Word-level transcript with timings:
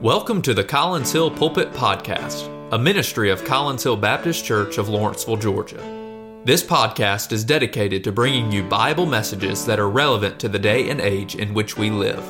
Welcome 0.00 0.40
to 0.42 0.54
the 0.54 0.64
Collins 0.64 1.12
Hill 1.12 1.30
Pulpit 1.30 1.74
Podcast, 1.74 2.48
a 2.72 2.78
ministry 2.78 3.28
of 3.30 3.44
Collins 3.44 3.82
Hill 3.82 3.98
Baptist 3.98 4.42
Church 4.46 4.78
of 4.78 4.88
Lawrenceville, 4.88 5.36
Georgia. 5.36 6.40
This 6.42 6.62
podcast 6.62 7.32
is 7.32 7.44
dedicated 7.44 8.02
to 8.04 8.10
bringing 8.10 8.50
you 8.50 8.62
Bible 8.62 9.04
messages 9.04 9.66
that 9.66 9.78
are 9.78 9.90
relevant 9.90 10.40
to 10.40 10.48
the 10.48 10.58
day 10.58 10.88
and 10.88 11.02
age 11.02 11.34
in 11.34 11.52
which 11.52 11.76
we 11.76 11.90
live. 11.90 12.24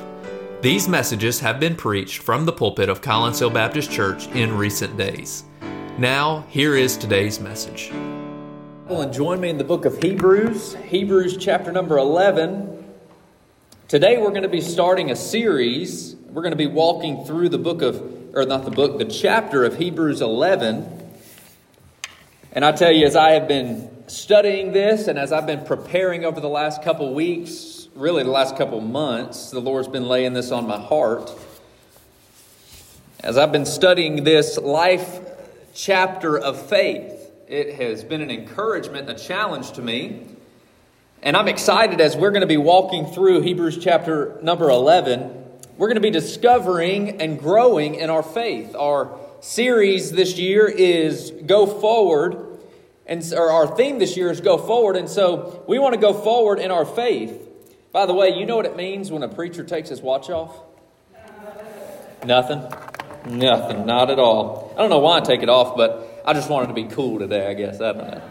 These 0.63 0.89
messages 0.89 1.39
have 1.39 1.61
been 1.61 1.77
preached 1.77 2.19
from 2.19 2.45
the 2.45 2.53
pulpit 2.53 2.89
of 2.89 3.03
Collins 3.03 3.39
Hill 3.39 3.51
Baptist 3.51 3.93
Church 3.93 4.27
in 4.31 4.59
recent 4.59 4.97
days. 4.97 5.45
Now, 5.97 6.45
here 6.49 6.75
is 6.75 6.97
today's 6.97 7.39
message. 7.39 7.93
Well, 8.89 9.03
and 9.03 9.13
join 9.13 9.41
me 9.41 9.49
in 9.49 9.59
the 9.59 9.65
book 9.65 9.85
of 9.85 10.03
Hebrews, 10.03 10.75
Hebrews 10.75 11.37
chapter 11.37 11.71
number 11.71 11.99
11. 11.99 12.85
Today 13.87 14.19
we're 14.19 14.31
going 14.31 14.43
to 14.43 14.49
be 14.49 14.61
starting 14.61 15.13
a 15.13 15.17
series 15.17 16.17
we're 16.33 16.43
going 16.43 16.53
to 16.53 16.57
be 16.57 16.69
walking 16.69 17.25
through 17.25 17.49
the 17.49 17.59
book 17.59 17.83
of, 17.83 18.37
or 18.37 18.47
not 18.47 18.65
the 18.65 18.71
book, 18.71 18.99
the 18.99 19.05
chapter 19.05 19.65
of 19.65 19.79
Hebrews 19.79 20.21
11. 20.21 21.11
And 22.53 22.65
I 22.65 22.71
tell 22.71 22.93
you, 22.93 23.05
as 23.05 23.17
I 23.17 23.31
have 23.31 23.49
been 23.49 23.91
studying 24.07 24.71
this 24.71 25.09
and 25.09 25.19
as 25.19 25.33
I've 25.33 25.47
been 25.47 25.65
preparing 25.65 26.25
over 26.25 26.41
the 26.41 26.49
last 26.49 26.85
couple 26.85 27.13
weeks, 27.15 27.89
really 27.97 28.23
the 28.23 28.31
last 28.31 28.57
couple 28.57 28.81
months, 28.81 29.51
the 29.51 29.59
Lord's 29.59 29.89
been 29.89 30.07
laying 30.07 30.33
this 30.33 30.53
on 30.53 30.69
my 30.69 30.79
heart. 30.79 31.33
As 33.25 33.37
I've 33.37 33.51
been 33.51 33.67
studying 33.67 34.23
this 34.23 34.57
life 34.57 35.19
chapter 35.75 36.39
of 36.39 36.65
faith, 36.65 37.29
it 37.49 37.75
has 37.75 38.05
been 38.05 38.21
an 38.21 38.31
encouragement, 38.31 39.11
and 39.11 39.19
a 39.19 39.21
challenge 39.21 39.73
to 39.73 39.83
me. 39.83 40.29
And 41.25 41.37
I'm 41.37 41.49
excited 41.49 42.01
as 42.01 42.17
we're 42.17 42.31
going 42.31 42.43
to 42.43 42.47
be 42.47 42.57
walking 42.57 43.07
through 43.07 43.41
Hebrews 43.41 43.79
chapter 43.83 44.39
number 44.43 44.71
11 44.71 45.40
we're 45.81 45.87
going 45.87 45.95
to 45.95 46.03
be 46.03 46.11
discovering 46.11 47.23
and 47.23 47.39
growing 47.39 47.95
in 47.95 48.11
our 48.11 48.23
faith. 48.23 48.77
Our 48.77 49.19
series 49.41 50.13
this 50.13 50.37
year 50.37 50.69
is 50.69 51.31
Go 51.47 51.65
Forward, 51.65 52.61
and 53.07 53.25
or 53.33 53.51
our 53.51 53.67
theme 53.67 53.99
this 53.99 54.15
year 54.15 54.31
is 54.31 54.43
Go 54.43 54.59
Forward, 54.59 54.97
and 54.97 55.09
so 55.09 55.65
we 55.67 55.79
want 55.79 55.95
to 55.95 56.01
go 56.01 56.13
forward 56.13 56.59
in 56.59 56.71
our 56.71 56.85
faith. 56.85 57.49
By 57.93 58.05
the 58.05 58.13
way, 58.13 58.29
you 58.29 58.45
know 58.45 58.57
what 58.57 58.67
it 58.67 58.77
means 58.77 59.11
when 59.11 59.23
a 59.23 59.29
preacher 59.29 59.65
takes 59.65 59.89
his 59.89 60.03
watch 60.03 60.29
off? 60.29 60.55
Nothing. 62.27 62.63
Nothing. 63.25 63.87
Not 63.87 64.11
at 64.11 64.19
all. 64.19 64.75
I 64.77 64.83
don't 64.83 64.91
know 64.91 64.99
why 64.99 65.17
I 65.17 65.21
take 65.21 65.43
it 65.43 65.49
off, 65.49 65.79
but 65.79 66.23
I 66.27 66.35
just 66.35 66.51
wanted 66.51 66.67
to 66.67 66.75
be 66.75 66.85
cool 66.85 67.19
today, 67.19 67.47
I 67.47 67.55
guess. 67.55 67.81
I 67.81 67.95
don't 67.95 68.07
know. 68.07 68.23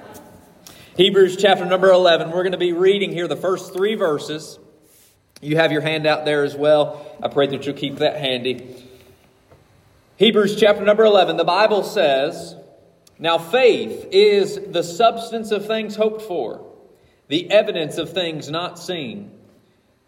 Hebrews 0.98 1.36
chapter 1.36 1.66
number 1.66 1.90
11. 1.90 2.30
We're 2.30 2.44
going 2.44 2.52
to 2.52 2.60
be 2.60 2.74
reading 2.74 3.12
here 3.12 3.28
the 3.28 3.36
first 3.36 3.74
three 3.74 3.96
verses. 3.96 4.60
You 5.42 5.56
have 5.56 5.72
your 5.72 5.82
hand 5.82 6.06
out 6.06 6.26
there 6.26 6.44
as 6.44 6.56
well. 6.56 7.06
I 7.24 7.30
pray 7.30 7.48
that 7.48 7.66
you'll 7.66 7.76
keep 7.76 7.98
that 7.98 8.18
handy. 8.18 8.86
Hebrews 10.18 10.60
chapter 10.60 10.84
number 10.84 11.06
11, 11.06 11.38
the 11.38 11.46
Bible 11.46 11.84
says, 11.84 12.56
Now 13.18 13.38
faith 13.38 14.08
is 14.12 14.60
the 14.68 14.84
substance 14.84 15.52
of 15.52 15.66
things 15.66 15.96
hoped 15.96 16.24
for, 16.24 16.66
the 17.30 17.50
evidence 17.52 17.98
of 17.98 18.12
things 18.12 18.50
not 18.50 18.78
seen. 18.78 19.32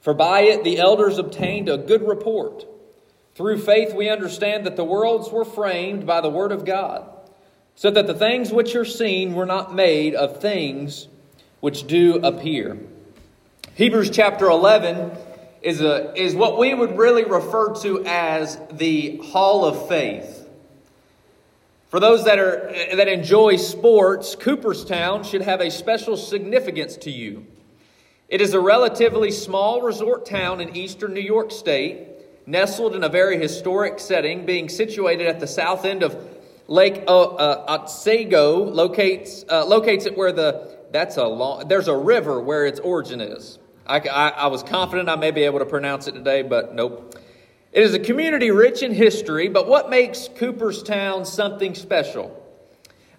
For 0.02 0.14
by 0.14 0.42
it 0.42 0.66
the 0.66 0.80
elders 0.80 1.18
obtained 1.18 1.70
a 1.70 1.78
good 1.78 2.06
report. 2.06 2.66
Through 3.36 3.60
faith 3.60 3.96
we 3.96 4.10
understand 4.10 4.66
that 4.66 4.76
the 4.76 4.84
worlds 4.84 5.32
were 5.32 5.46
framed 5.46 6.06
by 6.06 6.20
the 6.20 6.30
Word 6.30 6.52
of 6.52 6.66
God, 6.66 7.10
so 7.76 7.90
that 7.90 8.06
the 8.06 8.14
things 8.14 8.52
which 8.52 8.76
are 8.76 8.84
seen 8.84 9.34
were 9.34 9.46
not 9.46 9.74
made 9.74 10.14
of 10.14 10.42
things 10.42 11.08
which 11.62 11.88
do 11.88 12.16
appear. 12.16 12.78
Hebrews 13.76 14.10
chapter 14.10 14.50
11 14.50 15.12
is, 15.62 15.80
a, 15.80 16.14
is 16.22 16.36
what 16.36 16.60
we 16.60 16.74
would 16.74 16.98
really 16.98 17.24
refer 17.24 17.74
to 17.76 18.04
as 18.06 18.60
the 18.70 19.16
Hall 19.28 19.64
of 19.64 19.88
Faith. 19.88 20.50
For 21.88 22.02
those 22.02 22.26
that, 22.26 22.38
are, 22.38 22.70
that 22.94 23.08
enjoy 23.08 23.56
sports, 23.56 24.36
Cooperstown 24.36 25.24
should 25.24 25.42
have 25.44 25.62
a 25.62 25.72
special 25.72 26.18
significance 26.18 26.98
to 26.98 27.12
you. 27.12 27.48
It 28.28 28.42
is 28.42 28.54
a 28.54 28.60
relatively 28.60 29.32
small 29.32 29.82
resort 29.82 30.26
town 30.26 30.60
in 30.60 30.76
eastern 30.76 31.14
New 31.14 31.22
York 31.22 31.50
State, 31.50 32.10
nestled 32.46 32.94
in 32.94 33.06
a 33.06 33.10
very 33.10 33.40
historic 33.40 34.00
setting, 34.00 34.46
being 34.46 34.68
situated 34.68 35.28
at 35.28 35.40
the 35.40 35.48
south 35.48 35.86
end 35.86 36.04
of 36.04 36.18
Lake 36.68 37.06
uh, 37.08 37.22
uh, 37.22 37.66
Otsego, 37.70 38.66
locates, 38.66 39.46
uh, 39.50 39.66
locates 39.66 40.06
it 40.06 40.18
where 40.18 40.34
the, 40.34 40.78
that's 40.92 41.18
a 41.18 41.26
long, 41.26 41.68
there's 41.68 41.88
a 41.88 41.96
river 41.96 42.40
where 42.40 42.66
its 42.66 42.80
origin 42.80 43.22
is. 43.22 43.60
I, 43.86 44.00
I, 44.00 44.30
I 44.30 44.48
was 44.48 44.64
confident 44.64 45.10
I 45.10 45.16
may 45.16 45.32
be 45.32 45.44
able 45.44 45.60
to 45.60 45.66
pronounce 45.66 46.08
it 46.08 46.14
today, 46.14 46.44
but 46.44 46.76
nope. 46.76 47.16
It 47.72 47.84
is 47.84 47.94
a 47.94 48.00
community 48.00 48.52
rich 48.52 48.84
in 48.84 48.94
history, 48.94 49.48
but 49.48 49.68
what 49.68 49.90
makes 49.90 50.28
Cooperstown 50.36 51.26
something 51.26 51.74
special? 51.74 52.38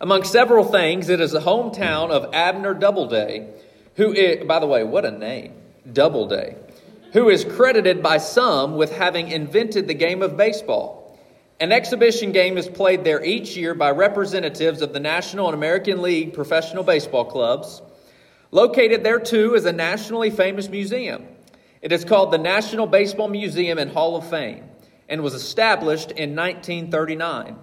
Among 0.00 0.24
several 0.24 0.64
things, 0.64 1.08
it 1.08 1.20
is 1.20 1.30
the 1.30 1.40
hometown 1.40 2.10
of 2.10 2.34
Abner 2.34 2.74
Doubleday, 2.74 3.48
who 3.96 4.12
is, 4.12 4.44
by 4.46 4.58
the 4.58 4.66
way, 4.66 4.84
what 4.84 5.04
a 5.04 5.10
name, 5.10 5.54
Doubleday, 5.90 6.56
who 7.12 7.28
is 7.28 7.44
credited 7.44 8.02
by 8.02 8.18
some 8.18 8.76
with 8.76 8.92
having 8.92 9.28
invented 9.28 9.88
the 9.88 9.94
game 9.94 10.20
of 10.20 10.36
baseball. 10.36 11.01
An 11.62 11.70
exhibition 11.70 12.32
game 12.32 12.58
is 12.58 12.68
played 12.68 13.04
there 13.04 13.24
each 13.24 13.56
year 13.56 13.72
by 13.72 13.92
representatives 13.92 14.82
of 14.82 14.92
the 14.92 14.98
National 14.98 15.46
and 15.46 15.54
American 15.54 16.02
League 16.02 16.32
professional 16.34 16.82
baseball 16.82 17.24
clubs. 17.24 17.80
Located 18.50 19.04
there, 19.04 19.20
too, 19.20 19.54
is 19.54 19.64
a 19.64 19.72
nationally 19.72 20.30
famous 20.30 20.68
museum. 20.68 21.24
It 21.80 21.92
is 21.92 22.04
called 22.04 22.32
the 22.32 22.38
National 22.38 22.88
Baseball 22.88 23.28
Museum 23.28 23.78
and 23.78 23.92
Hall 23.92 24.16
of 24.16 24.28
Fame 24.28 24.64
and 25.08 25.22
was 25.22 25.34
established 25.34 26.10
in 26.10 26.34
1939. 26.34 27.56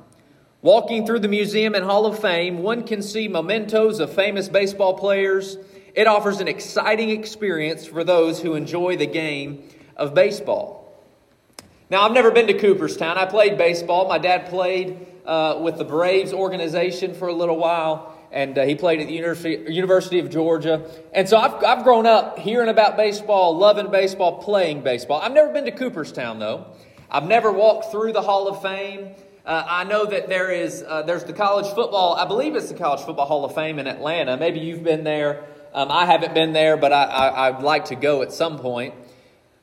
Walking 0.61 1.05
through 1.05 1.19
the 1.19 1.27
museum 1.27 1.75
and 1.75 1.83
Hall 1.83 2.05
of 2.05 2.19
Fame, 2.19 2.59
one 2.59 2.85
can 2.85 3.01
see 3.01 3.27
mementos 3.27 3.99
of 3.99 4.13
famous 4.13 4.47
baseball 4.47 4.93
players. 4.93 5.57
It 5.93 6.07
offers 6.07 6.39
an 6.39 6.47
exciting 6.47 7.09
experience 7.09 7.85
for 7.85 8.05
those 8.05 8.39
who 8.39 8.55
enjoy 8.55 8.95
the 8.95 9.07
game 9.07 9.67
of 9.97 10.13
baseball. 10.13 10.78
Now, 11.89 12.03
I've 12.03 12.11
never 12.11 12.31
been 12.31 12.47
to 12.47 12.53
Cooperstown. 12.53 13.17
I 13.17 13.25
played 13.25 13.57
baseball. 13.57 14.07
My 14.07 14.19
dad 14.19 14.49
played 14.49 15.07
uh, 15.25 15.59
with 15.61 15.77
the 15.77 15.83
Braves 15.83 16.33
organization 16.33 17.13
for 17.15 17.27
a 17.27 17.33
little 17.33 17.57
while 17.57 18.15
and 18.31 18.57
uh, 18.57 18.65
he 18.65 18.75
played 18.75 18.99
at 19.01 19.07
the 19.07 19.13
University, 19.13 19.71
University 19.71 20.19
of 20.19 20.29
Georgia. 20.29 20.87
And 21.13 21.27
so 21.27 21.37
I've, 21.37 21.63
I've 21.63 21.83
grown 21.83 22.05
up 22.05 22.37
hearing 22.37 22.69
about 22.69 22.95
baseball, 22.95 23.57
loving 23.57 23.89
baseball, 23.89 24.41
playing 24.41 24.83
baseball. 24.83 25.21
I've 25.21 25.31
never 25.31 25.51
been 25.51 25.65
to 25.65 25.71
Cooperstown, 25.71 26.39
though. 26.39 26.67
I've 27.09 27.27
never 27.27 27.51
walked 27.51 27.91
through 27.91 28.13
the 28.13 28.21
Hall 28.21 28.47
of 28.47 28.61
Fame. 28.61 29.15
Uh, 29.45 29.63
I 29.67 29.83
know 29.83 30.05
that 30.05 30.29
there 30.29 30.51
is 30.51 30.83
uh, 30.87 31.01
there's 31.01 31.23
the 31.23 31.33
college 31.33 31.65
football. 31.73 32.13
I 32.13 32.25
believe 32.25 32.55
it's 32.55 32.69
the 32.69 32.77
College 32.77 33.01
Football 33.01 33.25
Hall 33.25 33.45
of 33.45 33.55
Fame 33.55 33.79
in 33.79 33.87
Atlanta. 33.87 34.37
Maybe 34.37 34.59
you've 34.59 34.83
been 34.83 35.03
there. 35.03 35.43
Um, 35.73 35.91
I 35.91 36.05
haven't 36.05 36.35
been 36.35 36.53
there, 36.53 36.77
but 36.77 36.93
I, 36.93 37.05
I, 37.05 37.47
I'd 37.47 37.63
like 37.63 37.85
to 37.85 37.95
go 37.95 38.21
at 38.21 38.31
some 38.31 38.59
point. 38.59 38.93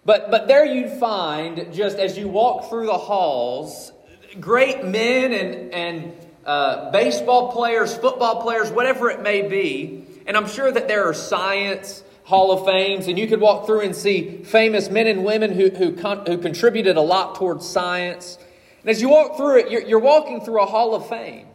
But 0.06 0.30
but 0.30 0.48
there 0.48 0.64
you'd 0.64 0.98
find 1.00 1.74
just 1.74 1.98
as 1.98 2.16
you 2.16 2.28
walk 2.28 2.70
through 2.70 2.86
the 2.86 2.96
halls, 2.96 3.92
great 4.40 4.84
men 4.84 5.32
and 5.32 5.74
and 5.74 6.12
uh, 6.46 6.92
baseball 6.92 7.50
players, 7.52 7.94
football 7.94 8.40
players, 8.40 8.70
whatever 8.70 9.10
it 9.10 9.20
may 9.20 9.42
be. 9.42 10.04
And 10.26 10.36
I'm 10.36 10.48
sure 10.48 10.70
that 10.70 10.86
there 10.86 11.08
are 11.08 11.14
science 11.14 12.04
Hall 12.26 12.50
of 12.50 12.66
Fames, 12.66 13.06
and 13.06 13.16
you 13.16 13.28
could 13.28 13.40
walk 13.40 13.66
through 13.66 13.82
and 13.82 13.94
see 13.94 14.42
famous 14.42 14.90
men 14.90 15.06
and 15.06 15.24
women 15.24 15.52
who, 15.52 15.70
who, 15.70 15.92
con- 15.92 16.26
who 16.26 16.38
contributed 16.38 16.96
a 16.96 17.00
lot 17.00 17.36
towards 17.36 17.68
science. 17.68 18.36
And 18.80 18.90
as 18.90 19.00
you 19.00 19.08
walk 19.08 19.36
through 19.36 19.60
it, 19.60 19.70
you're, 19.70 19.82
you're 19.82 20.00
walking 20.00 20.40
through 20.40 20.60
a 20.60 20.66
Hall 20.66 20.96
of 20.96 21.08
Fame. 21.08 21.46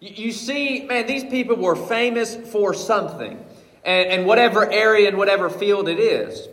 You, 0.00 0.26
you, 0.26 0.32
see, 0.32 0.84
man, 0.86 1.06
these 1.06 1.22
people 1.22 1.54
were 1.54 1.76
famous 1.76 2.34
for 2.34 2.74
something, 2.74 3.38
and, 3.84 4.08
and 4.08 4.26
whatever 4.26 4.68
area 4.68 5.06
and 5.06 5.16
whatever 5.16 5.48
field 5.48 5.88
it 5.88 6.00
is. 6.00 6.48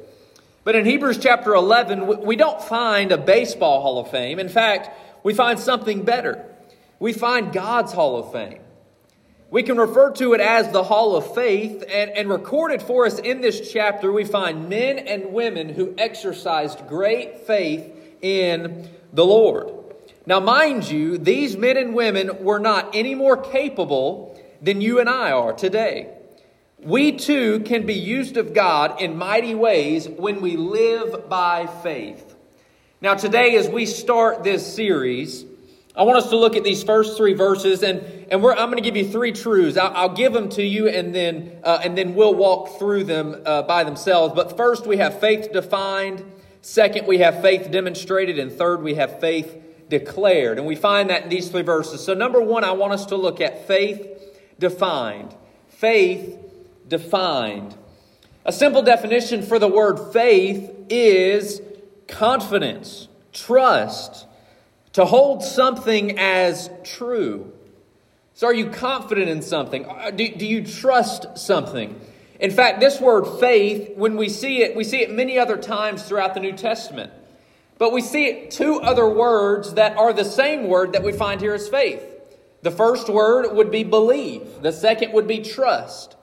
But 0.63 0.75
in 0.75 0.85
Hebrews 0.85 1.17
chapter 1.17 1.53
11, 1.53 2.21
we 2.21 2.35
don't 2.35 2.61
find 2.61 3.11
a 3.11 3.17
baseball 3.17 3.81
Hall 3.81 3.99
of 3.99 4.09
Fame. 4.09 4.39
In 4.39 4.49
fact, 4.49 4.89
we 5.23 5.33
find 5.33 5.59
something 5.59 6.03
better 6.03 6.49
we 7.03 7.11
find 7.11 7.51
God's 7.51 7.91
Hall 7.91 8.17
of 8.17 8.31
Fame. 8.31 8.61
We 9.51 9.61
can 9.61 9.75
refer 9.75 10.11
to 10.13 10.33
it 10.35 10.39
as 10.39 10.71
the 10.71 10.83
Hall 10.83 11.17
of 11.17 11.35
Faith, 11.35 11.83
and, 11.89 12.09
and 12.11 12.29
recorded 12.29 12.81
for 12.81 13.05
us 13.05 13.19
in 13.19 13.41
this 13.41 13.73
chapter, 13.73 14.09
we 14.09 14.23
find 14.23 14.69
men 14.69 14.99
and 14.99 15.33
women 15.33 15.67
who 15.67 15.93
exercised 15.97 16.87
great 16.87 17.39
faith 17.39 17.93
in 18.21 18.87
the 19.11 19.25
Lord. 19.25 19.69
Now, 20.25 20.39
mind 20.39 20.89
you, 20.89 21.17
these 21.17 21.57
men 21.57 21.75
and 21.75 21.93
women 21.93 22.41
were 22.41 22.59
not 22.59 22.95
any 22.95 23.15
more 23.15 23.35
capable 23.35 24.41
than 24.61 24.79
you 24.79 25.01
and 25.01 25.09
I 25.09 25.33
are 25.33 25.51
today. 25.51 26.09
We 26.85 27.13
too 27.13 27.61
can 27.61 27.85
be 27.85 27.93
used 27.93 28.35
of 28.35 28.53
God 28.53 29.01
in 29.01 29.17
mighty 29.17 29.55
ways 29.55 30.09
when 30.09 30.41
we 30.41 30.57
live 30.57 31.29
by 31.29 31.67
faith. 31.67 32.35
Now, 32.99 33.15
today, 33.15 33.55
as 33.55 33.69
we 33.69 33.85
start 33.85 34.43
this 34.43 34.75
series, 34.75 35.45
I 35.95 36.03
want 36.03 36.17
us 36.17 36.29
to 36.31 36.37
look 36.37 36.57
at 36.57 36.63
these 36.63 36.83
first 36.83 37.15
three 37.15 37.33
verses, 37.33 37.83
and, 37.83 38.01
and 38.29 38.45
I'm 38.45 38.69
going 38.69 38.75
to 38.75 38.81
give 38.81 38.97
you 38.97 39.07
three 39.07 39.31
truths. 39.31 39.77
I'll, 39.77 39.95
I'll 39.95 40.15
give 40.15 40.33
them 40.33 40.49
to 40.49 40.63
you, 40.63 40.89
and 40.89 41.15
then, 41.15 41.53
uh, 41.63 41.79
and 41.83 41.97
then 41.97 42.15
we'll 42.15 42.33
walk 42.33 42.79
through 42.79 43.05
them 43.05 43.41
uh, 43.45 43.61
by 43.61 43.85
themselves. 43.85 44.33
But 44.35 44.57
first, 44.57 44.85
we 44.85 44.97
have 44.97 45.21
faith 45.21 45.53
defined. 45.53 46.23
Second, 46.61 47.07
we 47.07 47.19
have 47.19 47.41
faith 47.41 47.71
demonstrated. 47.71 48.39
And 48.39 48.51
third, 48.51 48.81
we 48.81 48.95
have 48.95 49.21
faith 49.21 49.55
declared. 49.87 50.57
And 50.57 50.67
we 50.67 50.75
find 50.75 51.09
that 51.11 51.23
in 51.23 51.29
these 51.29 51.47
three 51.47 51.61
verses. 51.61 52.03
So, 52.03 52.13
number 52.13 52.41
one, 52.41 52.65
I 52.65 52.71
want 52.71 52.91
us 52.91 53.05
to 53.07 53.15
look 53.15 53.39
at 53.39 53.67
faith 53.67 54.05
defined. 54.59 55.33
Faith 55.69 56.39
defined. 56.87 57.75
A 58.45 58.51
simple 58.51 58.81
definition 58.81 59.41
for 59.41 59.59
the 59.59 59.67
word 59.67 60.11
faith 60.11 60.69
is 60.89 61.61
confidence, 62.07 63.07
trust, 63.31 64.27
to 64.93 65.05
hold 65.05 65.43
something 65.43 66.17
as 66.19 66.69
true. 66.83 67.51
So, 68.33 68.47
are 68.47 68.53
you 68.53 68.69
confident 68.69 69.29
in 69.29 69.41
something? 69.41 69.85
Uh, 69.85 70.11
do, 70.11 70.27
do 70.35 70.45
you 70.45 70.65
trust 70.65 71.37
something? 71.37 71.99
In 72.39 72.51
fact, 72.51 72.79
this 72.79 72.99
word 72.99 73.39
faith, 73.39 73.95
when 73.95 74.17
we 74.17 74.27
see 74.27 74.63
it, 74.63 74.75
we 74.75 74.83
see 74.83 75.01
it 75.01 75.11
many 75.11 75.37
other 75.37 75.55
times 75.55 76.03
throughout 76.03 76.33
the 76.33 76.39
New 76.39 76.51
Testament. 76.51 77.13
But 77.77 77.91
we 77.91 78.01
see 78.01 78.25
it 78.25 78.51
two 78.51 78.81
other 78.81 79.07
words 79.07 79.75
that 79.75 79.97
are 79.97 80.13
the 80.13 80.25
same 80.25 80.67
word 80.67 80.93
that 80.93 81.03
we 81.03 81.11
find 81.11 81.41
here 81.41 81.53
as 81.53 81.67
faith. 81.67 82.03
The 82.61 82.71
first 82.71 83.09
word 83.09 83.53
would 83.53 83.71
be 83.71 83.83
believe, 83.83 84.61
the 84.61 84.71
second 84.71 85.13
would 85.13 85.27
be 85.27 85.39
trust. 85.39 86.15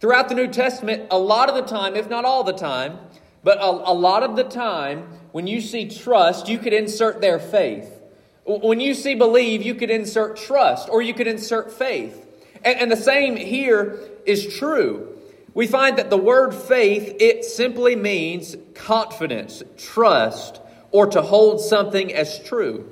Throughout 0.00 0.30
the 0.30 0.34
New 0.34 0.48
Testament, 0.48 1.08
a 1.10 1.18
lot 1.18 1.50
of 1.50 1.54
the 1.54 1.62
time, 1.62 1.94
if 1.94 2.08
not 2.08 2.24
all 2.24 2.42
the 2.42 2.54
time, 2.54 2.98
but 3.44 3.58
a, 3.58 3.66
a 3.66 3.92
lot 3.92 4.22
of 4.22 4.34
the 4.34 4.44
time, 4.44 5.02
when 5.32 5.46
you 5.46 5.60
see 5.60 5.88
trust, 5.88 6.48
you 6.48 6.58
could 6.58 6.72
insert 6.72 7.20
their 7.20 7.38
faith. 7.38 8.00
When 8.46 8.80
you 8.80 8.94
see 8.94 9.14
believe, 9.14 9.62
you 9.62 9.74
could 9.74 9.90
insert 9.90 10.38
trust 10.38 10.88
or 10.88 11.02
you 11.02 11.12
could 11.12 11.26
insert 11.26 11.70
faith. 11.70 12.26
And, 12.64 12.78
and 12.78 12.90
the 12.90 12.96
same 12.96 13.36
here 13.36 14.00
is 14.24 14.56
true. 14.56 15.18
We 15.52 15.66
find 15.66 15.98
that 15.98 16.08
the 16.08 16.16
word 16.16 16.54
faith, 16.54 17.16
it 17.20 17.44
simply 17.44 17.94
means 17.94 18.56
confidence, 18.74 19.62
trust, 19.76 20.60
or 20.92 21.08
to 21.08 21.20
hold 21.20 21.60
something 21.60 22.12
as 22.14 22.38
true. 22.38 22.90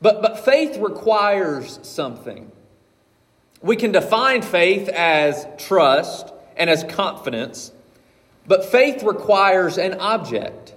But, 0.00 0.22
but 0.22 0.44
faith 0.44 0.78
requires 0.78 1.78
something. 1.82 2.49
We 3.62 3.76
can 3.76 3.92
define 3.92 4.42
faith 4.42 4.88
as 4.88 5.46
trust 5.58 6.32
and 6.56 6.70
as 6.70 6.84
confidence, 6.84 7.72
but 8.46 8.64
faith 8.64 9.02
requires 9.02 9.78
an 9.78 9.94
object. 10.00 10.74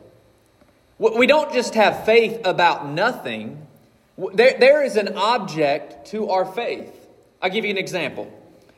We 0.99 1.27
don't 1.27 1.53
just 1.53 1.75
have 1.75 2.05
faith 2.05 2.41
about 2.45 2.87
nothing, 2.87 3.65
there, 4.33 4.57
there 4.59 4.83
is 4.83 4.95
an 4.95 5.15
object 5.15 6.07
to 6.07 6.29
our 6.29 6.45
faith. 6.45 7.07
I'll 7.41 7.49
give 7.49 7.65
you 7.65 7.71
an 7.71 7.77
example. 7.77 8.31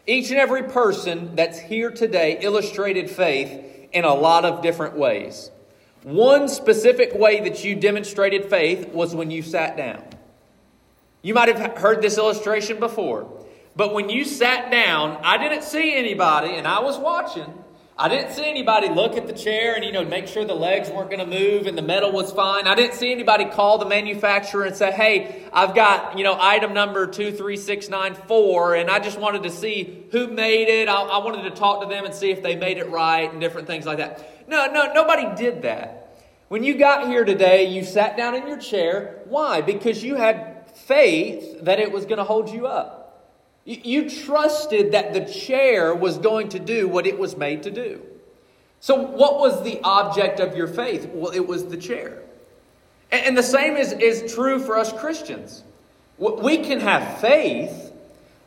Each 0.08 0.30
and 0.30 0.40
every 0.40 0.64
person 0.64 1.36
that's 1.36 1.60
here 1.60 1.92
today 1.92 2.38
illustrated 2.42 3.10
faith 3.10 3.88
in 3.92 4.06
a 4.06 4.14
lot 4.14 4.46
of 4.46 4.62
different 4.62 4.96
ways. 4.96 5.50
One 6.04 6.48
specific 6.48 7.14
way 7.16 7.42
that 7.42 7.64
you 7.64 7.76
demonstrated 7.76 8.46
faith 8.46 8.90
was 8.90 9.16
when 9.16 9.32
you 9.32 9.42
sat 9.42 9.76
down. 9.76 10.04
You 11.22 11.34
might 11.34 11.56
have 11.56 11.78
heard 11.78 12.02
this 12.02 12.18
illustration 12.18 12.80
before, 12.80 13.28
but 13.76 13.94
when 13.94 14.10
you 14.10 14.24
sat 14.24 14.72
down, 14.72 15.20
I 15.22 15.38
didn't 15.38 15.64
see 15.64 15.96
anybody 15.96 16.56
and 16.56 16.68
I 16.68 16.80
was 16.80 16.98
watching. 16.98 17.64
I 17.98 18.10
didn't 18.10 18.34
see 18.34 18.44
anybody 18.44 18.90
look 18.90 19.16
at 19.16 19.26
the 19.26 19.34
chair 19.34 19.74
and, 19.74 19.86
you 19.86 19.94
know, 19.94 20.04
make 20.04 20.28
sure 20.28 20.44
the 20.44 20.54
legs 20.54 20.90
weren't 20.90 21.10
going 21.10 21.22
to 21.22 21.40
move 21.40 21.66
and 21.66 21.78
the 21.78 21.82
metal 21.82 22.12
was 22.12 22.30
fine. 22.30 22.68
I 22.68 22.76
didn't 22.76 22.96
see 22.96 23.10
anybody 23.10 23.46
call 23.46 23.78
the 23.78 23.86
manufacturer 23.86 24.66
and 24.66 24.76
say, 24.76 24.92
hey, 24.92 25.46
I've 25.54 25.74
got, 25.74 26.18
you 26.18 26.26
know, 26.26 26.38
item 26.38 26.74
number 26.74 27.08
23694 27.08 28.76
and 28.76 28.90
I 28.90 29.00
just 29.00 29.18
wanted 29.18 29.44
to 29.44 29.50
see 29.50 30.08
who 30.12 30.28
made 30.28 30.68
it. 30.68 30.90
I, 30.90 31.04
I 31.04 31.24
wanted 31.24 31.44
to 31.44 31.52
talk 31.52 31.82
to 31.84 31.88
them 31.88 32.04
and 32.04 32.14
see 32.14 32.32
if 32.32 32.44
they 32.44 32.58
made 32.58 32.80
it 32.80 32.90
right 32.90 33.32
and 33.32 33.40
different 33.40 33.68
things 33.68 33.86
like 33.86 34.00
that. 34.00 34.46
No, 34.50 34.70
no, 34.70 34.92
nobody 34.92 35.34
did 35.42 35.62
that. 35.62 36.18
When 36.50 36.66
you 36.66 36.76
got 36.76 37.08
here 37.08 37.24
today, 37.24 37.74
you 37.74 37.86
sat 37.86 38.18
down 38.18 38.36
in 38.36 38.46
your 38.46 38.60
chair. 38.60 39.22
Why? 39.26 39.62
Because 39.62 40.04
you 40.04 40.16
had 40.16 40.70
faith 40.76 41.64
that 41.64 41.80
it 41.80 41.94
was 41.94 42.04
going 42.06 42.18
to 42.18 42.26
hold 42.26 42.50
you 42.50 42.68
up. 42.68 42.95
You 43.66 44.08
trusted 44.08 44.92
that 44.92 45.14
the 45.14 45.26
chair 45.26 45.94
was 45.96 46.20
going 46.20 46.50
to 46.50 46.60
do 46.60 46.88
what 46.88 47.08
it 47.08 47.18
was 47.18 47.36
made 47.36 47.64
to 47.64 47.72
do. 47.72 48.02
So, 48.80 48.96
what 49.02 49.40
was 49.40 49.64
the 49.64 49.80
object 49.84 50.40
of 50.40 50.56
your 50.56 50.68
faith? 50.68 51.10
Well, 51.12 51.32
it 51.32 51.48
was 51.48 51.66
the 51.66 51.78
chair. 51.78 52.22
And 53.12 53.36
the 53.36 53.44
same 53.44 53.76
is, 53.76 53.92
is 53.92 54.32
true 54.34 54.60
for 54.60 54.78
us 54.78 54.94
Christians. 54.94 55.64
We 56.18 56.60
can 56.60 56.80
have 56.80 57.20
faith, 57.20 57.92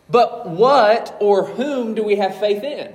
but 0.08 0.48
what 0.48 1.16
or 1.20 1.44
whom 1.44 1.94
do 1.94 2.04
we 2.04 2.16
have 2.16 2.38
faith 2.38 2.62
in? 2.62 2.94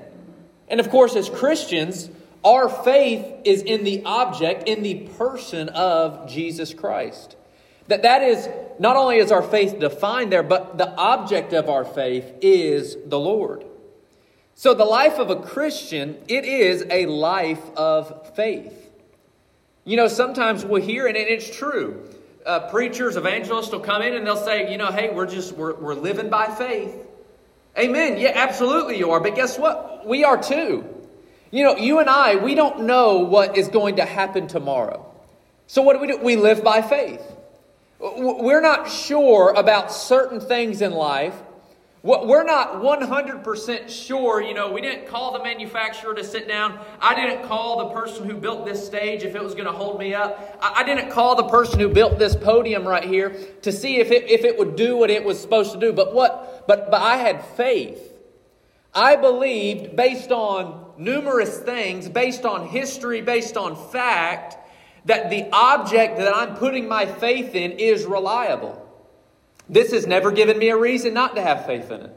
And 0.69 0.79
of 0.79 0.89
course, 0.89 1.17
as 1.17 1.29
Christians, 1.29 2.09
our 2.43 2.69
faith 2.69 3.25
is 3.43 3.61
in 3.61 3.83
the 3.83 4.03
object, 4.05 4.67
in 4.67 4.81
the 4.81 5.07
person 5.17 5.69
of 5.69 6.29
Jesus 6.29 6.73
Christ. 6.73 7.35
That 7.87 8.03
that 8.03 8.23
is 8.23 8.47
not 8.79 8.95
only 8.95 9.17
is 9.17 9.31
our 9.31 9.41
faith 9.41 9.79
defined 9.79 10.31
there, 10.31 10.43
but 10.43 10.77
the 10.77 10.89
object 10.95 11.53
of 11.53 11.69
our 11.69 11.85
faith 11.85 12.31
is 12.41 12.97
the 13.05 13.19
Lord. 13.19 13.65
So 14.55 14.73
the 14.73 14.85
life 14.85 15.19
of 15.19 15.29
a 15.29 15.35
Christian, 15.35 16.17
it 16.27 16.45
is 16.45 16.85
a 16.89 17.05
life 17.07 17.61
of 17.75 18.35
faith. 18.35 18.91
You 19.83 19.97
know, 19.97 20.07
sometimes 20.07 20.63
we'll 20.63 20.81
hear, 20.81 21.07
and 21.07 21.17
it's 21.17 21.49
true. 21.49 22.07
Uh, 22.45 22.69
preachers, 22.69 23.15
evangelists 23.15 23.71
will 23.71 23.79
come 23.79 24.01
in 24.01 24.13
and 24.13 24.25
they'll 24.25 24.35
say, 24.37 24.71
you 24.71 24.77
know, 24.77 24.91
hey, 24.91 25.09
we're 25.09 25.25
just 25.25 25.53
we're, 25.53 25.75
we're 25.75 25.93
living 25.93 26.29
by 26.29 26.47
faith. 26.47 26.93
Amen. 27.77 28.19
Yeah, 28.19 28.31
absolutely 28.35 28.97
you 28.97 29.11
are. 29.11 29.19
But 29.19 29.35
guess 29.35 29.57
what? 29.57 30.05
We 30.05 30.23
are 30.23 30.41
too. 30.41 30.85
You 31.51 31.63
know, 31.63 31.77
you 31.77 31.99
and 31.99 32.09
I, 32.09 32.35
we 32.35 32.55
don't 32.55 32.81
know 32.81 33.19
what 33.19 33.57
is 33.57 33.67
going 33.67 33.95
to 33.97 34.05
happen 34.05 34.47
tomorrow. 34.47 35.05
So 35.67 35.81
what 35.81 35.93
do 35.93 35.99
we 35.99 36.07
do? 36.07 36.17
We 36.17 36.35
live 36.35 36.63
by 36.63 36.81
faith. 36.81 37.21
We're 38.03 38.59
not 38.59 38.91
sure 38.91 39.53
about 39.55 39.89
certain 39.89 40.41
things 40.41 40.81
in 40.81 40.91
life. 40.91 41.35
We're 42.01 42.43
not 42.43 42.81
100% 42.81 43.89
sure. 43.89 44.41
You 44.41 44.53
know, 44.53 44.69
we 44.69 44.81
didn't 44.81 45.07
call 45.07 45.31
the 45.31 45.41
manufacturer 45.41 46.13
to 46.13 46.21
sit 46.21 46.45
down. 46.45 46.77
I 46.99 47.15
didn't 47.15 47.47
call 47.47 47.87
the 47.87 47.95
person 47.95 48.29
who 48.29 48.35
built 48.35 48.65
this 48.65 48.85
stage 48.85 49.23
if 49.23 49.35
it 49.35 49.41
was 49.41 49.53
going 49.53 49.67
to 49.67 49.71
hold 49.71 49.99
me 49.99 50.13
up. 50.13 50.59
I 50.61 50.83
didn't 50.83 51.11
call 51.11 51.37
the 51.37 51.47
person 51.47 51.79
who 51.79 51.87
built 51.87 52.19
this 52.19 52.35
podium 52.35 52.85
right 52.85 53.05
here 53.05 53.33
to 53.61 53.71
see 53.71 54.01
if 54.01 54.11
it, 54.11 54.29
if 54.29 54.43
it 54.43 54.59
would 54.59 54.75
do 54.75 54.97
what 54.97 55.09
it 55.09 55.23
was 55.23 55.39
supposed 55.39 55.71
to 55.71 55.79
do. 55.79 55.93
But 55.93 56.13
what? 56.13 56.65
But, 56.67 56.91
but 56.91 57.01
I 57.01 57.15
had 57.15 57.45
faith. 57.45 58.11
I 58.93 59.15
believed 59.15 59.95
based 59.95 60.29
on 60.29 60.91
numerous 60.97 61.57
things, 61.57 62.09
based 62.09 62.43
on 62.43 62.67
history, 62.67 63.21
based 63.21 63.55
on 63.55 63.77
fact, 63.91 64.57
that 65.05 65.29
the 65.29 65.49
object 65.51 66.17
that 66.17 66.33
I'm 66.33 66.55
putting 66.55 66.87
my 66.87 67.05
faith 67.05 67.55
in 67.55 67.73
is 67.73 68.05
reliable. 68.05 68.79
This 69.69 69.91
has 69.91 70.07
never 70.07 70.31
given 70.31 70.57
me 70.57 70.69
a 70.69 70.77
reason 70.77 71.13
not 71.13 71.35
to 71.35 71.41
have 71.41 71.65
faith 71.65 71.91
in 71.91 72.01
it. 72.01 72.15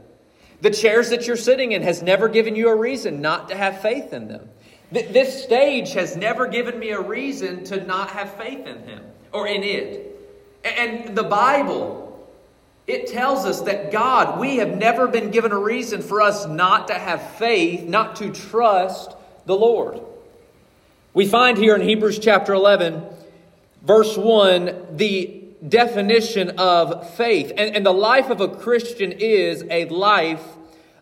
The 0.60 0.70
chairs 0.70 1.10
that 1.10 1.26
you're 1.26 1.36
sitting 1.36 1.72
in 1.72 1.82
has 1.82 2.02
never 2.02 2.28
given 2.28 2.56
you 2.56 2.68
a 2.68 2.74
reason 2.74 3.20
not 3.20 3.48
to 3.48 3.56
have 3.56 3.82
faith 3.82 4.12
in 4.12 4.28
them. 4.28 4.48
This 4.90 5.42
stage 5.42 5.92
has 5.94 6.16
never 6.16 6.46
given 6.46 6.78
me 6.78 6.90
a 6.90 7.00
reason 7.00 7.64
to 7.64 7.84
not 7.84 8.10
have 8.10 8.34
faith 8.34 8.66
in 8.66 8.82
him 8.84 9.02
or 9.32 9.46
in 9.46 9.62
it. 9.64 10.16
And 10.64 11.16
the 11.16 11.24
Bible, 11.24 12.28
it 12.86 13.08
tells 13.08 13.44
us 13.44 13.62
that 13.62 13.90
God, 13.90 14.40
we 14.40 14.56
have 14.56 14.76
never 14.76 15.08
been 15.08 15.30
given 15.30 15.52
a 15.52 15.58
reason 15.58 16.02
for 16.02 16.22
us 16.22 16.46
not 16.46 16.88
to 16.88 16.94
have 16.94 17.36
faith, 17.36 17.84
not 17.84 18.16
to 18.16 18.32
trust 18.32 19.14
the 19.44 19.56
Lord. 19.56 20.00
We 21.16 21.26
find 21.26 21.56
here 21.56 21.74
in 21.74 21.80
Hebrews 21.80 22.18
chapter 22.18 22.52
11, 22.52 23.02
verse 23.80 24.18
1, 24.18 24.96
the 24.98 25.44
definition 25.66 26.50
of 26.58 27.14
faith. 27.14 27.52
And, 27.56 27.74
and 27.74 27.86
the 27.86 27.94
life 27.94 28.28
of 28.28 28.42
a 28.42 28.48
Christian 28.48 29.12
is 29.12 29.64
a 29.70 29.86
life 29.86 30.46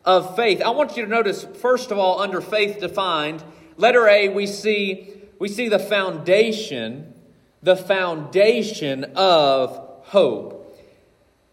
of 0.05 0.37
faith. 0.37 0.63
I 0.63 0.71
want 0.71 0.97
you 0.97 1.05
to 1.05 1.11
notice, 1.11 1.45
first 1.61 1.91
of 1.91 1.99
all, 1.99 2.21
under 2.21 2.41
faith 2.41 2.79
defined, 2.79 3.43
letter 3.77 4.07
A, 4.07 4.29
we 4.29 4.47
see, 4.47 5.13
we 5.41 5.49
see 5.49 5.69
the 5.69 5.81
foundation, 5.81 7.13
the 7.61 7.75
foundation 7.75 9.03
of 9.17 9.77
hope. 10.05 10.81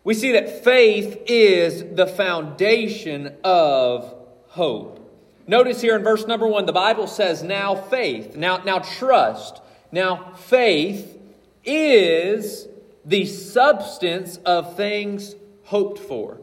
We 0.04 0.14
see 0.14 0.34
that 0.34 0.64
faith 0.64 1.20
is 1.26 1.96
the 1.96 2.06
foundation 2.06 3.38
of 3.44 4.14
hope. 4.50 5.01
Notice 5.48 5.82
here 5.82 5.96
in 5.96 6.04
verse 6.04 6.28
number 6.28 6.48
one, 6.48 6.66
the 6.66 6.74
Bible 6.74 7.08
says, 7.08 7.44
now 7.44 7.76
faith, 7.76 8.36
now, 8.36 8.58
now 8.58 8.80
trust. 8.80 9.62
Now 9.92 10.34
faith 10.34 11.18
is 11.64 12.68
the 13.04 13.26
substance 13.26 14.38
of 14.38 14.76
things 14.78 15.36
hoped 15.64 16.00
for. 16.00 16.40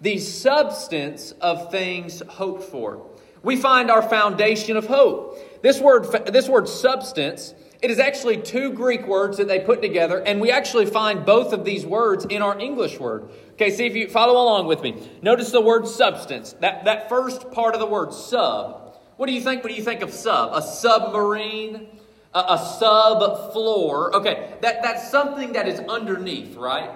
The 0.00 0.18
substance 0.18 1.32
of 1.40 1.70
things 1.70 2.22
hoped 2.26 2.64
for. 2.64 3.06
We 3.42 3.56
find 3.56 3.90
our 3.90 4.02
foundation 4.02 4.76
of 4.76 4.86
hope. 4.86 5.62
This 5.62 5.80
word, 5.80 6.10
this 6.26 6.48
word 6.48 6.68
substance 6.68 7.54
it 7.82 7.90
is 7.90 7.98
actually 7.98 8.36
two 8.36 8.72
Greek 8.72 9.06
words 9.06 9.38
that 9.38 9.48
they 9.48 9.60
put 9.60 9.80
together, 9.80 10.20
and 10.20 10.38
we 10.38 10.50
actually 10.50 10.84
find 10.84 11.24
both 11.24 11.54
of 11.54 11.64
these 11.64 11.86
words 11.86 12.26
in 12.26 12.42
our 12.42 12.58
English 12.58 12.98
word. 13.00 13.30
Okay, 13.60 13.70
see 13.70 13.86
if 13.86 13.94
you 13.94 14.08
follow 14.08 14.42
along 14.42 14.66
with 14.66 14.82
me. 14.82 14.96
Notice 15.20 15.50
the 15.50 15.60
word 15.60 15.86
substance. 15.86 16.54
That, 16.60 16.84
that 16.86 17.08
first 17.08 17.50
part 17.50 17.74
of 17.74 17.80
the 17.80 17.86
word, 17.86 18.14
sub. 18.14 18.96
What 19.16 19.26
do 19.26 19.32
you 19.32 19.40
think 19.42 19.62
when 19.62 19.74
you 19.74 19.82
think 19.82 20.00
of 20.00 20.12
sub? 20.12 20.52
A 20.54 20.62
submarine? 20.62 21.88
a, 22.34 22.38
a 22.38 22.58
sub 22.78 23.52
floor. 23.52 24.14
Okay, 24.16 24.54
that, 24.60 24.82
that's 24.82 25.10
something 25.10 25.52
that 25.52 25.68
is 25.68 25.80
underneath, 25.80 26.56
right? 26.56 26.90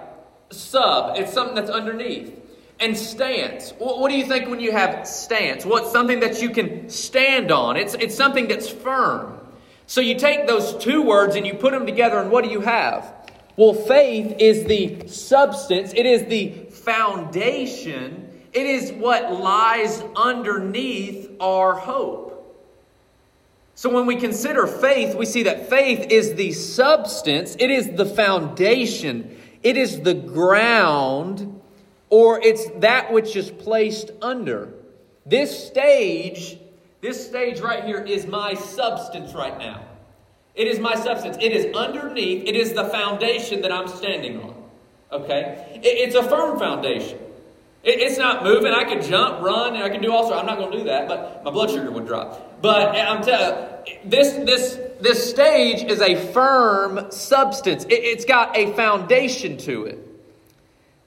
Sub, 0.51 1.17
it's 1.17 1.33
something 1.33 1.55
that's 1.55 1.69
underneath. 1.69 2.41
And 2.79 2.97
stance. 2.97 3.71
What, 3.77 3.99
what 3.99 4.11
do 4.11 4.17
you 4.17 4.25
think 4.25 4.49
when 4.49 4.59
you 4.59 4.73
have 4.73 5.07
stance? 5.07 5.65
What's 5.65 5.91
something 5.91 6.19
that 6.19 6.41
you 6.41 6.49
can 6.49 6.89
stand 6.89 7.51
on? 7.51 7.77
It's, 7.77 7.93
it's 7.93 8.15
something 8.15 8.47
that's 8.47 8.69
firm. 8.69 9.39
So 9.87 10.01
you 10.01 10.17
take 10.17 10.45
those 10.45 10.75
two 10.83 11.01
words 11.01 11.35
and 11.35 11.47
you 11.47 11.53
put 11.53 11.71
them 11.71 11.85
together, 11.85 12.19
and 12.19 12.31
what 12.31 12.43
do 12.43 12.49
you 12.49 12.61
have? 12.61 13.13
Well, 13.57 13.73
faith 13.73 14.35
is 14.39 14.65
the 14.65 15.07
substance, 15.07 15.93
it 15.95 16.05
is 16.05 16.25
the 16.25 16.49
foundation, 16.71 18.29
it 18.51 18.65
is 18.65 18.91
what 18.91 19.31
lies 19.33 20.03
underneath 20.15 21.31
our 21.39 21.73
hope. 21.73 22.25
So 23.75 23.89
when 23.89 24.05
we 24.05 24.17
consider 24.17 24.67
faith, 24.67 25.15
we 25.15 25.25
see 25.25 25.43
that 25.43 25.69
faith 25.69 26.07
is 26.09 26.35
the 26.35 26.51
substance, 26.51 27.55
it 27.59 27.71
is 27.71 27.91
the 27.95 28.05
foundation, 28.05 29.37
it 29.63 29.77
is 29.77 30.01
the 30.01 30.13
ground, 30.13 31.61
or 32.09 32.41
it's 32.41 32.69
that 32.79 33.11
which 33.11 33.35
is 33.35 33.51
placed 33.51 34.11
under. 34.21 34.73
This 35.25 35.67
stage, 35.67 36.57
this 37.01 37.25
stage 37.25 37.59
right 37.61 37.83
here 37.83 38.01
is 38.01 38.25
my 38.25 38.53
substance 38.53 39.33
right 39.33 39.57
now. 39.57 39.84
It 40.55 40.67
is 40.67 40.79
my 40.79 40.95
substance. 40.95 41.37
It 41.41 41.51
is 41.51 41.75
underneath, 41.75 42.47
it 42.47 42.55
is 42.55 42.73
the 42.73 42.85
foundation 42.85 43.61
that 43.61 43.71
I'm 43.71 43.87
standing 43.87 44.41
on. 44.41 44.55
Okay? 45.11 45.81
it's 45.83 46.15
a 46.15 46.23
firm 46.23 46.57
foundation. 46.57 47.19
it's 47.83 48.17
not 48.17 48.43
moving. 48.43 48.73
I 48.73 48.83
could 48.83 49.03
jump, 49.03 49.41
run, 49.41 49.75
and 49.75 49.83
I 49.83 49.89
can 49.89 50.01
do 50.01 50.11
all 50.11 50.27
sorts. 50.27 50.39
I'm 50.39 50.45
not 50.45 50.57
going 50.57 50.71
to 50.71 50.77
do 50.79 50.83
that, 50.85 51.07
but 51.07 51.43
my 51.43 51.51
blood 51.51 51.69
sugar 51.69 51.91
would 51.91 52.07
drop. 52.07 52.61
But 52.61 52.95
I'm 52.95 53.21
telling 53.21 53.75
this 54.03 54.33
this 54.45 54.79
this 54.99 55.29
stage 55.29 55.83
is 55.83 56.01
a 56.01 56.15
firm 56.31 57.11
substance. 57.11 57.85
it's 57.89 58.25
got 58.25 58.57
a 58.57 58.73
foundation 58.73 59.57
to 59.57 59.85
it. 59.85 59.99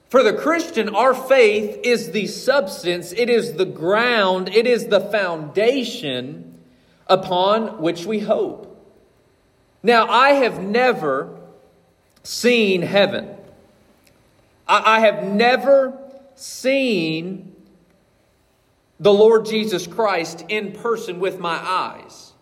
For 0.08 0.22
the 0.22 0.32
Christian, 0.32 0.88
our 0.94 1.12
faith 1.12 1.80
is 1.84 2.12
the 2.12 2.26
substance, 2.28 3.12
it 3.12 3.28
is 3.28 3.54
the 3.54 3.66
ground, 3.66 4.48
it 4.48 4.66
is 4.66 4.86
the 4.86 5.00
foundation 5.00 6.60
upon 7.06 7.82
which 7.82 8.06
we 8.06 8.20
hope. 8.20 8.67
Now, 9.88 10.06
I 10.06 10.32
have 10.32 10.62
never 10.62 11.34
seen 12.22 12.82
heaven. 12.82 13.34
I, 14.66 15.00
have 15.00 15.24
never 15.24 15.98
seen 16.34 17.56
the 19.00 19.14
Lord 19.14 19.46
Jesus 19.46 19.86
Christ 19.86 20.44
in 20.50 20.72
person 20.72 21.20
with 21.20 21.38
my 21.38 21.56
eyes. 21.56 22.34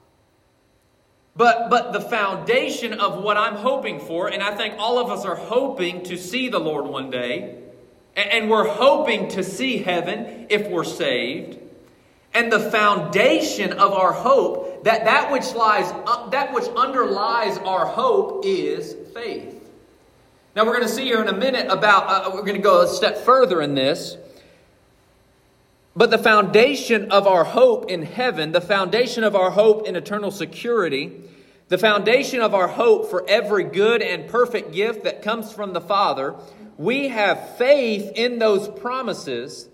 But, 1.36 1.70
but 1.70 1.92
the 1.92 2.00
foundation 2.00 2.94
of 2.94 3.22
what 3.22 3.36
I'm 3.36 3.54
hoping 3.54 4.00
for, 4.00 4.26
and 4.26 4.42
I 4.42 4.52
think 4.56 4.74
all 4.78 4.98
of 4.98 5.08
us 5.08 5.24
are 5.24 5.36
hoping 5.36 6.02
to 6.02 6.16
see 6.16 6.48
the 6.48 6.58
Lord 6.58 6.86
one 6.86 7.10
day, 7.10 7.58
and, 8.16 8.28
and 8.28 8.50
we're 8.50 8.66
hoping 8.66 9.28
to 9.28 9.44
see 9.44 9.78
heaven 9.78 10.48
if 10.50 10.66
we're 10.66 10.82
saved. 10.82 11.60
And 12.34 12.50
the 12.50 12.72
foundation 12.72 13.72
of 13.72 13.92
our 13.92 14.12
hope, 14.12 14.65
that 14.84 15.04
that 15.04 15.30
which 15.30 15.54
lies, 15.54 15.90
uh, 16.06 16.28
that 16.30 16.52
which 16.52 16.64
underlies 16.76 17.58
our 17.58 17.86
hope 17.86 18.44
is 18.44 18.94
faith. 19.14 19.68
Now 20.54 20.64
we're 20.64 20.72
going 20.72 20.88
to 20.88 20.94
see 20.94 21.04
here 21.04 21.20
in 21.20 21.28
a 21.28 21.36
minute 21.36 21.66
about, 21.70 22.06
uh, 22.08 22.30
we're 22.32 22.42
going 22.42 22.54
to 22.54 22.62
go 22.62 22.82
a 22.82 22.88
step 22.88 23.18
further 23.18 23.60
in 23.60 23.74
this. 23.74 24.16
But 25.94 26.10
the 26.10 26.18
foundation 26.18 27.10
of 27.10 27.26
our 27.26 27.44
hope 27.44 27.90
in 27.90 28.02
heaven, 28.02 28.52
the 28.52 28.60
foundation 28.60 29.24
of 29.24 29.34
our 29.34 29.50
hope 29.50 29.86
in 29.86 29.96
eternal 29.96 30.30
security, 30.30 31.22
the 31.68 31.78
foundation 31.78 32.40
of 32.40 32.54
our 32.54 32.68
hope 32.68 33.10
for 33.10 33.28
every 33.28 33.64
good 33.64 34.02
and 34.02 34.28
perfect 34.28 34.72
gift 34.72 35.04
that 35.04 35.22
comes 35.22 35.52
from 35.52 35.72
the 35.72 35.80
Father, 35.80 36.36
we 36.76 37.08
have 37.08 37.56
faith 37.56 38.12
in 38.14 38.38
those 38.38 38.68
promises 38.68 39.68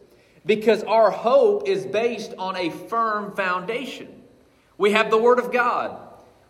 because 0.47 0.83
our 0.85 1.11
hope 1.11 1.69
is 1.69 1.85
based 1.87 2.35
on 2.39 2.57
a 2.57 2.71
firm 2.71 3.35
foundation. 3.35 4.22
We 4.79 4.93
have 4.93 5.11
the 5.11 5.19
Word 5.19 5.39
of 5.39 5.53
God. 5.53 5.97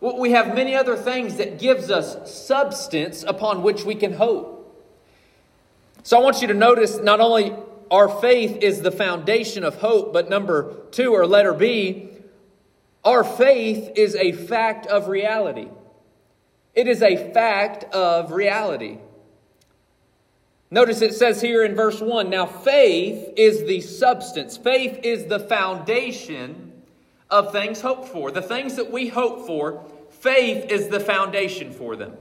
We 0.00 0.32
have 0.32 0.54
many 0.54 0.74
other 0.74 0.96
things 0.96 1.36
that 1.36 1.60
gives 1.60 1.90
us 1.90 2.32
substance 2.46 3.22
upon 3.22 3.62
which 3.62 3.84
we 3.84 3.94
can 3.94 4.12
hope. 4.12 4.58
So 6.02 6.18
I 6.18 6.22
want 6.22 6.42
you 6.42 6.48
to 6.48 6.54
notice 6.54 6.98
not 6.98 7.20
only 7.20 7.54
our 7.90 8.08
faith 8.08 8.58
is 8.62 8.82
the 8.82 8.90
foundation 8.90 9.62
of 9.62 9.76
hope, 9.76 10.12
but 10.12 10.28
number 10.28 10.74
two, 10.90 11.12
or 11.12 11.26
letter 11.26 11.52
B, 11.52 12.08
our 13.04 13.22
faith 13.22 13.92
is 13.96 14.16
a 14.16 14.32
fact 14.32 14.86
of 14.86 15.08
reality. 15.08 15.68
It 16.74 16.88
is 16.88 17.02
a 17.02 17.32
fact 17.32 17.84
of 17.94 18.32
reality. 18.32 18.98
Notice 20.70 21.02
it 21.02 21.14
says 21.14 21.42
here 21.42 21.64
in 21.64 21.74
verse 21.74 22.00
1 22.00 22.30
now 22.30 22.46
faith 22.46 23.34
is 23.36 23.64
the 23.66 23.82
substance, 23.82 24.56
faith 24.56 25.00
is 25.04 25.26
the 25.26 25.38
foundation 25.38 26.71
of 27.32 27.50
things 27.50 27.80
hoped 27.80 28.08
for. 28.08 28.30
The 28.30 28.42
things 28.42 28.76
that 28.76 28.92
we 28.92 29.08
hope 29.08 29.46
for, 29.46 29.84
faith 30.10 30.70
is 30.70 30.88
the 30.88 31.00
foundation 31.00 31.72
for 31.72 31.96
them. 31.96 32.16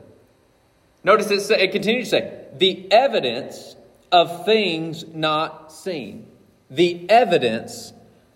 Notice 1.03 1.29
it, 1.29 1.59
it 1.59 1.71
continues 1.71 2.05
to 2.05 2.09
say, 2.11 2.45
the 2.57 2.91
evidence 2.91 3.75
of 4.11 4.45
things 4.45 5.05
not 5.07 5.71
seen. 5.71 6.27
The 6.69 7.09
evidence 7.09 7.93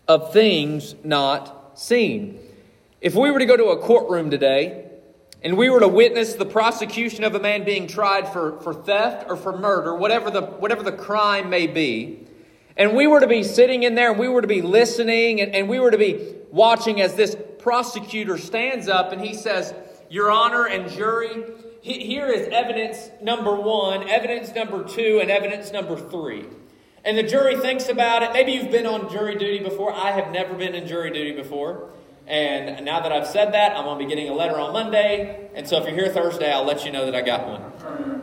of 0.08 0.34
things 0.34 0.96
not 1.03 1.79
seen. 1.79 2.39
If 3.01 3.15
we 3.15 3.32
were 3.32 3.39
to 3.39 3.46
go 3.46 3.55
to 3.55 3.67
a 3.67 3.79
courtroom 3.79 4.29
today 4.29 4.89
and 5.44 5.58
we 5.58 5.70
were 5.70 5.79
to 5.79 5.88
witness 5.88 6.34
the 6.34 6.46
prosecution 6.46 7.24
of 7.24 7.36
a 7.36 7.39
man 7.39 7.63
being 7.63 7.88
tried 7.88 8.27
for, 8.27 8.60
for 8.62 8.74
theft 8.74 9.27
or 9.29 9.38
for 9.38 9.58
murder, 9.58 9.96
whatever 9.96 10.29
the, 10.29 10.41
whatever 10.41 10.84
the 10.84 10.91
crime 10.91 11.50
may 11.50 11.67
be, 11.67 12.25
and 12.77 12.96
we 12.96 13.08
were 13.08 13.20
to 13.20 13.27
be 13.27 13.44
sitting 13.44 13.84
in 13.84 13.96
there 13.96 14.12
and 14.12 14.20
we 14.20 14.27
were 14.27 14.41
to 14.41 14.48
be 14.48 14.62
listening 14.62 15.41
and, 15.41 15.55
and 15.55 15.70
we 15.70 15.79
were 15.79 15.91
to 15.91 15.98
be 15.98 16.36
watching 16.51 17.01
as 17.01 17.15
this 17.15 17.36
prosecutor 17.60 18.38
stands 18.38 18.88
up 18.88 19.12
and 19.12 19.22
he 19.22 19.34
says, 19.34 19.74
Your 20.10 20.29
Honor 20.29 20.65
and 20.65 20.89
jury, 20.91 21.44
here 21.82 22.27
is 22.27 22.48
evidence 22.48 23.10
number 23.22 23.55
one, 23.55 24.10
evidence 24.10 24.53
number 24.55 24.84
two, 24.84 25.20
and 25.22 25.29
evidence 25.29 25.72
number 25.72 25.96
three. 25.96 26.46
And 27.03 27.15
the 27.15 27.24
jury 27.24 27.55
thinks 27.58 27.88
about 27.88 28.24
it. 28.24 28.34
Maybe 28.34 28.53
you've 28.53 28.72
been 28.72 28.88
on 28.88 29.12
jury 29.12 29.36
duty 29.38 29.60
before. 29.60 29.94
I 29.94 30.12
have 30.12 30.32
never 30.32 30.55
been 30.55 30.74
in 30.74 30.88
jury 30.88 31.12
duty 31.12 31.34
before. 31.34 31.91
And 32.25 32.84
now 32.84 33.01
that 33.01 33.12
I've 33.12 33.27
said 33.27 33.53
that, 33.53 33.77
I'm 33.77 33.86
going 33.86 34.00
to 34.00 34.05
be 34.05 34.10
getting 34.10 34.29
a 34.29 34.34
letter 34.34 34.60
on 34.60 34.74
Monday. 34.74 35.50
And 35.53 35.67
so 35.67 35.77
if 35.77 35.86
you're 35.86 35.94
here 35.94 36.12
Thursday, 36.12 36.51
I'll 36.51 36.65
let 36.65 36.84
you 36.84 36.91
know 36.91 37.05
that 37.05 37.15
I 37.15 37.22
got 37.22 37.48
one. 37.48 38.15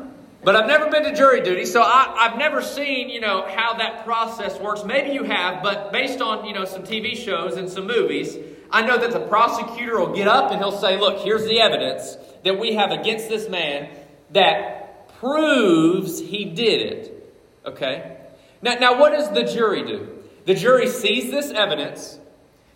But 0.44 0.56
I've 0.56 0.66
never 0.66 0.90
been 0.90 1.04
to 1.04 1.14
jury 1.14 1.40
duty, 1.40 1.64
so 1.64 1.82
I, 1.82 2.28
have 2.28 2.36
never 2.36 2.62
seen, 2.62 3.08
you 3.08 3.20
know, 3.20 3.46
how 3.48 3.74
that 3.74 4.04
process 4.04 4.58
works. 4.58 4.82
Maybe 4.84 5.14
you 5.14 5.22
have, 5.22 5.62
but 5.62 5.92
based 5.92 6.20
on, 6.20 6.44
you 6.44 6.52
know, 6.52 6.64
some 6.64 6.82
TV 6.82 7.16
shows 7.16 7.56
and 7.56 7.70
some 7.70 7.86
movies, 7.86 8.36
I 8.70 8.82
know 8.82 8.98
that 8.98 9.12
the 9.12 9.20
prosecutor 9.20 10.00
will 10.00 10.14
get 10.14 10.26
up 10.26 10.50
and 10.50 10.58
he'll 10.58 10.72
say, 10.72 10.98
look, 10.98 11.20
here's 11.20 11.44
the 11.44 11.60
evidence 11.60 12.16
that 12.42 12.58
we 12.58 12.74
have 12.74 12.90
against 12.90 13.28
this 13.28 13.48
man 13.48 13.88
that 14.30 15.08
proves 15.20 16.18
he 16.18 16.46
did 16.46 16.80
it. 16.80 17.34
Okay? 17.64 18.16
Now, 18.62 18.74
now 18.74 18.98
what 18.98 19.12
does 19.12 19.30
the 19.30 19.44
jury 19.44 19.84
do? 19.84 20.08
The 20.46 20.54
jury 20.54 20.88
sees 20.88 21.30
this 21.30 21.52
evidence 21.52 22.18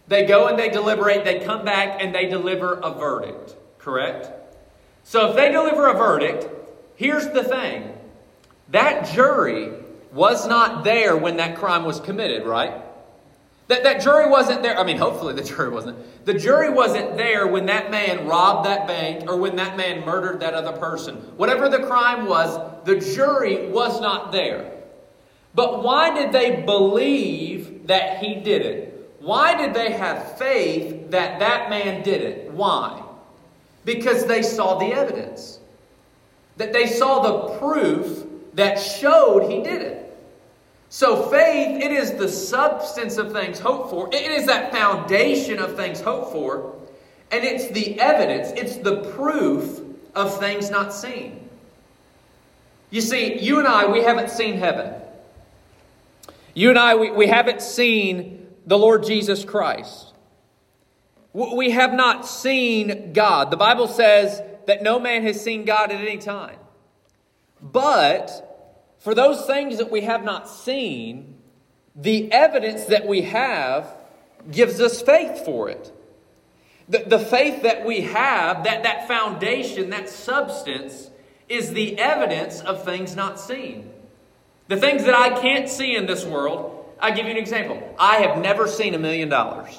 they 0.08 0.24
go 0.24 0.46
and 0.46 0.56
they 0.56 0.68
deliberate, 0.68 1.24
they 1.24 1.40
come 1.40 1.64
back 1.64 2.00
and 2.00 2.14
they 2.14 2.26
deliver 2.26 2.74
a 2.74 2.94
verdict, 2.94 3.56
correct? 3.78 4.30
So 5.02 5.30
if 5.30 5.36
they 5.36 5.50
deliver 5.50 5.88
a 5.88 5.94
verdict, 5.94 6.46
here's 6.96 7.28
the 7.28 7.44
thing 7.44 7.92
that 8.70 9.06
jury 9.14 9.72
was 10.12 10.46
not 10.48 10.82
there 10.82 11.16
when 11.16 11.36
that 11.36 11.56
crime 11.56 11.84
was 11.84 12.00
committed, 12.00 12.46
right? 12.46 12.82
That, 13.68 13.82
that 13.82 14.00
jury 14.00 14.28
wasn't 14.28 14.62
there. 14.62 14.78
I 14.78 14.84
mean, 14.84 14.96
hopefully 14.96 15.34
the 15.34 15.42
jury 15.54 15.70
wasn't. 15.70 16.24
The 16.24 16.34
jury 16.34 16.70
wasn't 16.70 17.16
there 17.16 17.46
when 17.46 17.66
that 17.66 17.90
man 17.90 18.26
robbed 18.26 18.66
that 18.66 18.86
bank 18.86 19.28
or 19.28 19.36
when 19.36 19.56
that 19.56 19.76
man 19.76 20.04
murdered 20.04 20.40
that 20.40 20.54
other 20.54 20.76
person. 20.78 21.16
Whatever 21.36 21.68
the 21.68 21.80
crime 21.80 22.26
was, 22.26 22.84
the 22.84 22.98
jury 22.98 23.68
was 23.68 24.00
not 24.00 24.32
there. 24.32 24.72
But 25.54 25.82
why 25.82 26.14
did 26.14 26.32
they 26.32 26.62
believe 26.62 27.86
that 27.86 28.18
he 28.18 28.34
did 28.34 28.62
it? 28.62 29.16
Why 29.20 29.56
did 29.56 29.74
they 29.74 29.92
have 29.92 30.36
faith 30.38 31.10
that 31.10 31.40
that 31.40 31.70
man 31.70 32.02
did 32.02 32.20
it? 32.22 32.52
Why? 32.52 33.02
Because 33.84 34.26
they 34.26 34.42
saw 34.42 34.78
the 34.78 34.92
evidence. 34.92 35.58
That 36.56 36.72
they 36.72 36.86
saw 36.86 37.20
the 37.20 37.58
proof 37.58 38.24
that 38.54 38.76
showed 38.76 39.50
he 39.50 39.62
did 39.62 39.82
it. 39.82 40.02
So 40.88 41.28
faith, 41.28 41.82
it 41.82 41.90
is 41.90 42.12
the 42.12 42.28
substance 42.28 43.18
of 43.18 43.32
things 43.32 43.58
hoped 43.58 43.90
for. 43.90 44.08
It 44.12 44.30
is 44.30 44.46
that 44.46 44.72
foundation 44.72 45.58
of 45.58 45.76
things 45.76 46.00
hoped 46.00 46.32
for. 46.32 46.74
And 47.30 47.44
it's 47.44 47.68
the 47.68 48.00
evidence, 48.00 48.50
it's 48.56 48.76
the 48.76 49.02
proof 49.12 49.80
of 50.14 50.38
things 50.38 50.70
not 50.70 50.94
seen. 50.94 51.48
You 52.90 53.00
see, 53.00 53.38
you 53.40 53.58
and 53.58 53.66
I, 53.66 53.86
we 53.86 54.02
haven't 54.02 54.30
seen 54.30 54.58
heaven. 54.58 54.94
You 56.54 56.70
and 56.70 56.78
I, 56.78 56.94
we, 56.94 57.10
we 57.10 57.26
haven't 57.26 57.60
seen 57.60 58.46
the 58.64 58.78
Lord 58.78 59.04
Jesus 59.04 59.44
Christ. 59.44 60.14
We 61.32 61.72
have 61.72 61.92
not 61.92 62.26
seen 62.26 63.12
God. 63.12 63.50
The 63.50 63.58
Bible 63.58 63.88
says 63.88 64.40
that 64.66 64.82
no 64.82 64.98
man 64.98 65.22
has 65.22 65.40
seen 65.40 65.64
God 65.64 65.90
at 65.90 66.00
any 66.00 66.18
time. 66.18 66.58
But 67.60 68.96
for 68.98 69.14
those 69.14 69.46
things 69.46 69.78
that 69.78 69.90
we 69.90 70.02
have 70.02 70.24
not 70.24 70.48
seen, 70.48 71.36
the 71.94 72.30
evidence 72.32 72.84
that 72.84 73.06
we 73.06 73.22
have 73.22 73.88
gives 74.50 74.80
us 74.80 75.00
faith 75.02 75.44
for 75.44 75.68
it. 75.68 75.92
The, 76.88 76.98
the 77.06 77.18
faith 77.18 77.62
that 77.62 77.84
we 77.84 78.02
have, 78.02 78.64
that, 78.64 78.84
that 78.84 79.08
foundation, 79.08 79.90
that 79.90 80.08
substance, 80.08 81.10
is 81.48 81.72
the 81.72 81.98
evidence 81.98 82.60
of 82.60 82.84
things 82.84 83.16
not 83.16 83.40
seen. 83.40 83.90
The 84.68 84.76
things 84.76 85.04
that 85.04 85.14
I 85.14 85.40
can't 85.40 85.68
see 85.68 85.96
in 85.96 86.06
this 86.06 86.24
world, 86.24 86.94
I'll 87.00 87.14
give 87.14 87.26
you 87.26 87.30
an 87.30 87.36
example. 87.36 87.94
I 87.98 88.16
have 88.16 88.38
never 88.38 88.68
seen 88.68 88.94
a 88.94 88.98
million 88.98 89.28
dollars. 89.28 89.78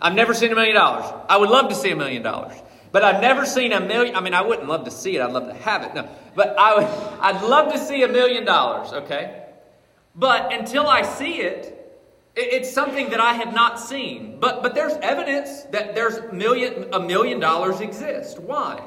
I've 0.00 0.14
never 0.14 0.34
seen 0.34 0.52
a 0.52 0.54
million 0.54 0.74
dollars. 0.74 1.12
I 1.28 1.38
would 1.38 1.48
love 1.48 1.70
to 1.70 1.74
see 1.74 1.90
a 1.90 1.96
million 1.96 2.22
dollars. 2.22 2.52
But 2.96 3.04
I've 3.04 3.20
never 3.20 3.44
seen 3.44 3.74
a 3.74 3.80
million. 3.80 4.16
I 4.16 4.20
mean, 4.20 4.32
I 4.32 4.40
wouldn't 4.40 4.68
love 4.68 4.86
to 4.86 4.90
see 4.90 5.16
it. 5.16 5.20
I'd 5.20 5.30
love 5.30 5.48
to 5.48 5.52
have 5.52 5.82
it. 5.82 5.94
No, 5.94 6.08
but 6.34 6.58
I 6.58 6.76
would. 6.76 6.84
I'd 7.20 7.42
love 7.44 7.70
to 7.74 7.78
see 7.78 8.02
a 8.04 8.08
million 8.08 8.46
dollars. 8.46 8.90
Okay, 8.90 9.44
but 10.14 10.50
until 10.50 10.86
I 10.86 11.02
see 11.02 11.42
it, 11.42 11.74
it's 12.34 12.72
something 12.72 13.10
that 13.10 13.20
I 13.20 13.34
have 13.34 13.52
not 13.52 13.78
seen. 13.78 14.40
But 14.40 14.62
but 14.62 14.74
there's 14.74 14.94
evidence 15.02 15.64
that 15.72 15.94
there's 15.94 16.32
million 16.32 16.88
a 16.94 16.98
million 16.98 17.38
dollars 17.38 17.82
exist. 17.82 18.38
Why? 18.38 18.82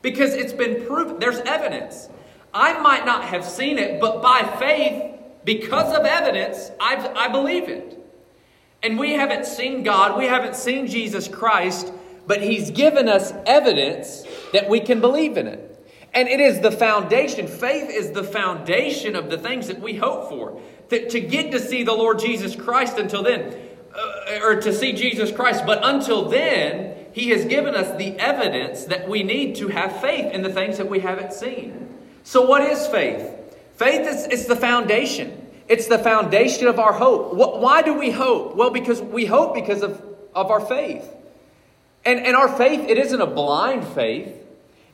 Because 0.00 0.34
it's 0.34 0.52
been 0.52 0.84
proven. 0.84 1.20
There's 1.20 1.38
evidence. 1.38 2.08
I 2.52 2.80
might 2.80 3.06
not 3.06 3.22
have 3.26 3.44
seen 3.44 3.78
it, 3.78 4.00
but 4.00 4.20
by 4.20 4.42
faith, 4.58 5.20
because 5.44 5.96
of 5.96 6.04
evidence, 6.04 6.72
I, 6.80 6.96
I 7.14 7.28
believe 7.28 7.68
it. 7.68 7.96
And 8.82 8.98
we 8.98 9.12
haven't 9.12 9.46
seen 9.46 9.84
God, 9.84 10.18
we 10.18 10.26
haven't 10.26 10.56
seen 10.56 10.88
Jesus 10.88 11.28
Christ, 11.28 11.92
but 12.26 12.42
He's 12.42 12.70
given 12.70 13.08
us 13.08 13.32
evidence 13.46 14.24
that 14.52 14.68
we 14.68 14.80
can 14.80 15.00
believe 15.00 15.36
in 15.36 15.46
it. 15.46 15.68
And 16.14 16.28
it 16.28 16.40
is 16.40 16.60
the 16.60 16.70
foundation. 16.70 17.46
Faith 17.46 17.88
is 17.90 18.12
the 18.12 18.24
foundation 18.24 19.16
of 19.16 19.30
the 19.30 19.38
things 19.38 19.68
that 19.68 19.80
we 19.80 19.96
hope 19.96 20.28
for. 20.28 20.60
That 20.90 21.10
to 21.10 21.20
get 21.20 21.52
to 21.52 21.58
see 21.58 21.84
the 21.84 21.94
Lord 21.94 22.18
Jesus 22.18 22.54
Christ 22.54 22.98
until 22.98 23.22
then, 23.22 23.56
uh, 23.94 24.40
or 24.42 24.60
to 24.60 24.72
see 24.74 24.92
Jesus 24.92 25.32
Christ, 25.32 25.64
but 25.64 25.80
until 25.82 26.28
then, 26.28 27.06
He 27.12 27.30
has 27.30 27.46
given 27.46 27.74
us 27.74 27.96
the 27.96 28.18
evidence 28.18 28.84
that 28.84 29.08
we 29.08 29.22
need 29.22 29.56
to 29.56 29.68
have 29.68 30.00
faith 30.00 30.32
in 30.32 30.42
the 30.42 30.52
things 30.52 30.78
that 30.78 30.88
we 30.88 31.00
haven't 31.00 31.32
seen. 31.32 31.98
So, 32.24 32.46
what 32.46 32.62
is 32.62 32.86
faith? 32.86 33.30
Faith 33.76 34.06
is 34.06 34.26
it's 34.26 34.46
the 34.46 34.56
foundation. 34.56 35.38
It's 35.68 35.86
the 35.86 35.98
foundation 35.98 36.66
of 36.66 36.78
our 36.78 36.92
hope. 36.92 37.32
Why 37.34 37.80
do 37.80 37.94
we 37.94 38.10
hope? 38.10 38.56
Well, 38.56 38.70
because 38.70 39.00
we 39.00 39.24
hope 39.24 39.54
because 39.54 39.82
of, 39.82 40.02
of 40.34 40.50
our 40.50 40.60
faith. 40.60 41.08
And, 42.04 42.20
and 42.20 42.36
our 42.36 42.48
faith, 42.48 42.80
it 42.88 42.98
isn't 42.98 43.20
a 43.20 43.26
blind 43.26 43.86
faith. 43.86 44.34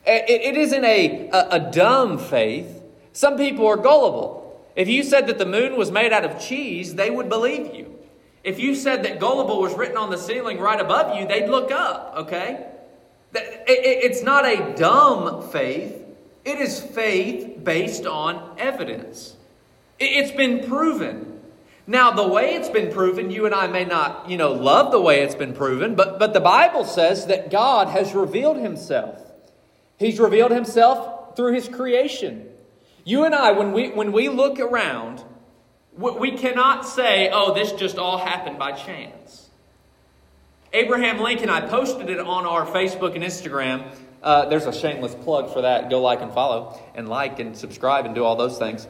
It, 0.06 0.24
it 0.28 0.56
isn't 0.56 0.84
a, 0.84 1.28
a, 1.30 1.48
a 1.52 1.70
dumb 1.70 2.18
faith. 2.18 2.82
Some 3.12 3.36
people 3.36 3.66
are 3.66 3.76
gullible. 3.76 4.62
If 4.76 4.88
you 4.88 5.02
said 5.02 5.26
that 5.26 5.38
the 5.38 5.46
moon 5.46 5.76
was 5.76 5.90
made 5.90 6.12
out 6.12 6.24
of 6.24 6.40
cheese, 6.40 6.94
they 6.94 7.10
would 7.10 7.28
believe 7.28 7.74
you. 7.74 7.98
If 8.44 8.60
you 8.60 8.74
said 8.74 9.02
that 9.02 9.18
gullible 9.18 9.60
was 9.60 9.74
written 9.74 9.96
on 9.96 10.10
the 10.10 10.16
ceiling 10.16 10.58
right 10.58 10.80
above 10.80 11.18
you, 11.18 11.26
they'd 11.26 11.48
look 11.48 11.72
up, 11.72 12.14
okay? 12.16 12.66
It's 13.34 14.22
not 14.22 14.46
a 14.46 14.74
dumb 14.76 15.48
faith. 15.50 16.00
It 16.44 16.60
is 16.60 16.80
faith 16.80 17.62
based 17.62 18.06
on 18.06 18.54
evidence. 18.58 19.36
It's 19.98 20.30
been 20.30 20.66
proven. 20.68 21.37
Now, 21.88 22.10
the 22.10 22.28
way 22.28 22.54
it's 22.54 22.68
been 22.68 22.92
proven, 22.92 23.30
you 23.30 23.46
and 23.46 23.54
I 23.54 23.66
may 23.66 23.86
not, 23.86 24.28
you 24.28 24.36
know, 24.36 24.52
love 24.52 24.92
the 24.92 25.00
way 25.00 25.22
it's 25.22 25.34
been 25.34 25.54
proven, 25.54 25.94
but, 25.94 26.18
but 26.18 26.34
the 26.34 26.40
Bible 26.40 26.84
says 26.84 27.28
that 27.28 27.50
God 27.50 27.88
has 27.88 28.12
revealed 28.12 28.58
himself. 28.58 29.18
He's 29.98 30.20
revealed 30.20 30.50
himself 30.50 31.34
through 31.34 31.54
his 31.54 31.66
creation. 31.66 32.46
You 33.04 33.24
and 33.24 33.34
I, 33.34 33.52
when 33.52 33.72
we, 33.72 33.88
when 33.88 34.12
we 34.12 34.28
look 34.28 34.60
around, 34.60 35.24
we 35.96 36.32
cannot 36.32 36.86
say, 36.86 37.30
oh, 37.32 37.54
this 37.54 37.72
just 37.72 37.96
all 37.96 38.18
happened 38.18 38.58
by 38.58 38.72
chance. 38.72 39.48
Abraham 40.74 41.20
Lincoln, 41.20 41.48
I 41.48 41.62
posted 41.62 42.10
it 42.10 42.20
on 42.20 42.44
our 42.44 42.66
Facebook 42.66 43.14
and 43.14 43.24
Instagram. 43.24 43.90
Uh, 44.22 44.44
there's 44.50 44.66
a 44.66 44.74
shameless 44.74 45.14
plug 45.14 45.54
for 45.54 45.62
that. 45.62 45.88
Go 45.88 46.02
like 46.02 46.20
and 46.20 46.34
follow, 46.34 46.78
and 46.94 47.08
like 47.08 47.40
and 47.40 47.56
subscribe, 47.56 48.04
and 48.04 48.14
do 48.14 48.24
all 48.24 48.36
those 48.36 48.58
things 48.58 48.86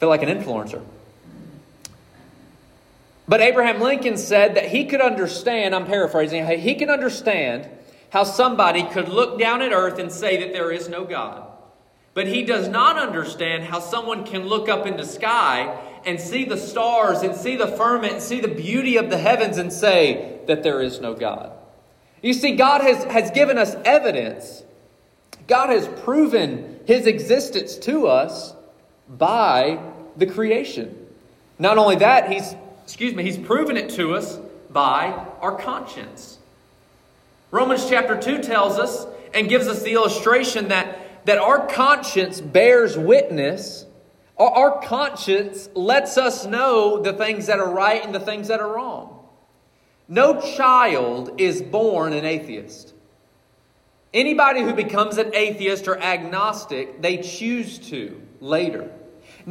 feel 0.00 0.08
like 0.08 0.22
an 0.22 0.30
influencer. 0.30 0.82
But 3.30 3.40
Abraham 3.40 3.80
Lincoln 3.80 4.16
said 4.16 4.56
that 4.56 4.70
he 4.70 4.86
could 4.86 5.00
understand, 5.00 5.72
I'm 5.72 5.86
paraphrasing, 5.86 6.44
he 6.58 6.74
could 6.74 6.90
understand 6.90 7.68
how 8.08 8.24
somebody 8.24 8.82
could 8.82 9.08
look 9.08 9.38
down 9.38 9.62
at 9.62 9.70
earth 9.70 10.00
and 10.00 10.10
say 10.10 10.38
that 10.38 10.52
there 10.52 10.72
is 10.72 10.88
no 10.88 11.04
God. 11.04 11.46
But 12.12 12.26
he 12.26 12.42
does 12.42 12.66
not 12.66 12.98
understand 12.98 13.62
how 13.62 13.78
someone 13.78 14.24
can 14.24 14.48
look 14.48 14.68
up 14.68 14.84
in 14.84 14.96
the 14.96 15.06
sky 15.06 15.80
and 16.04 16.18
see 16.18 16.44
the 16.44 16.56
stars 16.56 17.22
and 17.22 17.36
see 17.36 17.54
the 17.54 17.68
firmament 17.68 18.14
and 18.14 18.22
see 18.22 18.40
the 18.40 18.48
beauty 18.48 18.96
of 18.96 19.10
the 19.10 19.18
heavens 19.18 19.58
and 19.58 19.72
say 19.72 20.40
that 20.48 20.64
there 20.64 20.82
is 20.82 20.98
no 20.98 21.14
God. 21.14 21.52
You 22.22 22.34
see, 22.34 22.56
God 22.56 22.80
has, 22.80 23.04
has 23.04 23.30
given 23.30 23.58
us 23.58 23.76
evidence. 23.84 24.64
God 25.46 25.70
has 25.70 25.86
proven 26.02 26.80
his 26.84 27.06
existence 27.06 27.76
to 27.76 28.08
us 28.08 28.54
by 29.08 29.78
the 30.16 30.26
creation. 30.26 31.06
Not 31.60 31.78
only 31.78 31.94
that, 31.94 32.28
he's, 32.28 32.56
excuse 32.90 33.14
me, 33.14 33.22
he's 33.22 33.38
proven 33.38 33.76
it 33.76 33.88
to 33.90 34.16
us 34.16 34.36
by 34.68 35.12
our 35.40 35.56
conscience. 35.56 36.38
Romans 37.52 37.88
chapter 37.88 38.20
2 38.20 38.42
tells 38.42 38.80
us 38.80 39.06
and 39.32 39.48
gives 39.48 39.68
us 39.68 39.84
the 39.84 39.92
illustration 39.92 40.68
that, 40.70 41.24
that 41.24 41.38
our 41.38 41.68
conscience 41.68 42.40
bears 42.40 42.98
witness. 42.98 43.86
Our, 44.36 44.50
our 44.50 44.82
conscience 44.82 45.68
lets 45.74 46.18
us 46.18 46.44
know 46.44 47.00
the 47.00 47.12
things 47.12 47.46
that 47.46 47.60
are 47.60 47.72
right 47.72 48.04
and 48.04 48.12
the 48.12 48.18
things 48.18 48.48
that 48.48 48.58
are 48.58 48.74
wrong. 48.74 49.24
No 50.08 50.40
child 50.40 51.40
is 51.40 51.62
born 51.62 52.12
an 52.12 52.24
atheist. 52.24 52.92
Anybody 54.12 54.62
who 54.62 54.74
becomes 54.74 55.16
an 55.16 55.32
atheist 55.32 55.86
or 55.86 55.96
agnostic, 55.96 57.00
they 57.00 57.18
choose 57.18 57.78
to 57.90 58.20
later. 58.40 58.90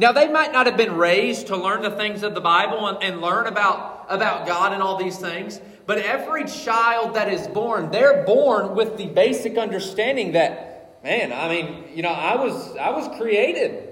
Now, 0.00 0.12
they 0.12 0.28
might 0.28 0.50
not 0.50 0.64
have 0.64 0.78
been 0.78 0.96
raised 0.96 1.48
to 1.48 1.58
learn 1.58 1.82
the 1.82 1.90
things 1.90 2.22
of 2.22 2.32
the 2.32 2.40
Bible 2.40 2.86
and, 2.86 3.02
and 3.02 3.20
learn 3.20 3.46
about, 3.46 4.06
about 4.08 4.46
God 4.46 4.72
and 4.72 4.82
all 4.82 4.96
these 4.96 5.18
things, 5.18 5.60
but 5.84 5.98
every 5.98 6.46
child 6.46 7.16
that 7.16 7.30
is 7.30 7.46
born, 7.48 7.90
they're 7.90 8.24
born 8.24 8.74
with 8.74 8.96
the 8.96 9.08
basic 9.08 9.58
understanding 9.58 10.32
that, 10.32 11.02
man, 11.04 11.34
I 11.34 11.50
mean, 11.50 11.84
you 11.94 12.00
know, 12.00 12.08
I 12.08 12.36
was, 12.36 12.74
I 12.78 12.88
was 12.92 13.14
created. 13.18 13.88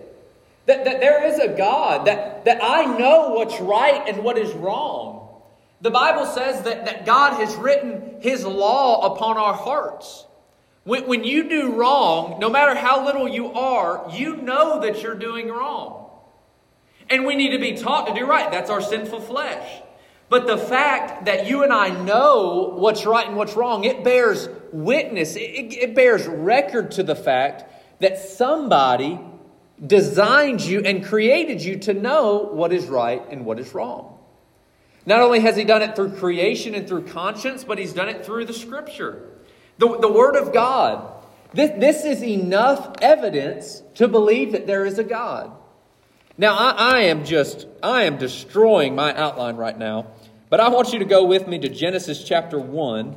That, 0.65 0.87
that 0.87 1.01
there 1.01 1.27
is 1.27 1.41
a 1.41 1.49
God, 1.49 2.07
that, 2.07 2.47
that 2.47 2.65
I 2.65 2.87
know 2.87 3.33
what's 3.35 3.61
right 3.61 4.09
and 4.09 4.25
what 4.25 4.39
is 4.39 4.51
wrong. 4.55 5.29
The 5.83 5.91
Bible 5.91 6.25
says 6.25 6.63
that, 6.63 6.87
that 6.87 7.05
God 7.05 7.35
has 7.35 7.55
written 7.57 8.23
His 8.23 8.47
law 8.47 9.15
upon 9.15 9.37
our 9.37 9.53
hearts. 9.53 10.25
When, 10.85 11.07
when 11.07 11.25
you 11.25 11.51
do 11.51 11.73
wrong, 11.73 12.39
no 12.41 12.49
matter 12.49 12.75
how 12.75 13.05
little 13.05 13.29
you 13.29 13.53
are, 13.53 14.11
you 14.11 14.37
know 14.37 14.81
that 14.81 15.03
you're 15.03 15.15
doing 15.15 15.49
wrong. 15.49 15.98
And 17.11 17.25
we 17.25 17.37
need 17.37 17.51
to 17.51 17.59
be 17.59 17.75
taught 17.75 18.07
to 18.09 18.15
do 18.15 18.27
right. 18.27 18.51
That's 18.51 18.71
our 18.71 18.81
sinful 18.81 19.21
flesh. 19.21 19.83
But 20.29 20.47
the 20.47 20.59
fact 20.59 21.25
that 21.25 21.47
you 21.47 21.63
and 21.63 21.73
I 21.73 21.89
know 21.89 22.75
what's 22.77 23.07
right 23.07 23.27
and 23.27 23.37
what's 23.37 23.55
wrong, 23.55 23.85
it 23.85 24.05
bears 24.05 24.49
witness, 24.73 25.37
it, 25.37 25.73
it 25.73 25.95
bears 25.95 26.27
record 26.27 26.91
to 26.93 27.03
the 27.03 27.17
fact 27.17 27.65
that 28.01 28.19
somebody 28.19 29.19
designed 29.85 30.61
you 30.61 30.81
and 30.81 31.05
created 31.05 31.63
you 31.63 31.79
to 31.79 31.95
know 31.95 32.51
what 32.53 32.73
is 32.73 32.87
right 32.87 33.23
and 33.31 33.47
what 33.47 33.59
is 33.59 33.73
wrong. 33.73 34.19
Not 35.07 35.21
only 35.21 35.41
has 35.41 35.57
he 35.57 35.65
done 35.65 35.81
it 35.81 35.97
through 35.97 36.17
creation 36.17 36.75
and 36.75 36.87
through 36.87 37.07
conscience, 37.07 37.65
but 37.65 37.79
he's 37.79 37.95
done 37.95 38.11
it 38.11 38.27
through 38.27 38.45
the 38.45 38.53
scripture. 38.53 39.31
The, 39.79 39.99
the 39.99 40.13
Word 40.13 40.37
of 40.37 40.53
God. 40.53 41.15
This, 41.55 41.71
this 41.79 42.05
is 42.05 42.23
enough 42.23 42.97
evidence 43.01 43.83
to 43.95 44.07
believe 44.07 44.53
that 44.53 44.67
there 44.67 44.85
is 44.85 44.99
a 44.99 45.05
God. 45.05 45.53
Now, 46.41 46.55
I, 46.55 46.71
I 46.71 47.01
am 47.01 47.25
just, 47.25 47.67
I 47.83 48.05
am 48.05 48.17
destroying 48.17 48.95
my 48.95 49.13
outline 49.17 49.57
right 49.57 49.77
now, 49.77 50.07
but 50.49 50.61
I 50.61 50.69
want 50.69 50.93
you 50.93 51.01
to 51.01 51.05
go 51.05 51.27
with 51.27 51.49
me 51.49 51.59
to 51.59 51.69
Genesis 51.69 52.23
chapter 52.23 52.61
1. 52.61 53.17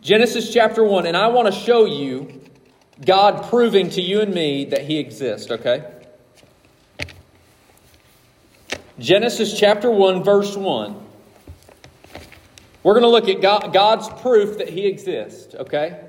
Genesis 0.00 0.52
chapter 0.52 0.84
1, 0.84 1.06
and 1.06 1.16
I 1.16 1.26
want 1.26 1.52
to 1.52 1.60
show 1.60 1.86
you 1.86 2.40
God 3.04 3.50
proving 3.50 3.90
to 3.90 4.00
you 4.00 4.20
and 4.20 4.32
me 4.32 4.64
that 4.66 4.82
He 4.82 4.98
exists, 4.98 5.50
okay? 5.50 5.92
Genesis 9.00 9.58
chapter 9.58 9.90
1, 9.90 10.22
verse 10.22 10.56
1. 10.56 11.04
We're 12.84 12.92
going 12.94 13.02
to 13.02 13.08
look 13.08 13.28
at 13.28 13.42
God, 13.42 13.72
God's 13.72 14.08
proof 14.22 14.58
that 14.58 14.68
He 14.68 14.86
exists, 14.86 15.56
okay? 15.56 16.07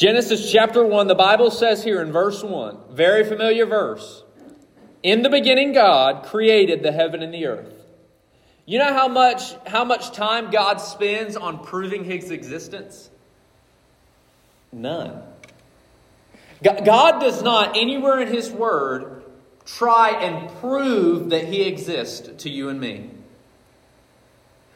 Genesis 0.00 0.50
chapter 0.50 0.82
1, 0.82 1.08
the 1.08 1.14
Bible 1.14 1.50
says 1.50 1.84
here 1.84 2.00
in 2.00 2.10
verse 2.10 2.42
1, 2.42 2.78
very 2.92 3.22
familiar 3.22 3.66
verse. 3.66 4.24
In 5.02 5.20
the 5.20 5.28
beginning, 5.28 5.74
God 5.74 6.24
created 6.24 6.82
the 6.82 6.90
heaven 6.90 7.22
and 7.22 7.34
the 7.34 7.44
earth. 7.44 7.74
You 8.64 8.78
know 8.78 8.94
how 8.94 9.08
much, 9.08 9.54
how 9.66 9.84
much 9.84 10.12
time 10.12 10.50
God 10.50 10.78
spends 10.78 11.36
on 11.36 11.62
proving 11.62 12.04
his 12.04 12.30
existence? 12.30 13.10
None. 14.72 15.22
God 16.62 17.20
does 17.20 17.42
not, 17.42 17.76
anywhere 17.76 18.22
in 18.22 18.28
his 18.28 18.50
word, 18.50 19.22
try 19.66 20.12
and 20.12 20.48
prove 20.60 21.28
that 21.28 21.44
he 21.44 21.64
exists 21.64 22.42
to 22.42 22.48
you 22.48 22.70
and 22.70 22.80
me. 22.80 23.10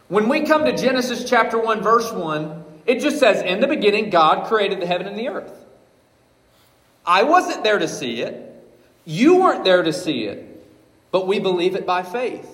When 0.08 0.28
we 0.28 0.42
come 0.42 0.66
to 0.66 0.76
Genesis 0.76 1.26
chapter 1.26 1.58
1, 1.58 1.82
verse 1.82 2.12
1, 2.12 2.63
it 2.86 3.00
just 3.00 3.18
says, 3.18 3.42
In 3.42 3.60
the 3.60 3.66
beginning, 3.66 4.10
God 4.10 4.46
created 4.46 4.80
the 4.80 4.86
heaven 4.86 5.06
and 5.06 5.18
the 5.18 5.28
earth. 5.28 5.64
I 7.06 7.22
wasn't 7.22 7.64
there 7.64 7.78
to 7.78 7.88
see 7.88 8.22
it. 8.22 8.50
You 9.04 9.36
weren't 9.36 9.64
there 9.64 9.82
to 9.82 9.92
see 9.92 10.24
it. 10.24 10.50
But 11.10 11.26
we 11.26 11.38
believe 11.38 11.74
it 11.74 11.86
by 11.86 12.02
faith. 12.02 12.50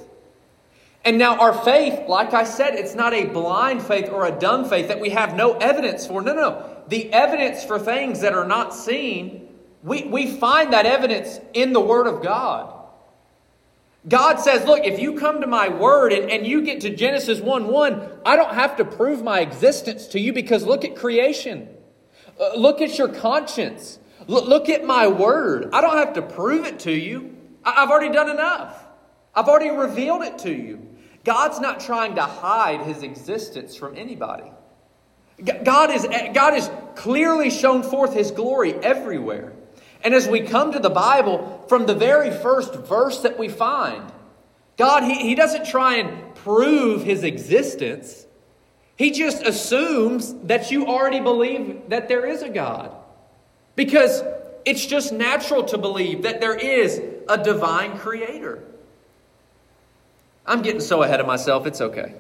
And 1.05 1.17
now, 1.17 1.39
our 1.39 1.55
faith, 1.65 2.09
like 2.09 2.35
I 2.35 2.45
said, 2.45 2.75
it's 2.75 2.95
not 2.95 3.15
a 3.15 3.25
blind 3.25 3.83
faith 3.83 4.11
or 4.11 4.27
a 4.27 4.33
dumb 4.33 4.69
faith 4.69 4.89
that 4.89 5.01
we 5.01 5.11
have 5.11 5.35
no 5.35 5.57
evidence 5.57 6.07
for. 6.07 6.21
No, 6.21 6.35
no. 6.35 6.77
The 6.89 7.11
evidence 7.13 7.65
for 7.65 7.79
things 7.79 8.21
that 8.21 8.35
are 8.35 8.45
not 8.45 8.75
seen, 8.75 9.49
we, 9.83 10.03
we 10.05 10.27
find 10.27 10.75
that 10.75 10.85
evidence 10.85 11.41
in 11.55 11.73
the 11.73 11.81
Word 11.81 12.07
of 12.07 12.23
God. 12.23 12.80
God 14.09 14.37
says, 14.41 14.65
Look, 14.65 14.85
if 14.85 14.99
you 14.99 15.19
come 15.19 15.41
to 15.43 15.47
my 15.47 15.69
word 15.69 16.13
and, 16.13 16.31
and 16.31 16.47
you 16.47 16.63
get 16.63 16.81
to 16.83 16.95
Genesis 16.95 17.41
1 17.41 17.67
1, 17.67 18.21
I 18.25 18.37
don't 18.37 18.55
have 18.55 18.77
to 18.77 18.85
prove 18.85 19.23
my 19.23 19.41
existence 19.41 20.07
to 20.09 20.21
you 20.21 20.33
because 20.33 20.65
look 20.65 20.85
at 20.85 20.97
creation. 20.97 21.69
Uh, 22.41 22.53
look 22.57 22.81
at 22.81 22.97
your 22.97 23.09
conscience. 23.09 23.99
Look, 24.27 24.69
at 24.69 24.85
my 24.85 25.09
word. 25.09 25.71
I 25.73 25.81
don't 25.81 25.97
have 25.97 26.15
to 26.15 26.23
prove 26.23 26.65
it 26.65 26.81
to 26.81 26.93
you. 26.93 27.37
I, 27.65 27.83
I've 27.83 27.91
already 27.91 28.13
done 28.13 28.31
enough. 28.31 28.87
I've 29.35 29.49
already 29.49 29.71
revealed 29.71 30.23
it 30.23 30.39
to 30.41 30.53
you. 30.53 30.87
God's 31.25 31.61
not 31.61 31.81
trying 31.81 32.15
to 32.15 32.23
hide 32.23 32.83
his 32.83 33.03
existence 33.03 33.77
from 33.77 33.97
anybody. 33.97 34.51
God 35.65 35.91
is, 35.91 36.07
God 36.35 36.55
is 36.55 36.71
clearly 36.97 37.51
shown 37.51 37.83
forth 37.83 38.15
his 38.15 38.31
glory 38.31 38.75
everywhere. 38.75 39.53
And 40.03 40.15
as 40.15 40.27
we 40.29 40.41
come 40.41 40.73
to 40.73 40.79
the 40.79 40.91
Bible, 40.91 41.65
from 41.69 41.87
the 41.87 41.95
very 41.95 42.31
first 42.31 42.75
verse 42.75 43.21
that 43.21 43.39
we 43.39 43.49
find, 43.49 44.11
God, 44.77 45.03
he, 45.03 45.15
he 45.17 45.35
doesn't 45.35 45.67
try 45.67 45.97
and 45.97 46.35
prove 46.37 47.03
his 47.03 47.23
existence. 47.23 48.27
He 48.97 49.11
just 49.11 49.43
assumes 49.43 50.35
that 50.45 50.71
you 50.71 50.87
already 50.87 51.21
believe 51.21 51.89
that 51.89 52.09
there 52.09 52.25
is 52.25 52.43
a 52.43 52.49
God. 52.49 52.95
Because 53.77 54.23
it's 54.65 54.85
just 54.85 55.13
natural 55.13 55.65
to 55.65 55.79
believe 55.79 56.23
that 56.23 56.41
there 56.41 56.55
is 56.55 57.01
a 57.29 57.43
divine 57.43 57.99
creator. 57.99 58.63
I'm 60.47 60.63
getting 60.63 60.81
so 60.81 61.03
ahead 61.03 61.21
of 61.21 61.27
myself, 61.27 61.67
it's 61.67 61.81
okay. 61.81 62.15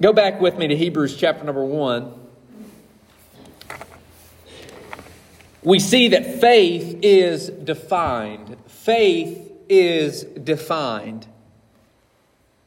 Go 0.00 0.12
back 0.12 0.40
with 0.40 0.56
me 0.56 0.68
to 0.68 0.76
Hebrews 0.76 1.16
chapter 1.16 1.44
number 1.44 1.64
1. 1.64 2.27
We 5.68 5.80
see 5.80 6.08
that 6.08 6.40
faith 6.40 7.00
is 7.02 7.50
defined. 7.50 8.56
Faith 8.68 9.52
is 9.68 10.24
defined. 10.24 11.26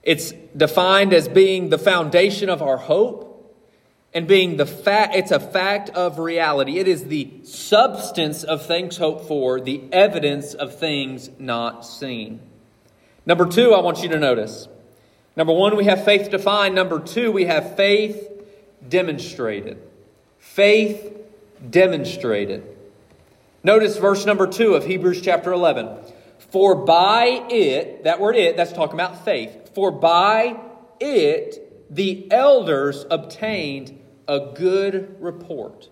It's 0.03 0.33
defined 0.55 1.11
as 1.11 1.27
being 1.27 1.69
the 1.69 1.79
foundation 1.79 2.47
of 2.47 2.61
our 2.61 2.77
hope 2.77 3.57
and 4.13 4.27
being 4.27 4.57
the 4.57 4.67
fact 4.67 5.15
it's 5.15 5.31
a 5.31 5.39
fact 5.39 5.89
of 5.89 6.19
reality. 6.19 6.77
It 6.77 6.87
is 6.87 7.05
the 7.05 7.31
substance 7.43 8.43
of 8.43 8.67
things 8.67 8.97
hoped 8.97 9.27
for 9.27 9.59
the 9.59 9.81
evidence 9.91 10.53
of 10.53 10.77
things 10.77 11.31
not 11.39 11.83
seen. 11.83 12.39
Number 13.25 13.47
two 13.47 13.73
i 13.73 13.81
want 13.81 14.03
you 14.03 14.09
to 14.09 14.19
notice. 14.19 14.67
Number 15.35 15.53
one 15.53 15.75
we 15.75 15.85
have 15.85 16.05
faith 16.05 16.29
defined. 16.29 16.75
Number 16.75 16.99
two 16.99 17.31
we 17.31 17.45
have 17.45 17.75
faith 17.75 18.29
demonstrated. 18.87 19.81
Faith 20.37 21.17
demonstrated 21.67 22.77
notice 23.63 23.97
verse 23.97 24.25
number 24.25 24.47
two 24.47 24.73
of 24.73 24.85
hebrews 24.85 25.21
chapter 25.21 25.51
11 25.51 25.97
for 26.51 26.75
by 26.75 27.45
it 27.49 28.03
that 28.03 28.19
word 28.19 28.35
it 28.35 28.57
that's 28.57 28.73
talking 28.73 28.95
about 28.95 29.23
faith 29.23 29.73
for 29.73 29.91
by 29.91 30.59
it 30.99 31.71
the 31.91 32.31
elders 32.31 33.05
obtained 33.11 33.99
a 34.27 34.53
good 34.55 35.17
report. 35.19 35.89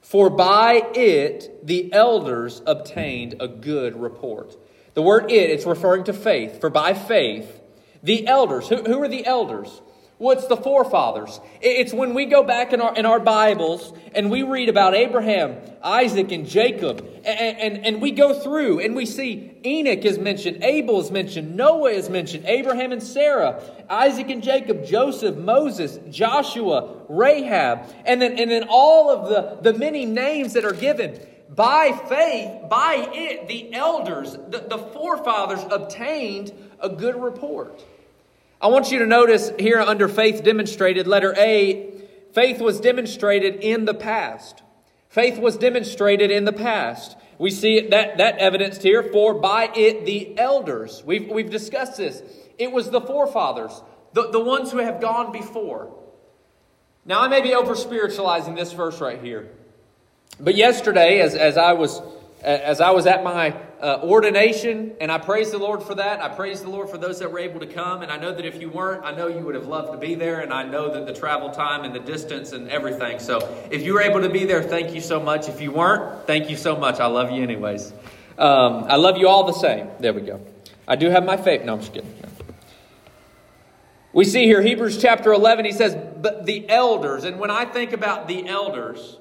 For 0.00 0.28
by 0.28 0.82
it 0.94 1.64
the 1.64 1.92
elders 1.92 2.60
obtained 2.66 3.36
a 3.40 3.46
good 3.46 3.98
report. 4.00 4.56
The 4.94 5.02
word 5.02 5.30
it, 5.30 5.50
it's 5.50 5.64
referring 5.64 6.04
to 6.04 6.12
faith. 6.12 6.60
For 6.60 6.70
by 6.70 6.94
faith, 6.94 7.60
the 8.02 8.26
elders, 8.26 8.68
who, 8.68 8.82
who 8.82 9.00
are 9.00 9.08
the 9.08 9.24
elders? 9.24 9.80
What's 10.18 10.48
the 10.48 10.56
forefathers? 10.56 11.40
It's 11.60 11.92
when 11.92 12.12
we 12.12 12.26
go 12.26 12.42
back 12.42 12.72
in 12.72 12.80
our, 12.80 12.92
in 12.96 13.06
our 13.06 13.20
Bibles 13.20 13.92
and 14.16 14.32
we 14.32 14.42
read 14.42 14.68
about 14.68 14.96
Abraham, 14.96 15.56
Isaac, 15.80 16.32
and 16.32 16.44
Jacob, 16.44 17.06
and, 17.24 17.58
and, 17.58 17.86
and 17.86 18.02
we 18.02 18.10
go 18.10 18.34
through 18.34 18.80
and 18.80 18.96
we 18.96 19.06
see 19.06 19.56
Enoch 19.64 20.04
is 20.04 20.18
mentioned, 20.18 20.64
Abel 20.64 21.00
is 21.00 21.12
mentioned, 21.12 21.54
Noah 21.54 21.90
is 21.90 22.10
mentioned, 22.10 22.46
Abraham 22.46 22.90
and 22.90 23.00
Sarah, 23.00 23.62
Isaac 23.88 24.28
and 24.30 24.42
Jacob, 24.42 24.84
Joseph, 24.84 25.36
Moses, 25.36 26.00
Joshua, 26.10 26.96
Rahab, 27.08 27.88
and 28.04 28.20
then, 28.20 28.40
and 28.40 28.50
then 28.50 28.66
all 28.68 29.10
of 29.10 29.28
the, 29.28 29.70
the 29.70 29.78
many 29.78 30.04
names 30.04 30.54
that 30.54 30.64
are 30.64 30.72
given. 30.72 31.20
By 31.48 31.92
faith, 32.08 32.68
by 32.68 33.08
it, 33.12 33.46
the 33.46 33.72
elders, 33.72 34.32
the, 34.32 34.64
the 34.68 34.78
forefathers 34.78 35.60
obtained 35.70 36.52
a 36.80 36.88
good 36.88 37.14
report. 37.14 37.84
I 38.60 38.66
want 38.68 38.90
you 38.90 38.98
to 38.98 39.06
notice 39.06 39.52
here 39.58 39.80
under 39.80 40.08
faith 40.08 40.42
demonstrated, 40.42 41.06
letter 41.06 41.34
A, 41.38 41.92
faith 42.32 42.60
was 42.60 42.80
demonstrated 42.80 43.56
in 43.56 43.84
the 43.84 43.94
past. 43.94 44.62
Faith 45.08 45.38
was 45.38 45.56
demonstrated 45.56 46.30
in 46.30 46.44
the 46.44 46.52
past. 46.52 47.16
We 47.38 47.50
see 47.50 47.88
that, 47.88 48.18
that 48.18 48.38
evidenced 48.38 48.82
here, 48.82 49.02
for 49.02 49.34
by 49.34 49.70
it 49.74 50.04
the 50.04 50.36
elders. 50.38 51.02
We've, 51.06 51.30
we've 51.30 51.50
discussed 51.50 51.98
this. 51.98 52.20
It 52.58 52.72
was 52.72 52.90
the 52.90 53.00
forefathers, 53.00 53.80
the, 54.12 54.30
the 54.30 54.40
ones 54.40 54.72
who 54.72 54.78
have 54.78 55.00
gone 55.00 55.30
before. 55.30 55.94
Now, 57.04 57.22
I 57.22 57.28
may 57.28 57.40
be 57.40 57.54
over 57.54 57.76
spiritualizing 57.76 58.56
this 58.56 58.72
verse 58.72 59.00
right 59.00 59.22
here. 59.22 59.50
But 60.40 60.56
yesterday, 60.56 61.20
as, 61.20 61.34
as 61.34 61.56
I 61.56 61.72
was 61.72 62.02
as 62.42 62.80
I 62.80 62.90
was 62.90 63.06
at 63.06 63.24
my 63.24 63.56
uh, 63.80 64.00
ordination, 64.02 64.92
and 65.00 65.10
I 65.10 65.18
praise 65.18 65.50
the 65.50 65.58
Lord 65.58 65.82
for 65.82 65.94
that. 65.96 66.20
I 66.20 66.28
praise 66.28 66.62
the 66.62 66.68
Lord 66.68 66.88
for 66.88 66.98
those 66.98 67.18
that 67.18 67.30
were 67.30 67.38
able 67.38 67.60
to 67.60 67.66
come. 67.66 68.02
And 68.02 68.10
I 68.10 68.16
know 68.16 68.32
that 68.32 68.44
if 68.44 68.60
you 68.60 68.70
weren't, 68.70 69.04
I 69.04 69.12
know 69.12 69.28
you 69.28 69.40
would 69.40 69.54
have 69.54 69.66
loved 69.66 69.92
to 69.92 69.98
be 69.98 70.14
there. 70.14 70.40
And 70.40 70.52
I 70.52 70.62
know 70.64 70.92
that 70.92 71.06
the 71.06 71.12
travel 71.12 71.50
time 71.50 71.84
and 71.84 71.94
the 71.94 72.00
distance 72.00 72.52
and 72.52 72.68
everything. 72.68 73.18
So 73.18 73.38
if 73.70 73.82
you 73.82 73.94
were 73.94 74.02
able 74.02 74.20
to 74.20 74.28
be 74.28 74.44
there, 74.44 74.62
thank 74.62 74.94
you 74.94 75.00
so 75.00 75.20
much. 75.20 75.48
If 75.48 75.60
you 75.60 75.72
weren't, 75.72 76.26
thank 76.26 76.50
you 76.50 76.56
so 76.56 76.76
much. 76.76 77.00
I 77.00 77.06
love 77.06 77.30
you 77.30 77.42
anyways. 77.42 77.92
Um, 78.38 78.84
I 78.84 78.96
love 78.96 79.16
you 79.18 79.28
all 79.28 79.44
the 79.44 79.52
same. 79.52 79.88
There 79.98 80.12
we 80.12 80.22
go. 80.22 80.40
I 80.86 80.96
do 80.96 81.10
have 81.10 81.24
my 81.24 81.36
faith. 81.36 81.64
No, 81.64 81.74
I'm 81.74 81.80
just 81.80 81.92
kidding. 81.92 82.12
We 84.12 84.24
see 84.24 84.44
here, 84.44 84.62
Hebrews 84.62 85.00
chapter 85.00 85.32
11, 85.32 85.64
he 85.64 85.72
says, 85.72 85.94
But 85.94 86.46
the 86.46 86.68
elders, 86.68 87.24
and 87.24 87.38
when 87.38 87.50
I 87.50 87.66
think 87.66 87.92
about 87.92 88.26
the 88.26 88.48
elders, 88.48 89.18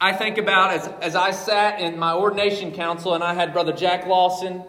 I 0.00 0.12
think 0.12 0.38
about 0.38 0.70
as, 0.70 0.86
as 1.02 1.16
I 1.16 1.32
sat 1.32 1.80
in 1.80 1.98
my 1.98 2.12
ordination 2.12 2.70
council 2.70 3.14
and 3.14 3.24
I 3.24 3.34
had 3.34 3.52
Brother 3.52 3.72
Jack 3.72 4.06
Lawson. 4.06 4.62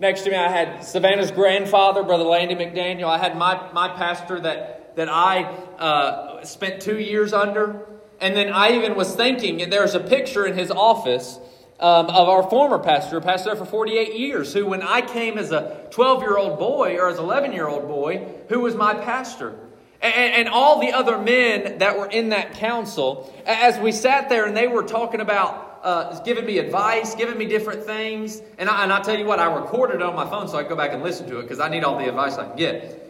Next 0.00 0.22
to 0.22 0.30
me, 0.30 0.36
I 0.36 0.50
had 0.50 0.84
Savannah's 0.84 1.30
grandfather, 1.30 2.02
Brother 2.02 2.24
Landy 2.24 2.56
McDaniel. 2.56 3.04
I 3.04 3.18
had 3.18 3.38
my, 3.38 3.70
my 3.72 3.88
pastor 3.90 4.40
that, 4.40 4.96
that 4.96 5.08
I 5.08 5.44
uh, 5.44 6.44
spent 6.44 6.82
two 6.82 6.98
years 6.98 7.32
under. 7.32 7.86
And 8.20 8.36
then 8.36 8.52
I 8.52 8.72
even 8.72 8.96
was 8.96 9.14
thinking, 9.14 9.62
and 9.62 9.72
there's 9.72 9.94
a 9.94 10.00
picture 10.00 10.44
in 10.46 10.58
his 10.58 10.72
office 10.72 11.38
um, 11.78 12.06
of 12.06 12.28
our 12.28 12.42
former 12.50 12.80
pastor, 12.80 13.20
pastor 13.20 13.54
for 13.54 13.66
48 13.66 14.18
years, 14.18 14.52
who, 14.52 14.66
when 14.66 14.82
I 14.82 15.00
came 15.00 15.38
as 15.38 15.52
a 15.52 15.86
12 15.92 16.22
year 16.22 16.36
old 16.36 16.58
boy 16.58 16.96
or 16.96 17.08
as 17.08 17.18
11 17.18 17.52
year 17.52 17.68
old 17.68 17.86
boy, 17.86 18.26
who 18.48 18.60
was 18.60 18.74
my 18.74 18.94
pastor. 18.94 19.54
And, 20.02 20.48
all 20.48 20.80
the 20.80 20.92
other 20.92 21.18
men 21.18 21.78
that 21.78 21.98
were 21.98 22.06
in 22.06 22.28
that 22.30 22.54
council, 22.54 23.32
as 23.46 23.78
we 23.78 23.92
sat 23.92 24.28
there 24.28 24.44
and 24.46 24.56
they 24.56 24.66
were 24.66 24.82
talking 24.82 25.20
about 25.20 25.80
uh, 25.82 26.20
giving 26.20 26.44
me 26.44 26.58
advice, 26.58 27.14
giving 27.14 27.38
me 27.38 27.46
different 27.46 27.84
things, 27.84 28.42
and 28.58 28.68
I, 28.68 28.82
and 28.82 28.92
I 28.92 29.00
tell 29.00 29.18
you 29.18 29.24
what, 29.24 29.38
I 29.38 29.52
recorded 29.54 29.96
it 29.96 30.02
on 30.02 30.14
my 30.14 30.28
phone 30.28 30.48
so 30.48 30.58
I 30.58 30.62
could 30.62 30.70
go 30.70 30.76
back 30.76 30.92
and 30.92 31.02
listen 31.02 31.28
to 31.28 31.38
it 31.38 31.42
because 31.42 31.60
I 31.60 31.68
need 31.68 31.84
all 31.84 31.98
the 31.98 32.08
advice 32.08 32.36
I 32.36 32.46
can 32.46 32.56
get. 32.56 33.02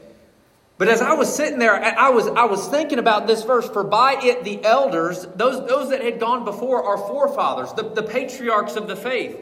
But 0.79 0.89
as 0.89 1.01
I 1.01 1.15
was 1.15 1.35
sitting 1.35 1.59
there, 1.59 1.75
I 1.75 2.11
was, 2.11 2.27
I 2.29 2.45
was 2.45 2.69
thinking 2.69 2.99
about 2.99 3.27
this 3.27 3.45
verse, 3.45 3.69
for 3.69 3.83
by 3.83 4.19
it 4.23 4.45
the 4.45 4.63
elders, 4.63 5.27
those, 5.35 5.67
those 5.67 5.89
that 5.91 6.03
had 6.03 6.21
gone 6.21 6.45
before, 6.45 6.85
our 6.85 6.99
forefathers, 6.99 7.73
the, 7.73 7.83
the 7.83 8.03
patriarchs 8.03 8.77
of 8.77 8.87
the 8.87 8.97
faith. 8.97 9.41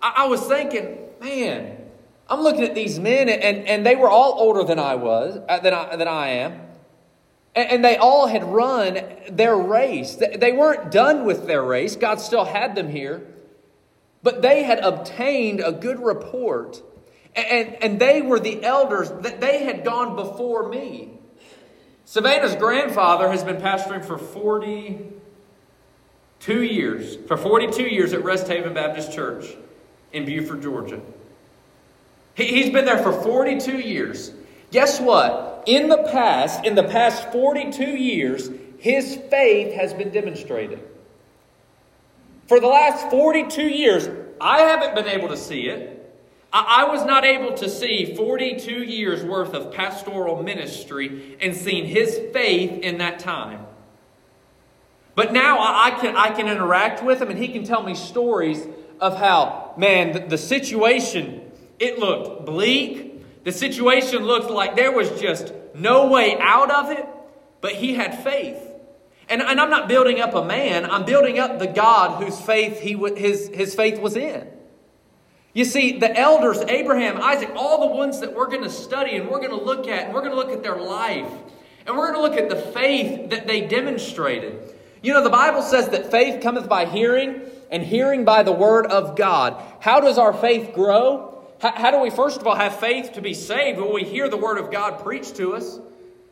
I, 0.00 0.14
I 0.18 0.26
was 0.26 0.40
thinking, 0.42 0.98
man, 1.20 1.76
I'm 2.28 2.40
looking 2.40 2.62
at 2.62 2.76
these 2.76 3.00
men, 3.00 3.28
and, 3.28 3.66
and 3.66 3.84
they 3.84 3.96
were 3.96 4.08
all 4.08 4.34
older 4.38 4.62
than 4.62 4.78
I 4.78 4.94
was, 4.94 5.40
uh, 5.48 5.58
than 5.58 5.74
I, 5.74 5.96
than 5.96 6.06
I 6.06 6.28
am. 6.28 6.60
And 7.56 7.82
they 7.82 7.96
all 7.96 8.26
had 8.26 8.44
run 8.44 9.00
their 9.30 9.56
race. 9.56 10.16
They 10.16 10.52
weren't 10.52 10.92
done 10.92 11.24
with 11.24 11.46
their 11.46 11.62
race. 11.62 11.96
God 11.96 12.20
still 12.20 12.44
had 12.44 12.74
them 12.74 12.90
here. 12.90 13.26
But 14.22 14.42
they 14.42 14.62
had 14.62 14.80
obtained 14.80 15.62
a 15.64 15.72
good 15.72 15.98
report. 15.98 16.82
And, 17.34 17.82
and 17.82 17.98
they 17.98 18.20
were 18.20 18.38
the 18.38 18.62
elders, 18.62 19.08
that 19.22 19.40
they 19.40 19.64
had 19.64 19.84
gone 19.84 20.16
before 20.16 20.68
me. 20.68 21.12
Savannah's 22.04 22.56
grandfather 22.56 23.30
has 23.30 23.42
been 23.42 23.56
pastoring 23.56 24.04
for 24.04 24.18
42 24.18 26.62
years, 26.62 27.16
for 27.26 27.36
42 27.36 27.82
years 27.82 28.12
at 28.12 28.22
Rest 28.22 28.46
Haven 28.48 28.74
Baptist 28.74 29.12
Church 29.12 29.46
in 30.12 30.24
Buford, 30.24 30.62
Georgia. 30.62 31.00
He, 32.34 32.62
has 32.62 32.70
been 32.70 32.84
there 32.84 32.98
for 32.98 33.12
42 33.12 33.78
years. 33.78 34.32
Guess 34.70 35.00
what? 35.00 35.55
In 35.66 35.88
the 35.88 35.98
past, 36.12 36.64
in 36.64 36.74
the 36.74 36.84
past 36.84 37.30
42 37.32 37.84
years, 37.84 38.50
his 38.78 39.16
faith 39.30 39.74
has 39.74 39.92
been 39.92 40.10
demonstrated. 40.10 40.80
For 42.46 42.60
the 42.60 42.68
last 42.68 43.10
42 43.10 43.62
years, 43.62 44.08
I 44.40 44.60
haven't 44.60 44.94
been 44.94 45.08
able 45.08 45.28
to 45.28 45.36
see 45.36 45.68
it. 45.68 45.92
I 46.52 46.84
was 46.84 47.04
not 47.04 47.24
able 47.24 47.54
to 47.54 47.68
see 47.68 48.14
42 48.14 48.82
years 48.84 49.22
worth 49.24 49.52
of 49.52 49.72
pastoral 49.72 50.42
ministry 50.42 51.36
and 51.40 51.54
seen 51.54 51.84
his 51.84 52.18
faith 52.32 52.82
in 52.82 52.98
that 52.98 53.18
time. 53.18 53.66
But 55.14 55.32
now 55.32 55.58
I 55.58 55.98
can, 56.00 56.16
I 56.16 56.30
can 56.30 56.46
interact 56.46 57.02
with 57.02 57.20
him 57.20 57.30
and 57.30 57.38
he 57.38 57.48
can 57.48 57.64
tell 57.64 57.82
me 57.82 57.94
stories 57.94 58.66
of 59.00 59.18
how, 59.18 59.74
man, 59.76 60.12
the, 60.12 60.20
the 60.20 60.38
situation, 60.38 61.50
it 61.78 61.98
looked 61.98 62.46
bleak. 62.46 63.05
The 63.46 63.52
situation 63.52 64.24
looked 64.24 64.50
like 64.50 64.74
there 64.74 64.90
was 64.90 65.08
just 65.20 65.52
no 65.72 66.08
way 66.08 66.36
out 66.40 66.68
of 66.68 66.90
it, 66.90 67.06
but 67.60 67.74
he 67.74 67.94
had 67.94 68.24
faith. 68.24 68.58
And, 69.28 69.40
and 69.40 69.60
I'm 69.60 69.70
not 69.70 69.86
building 69.86 70.18
up 70.18 70.34
a 70.34 70.44
man, 70.44 70.84
I'm 70.84 71.04
building 71.04 71.38
up 71.38 71.60
the 71.60 71.68
God 71.68 72.20
whose 72.20 72.40
faith 72.40 72.80
he, 72.80 72.94
his, 73.16 73.48
his 73.54 73.72
faith 73.76 74.00
was 74.00 74.16
in. 74.16 74.48
You 75.52 75.64
see, 75.64 76.00
the 76.00 76.12
elders, 76.18 76.58
Abraham, 76.58 77.20
Isaac, 77.22 77.50
all 77.54 77.88
the 77.88 77.94
ones 77.94 78.18
that 78.18 78.34
we're 78.34 78.48
going 78.48 78.64
to 78.64 78.70
study 78.70 79.14
and 79.14 79.28
we're 79.28 79.38
going 79.38 79.56
to 79.56 79.64
look 79.64 79.86
at, 79.86 80.06
and 80.06 80.12
we're 80.12 80.22
going 80.22 80.32
to 80.32 80.36
look 80.36 80.50
at 80.50 80.64
their 80.64 80.78
life, 80.78 81.30
and 81.86 81.96
we're 81.96 82.12
going 82.12 82.28
to 82.28 82.28
look 82.28 82.36
at 82.36 82.48
the 82.48 82.72
faith 82.72 83.30
that 83.30 83.46
they 83.46 83.60
demonstrated. 83.60 84.74
You 85.04 85.12
know, 85.12 85.22
the 85.22 85.30
Bible 85.30 85.62
says 85.62 85.90
that 85.90 86.10
faith 86.10 86.42
cometh 86.42 86.68
by 86.68 86.84
hearing, 86.84 87.42
and 87.70 87.84
hearing 87.84 88.24
by 88.24 88.42
the 88.42 88.50
word 88.50 88.86
of 88.86 89.14
God. 89.14 89.62
How 89.78 90.00
does 90.00 90.18
our 90.18 90.32
faith 90.32 90.74
grow? 90.74 91.35
How, 91.60 91.72
how 91.72 91.90
do 91.90 92.00
we, 92.00 92.10
first 92.10 92.40
of 92.40 92.46
all, 92.46 92.54
have 92.54 92.78
faith 92.78 93.12
to 93.14 93.22
be 93.22 93.34
saved 93.34 93.78
when 93.78 93.92
we 93.92 94.04
hear 94.04 94.28
the 94.28 94.36
word 94.36 94.58
of 94.58 94.70
God 94.70 95.02
preached 95.02 95.36
to 95.36 95.54
us? 95.54 95.78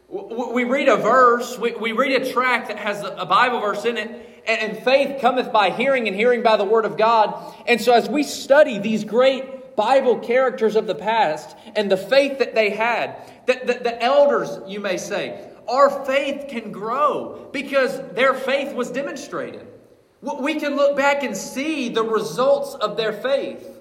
We 0.09 0.65
read 0.65 0.89
a 0.89 0.97
verse, 0.97 1.59
we, 1.59 1.73
we 1.73 1.93
read 1.93 2.23
a 2.23 2.33
tract 2.33 2.69
that 2.69 2.79
has 2.79 3.03
a 3.03 3.27
Bible 3.27 3.61
verse 3.61 3.85
in 3.85 3.97
it, 3.97 4.43
and 4.47 4.79
faith 4.85 5.21
cometh 5.21 5.53
by 5.53 5.71
hearing, 5.71 6.07
and 6.07 6.17
hearing 6.17 6.43
by 6.43 6.57
the 6.57 6.65
word 6.65 6.85
of 6.85 6.97
God. 6.97 7.55
And 7.67 7.81
so, 7.81 7.93
as 7.93 8.09
we 8.09 8.23
study 8.23 8.79
these 8.79 9.03
great 9.03 9.77
Bible 9.77 10.19
characters 10.19 10.77
of 10.77 10.87
the 10.87 10.95
past 10.95 11.57
and 11.75 11.91
the 11.91 11.97
faith 11.97 12.39
that 12.39 12.55
they 12.55 12.71
had, 12.71 13.17
that 13.47 13.67
the, 13.67 13.75
the 13.75 14.03
elders, 14.03 14.51
you 14.69 14.79
may 14.79 14.99
say, 14.99 15.51
our 15.67 16.05
faith 16.05 16.47
can 16.49 16.71
grow 16.71 17.49
because 17.53 17.99
their 18.13 18.35
faith 18.35 18.75
was 18.75 18.91
demonstrated. 18.91 19.67
We 20.21 20.61
can 20.61 20.77
look 20.77 20.97
back 20.97 21.23
and 21.23 21.37
see 21.37 21.89
the 21.89 22.05
results 22.05 22.75
of 22.75 22.97
their 22.97 23.13
faith. 23.13 23.74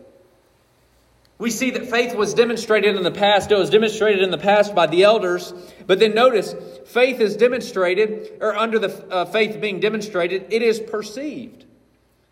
We 1.43 1.49
see 1.49 1.71
that 1.71 1.87
faith 1.87 2.15
was 2.15 2.33
demonstrated 2.33 2.95
in 2.95 3.03
the 3.03 3.11
past. 3.11 3.51
It 3.51 3.57
was 3.57 3.69
demonstrated 3.69 4.21
in 4.21 4.31
the 4.31 4.37
past 4.37 4.73
by 4.73 4.87
the 4.87 5.03
elders. 5.03 5.53
But 5.85 5.99
then 5.99 6.15
notice, 6.15 6.55
faith 6.85 7.19
is 7.19 7.35
demonstrated, 7.35 8.37
or 8.39 8.55
under 8.55 8.79
the 8.79 8.87
uh, 9.11 9.25
faith 9.25 9.59
being 9.59 9.81
demonstrated, 9.81 10.45
it 10.51 10.61
is 10.61 10.79
perceived. 10.79 11.65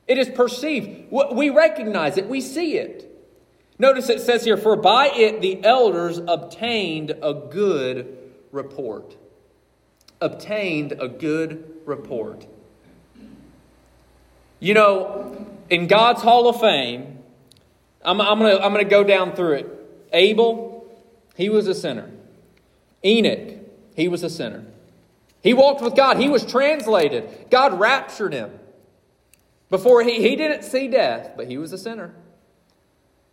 It 0.08 0.18
is 0.18 0.30
perceived. 0.30 1.12
We 1.12 1.50
recognize 1.50 2.16
it, 2.16 2.30
we 2.30 2.40
see 2.40 2.78
it. 2.78 3.06
Notice 3.78 4.08
it 4.08 4.22
says 4.22 4.46
here, 4.46 4.56
For 4.56 4.78
by 4.78 5.08
it 5.08 5.42
the 5.42 5.62
elders 5.62 6.18
obtained 6.26 7.12
a 7.22 7.34
good 7.34 8.18
report. 8.54 9.18
Obtained 10.22 10.94
a 10.94 11.10
good 11.10 11.82
report. 11.84 12.48
You 14.62 14.74
know, 14.74 15.48
in 15.70 15.88
God's 15.88 16.22
Hall 16.22 16.48
of 16.48 16.62
Fame, 16.62 17.11
I'm, 18.04 18.20
I'm 18.20 18.40
going 18.40 18.58
to 18.58 18.64
I'm 18.64 18.74
to 18.74 18.84
go 18.84 19.04
down 19.04 19.34
through 19.36 19.54
it. 19.54 19.68
Abel, 20.14 20.90
he 21.36 21.50
was 21.50 21.68
a 21.68 21.76
sinner. 21.76 22.10
Enoch, 23.04 23.58
he 23.96 24.08
was 24.08 24.24
a 24.24 24.30
sinner. 24.30 24.66
He 25.42 25.54
walked 25.54 25.82
with 25.82 25.96
God. 25.96 26.18
He 26.18 26.30
was 26.30 26.46
translated. 26.46 27.48
God 27.50 27.80
raptured 27.80 28.34
him. 28.34 28.52
Before 29.70 30.04
he, 30.04 30.22
he 30.22 30.36
didn't 30.36 30.64
see 30.64 30.88
death, 30.88 31.32
but 31.36 31.48
he 31.48 31.58
was 31.58 31.72
a 31.72 31.78
sinner. 31.78 32.14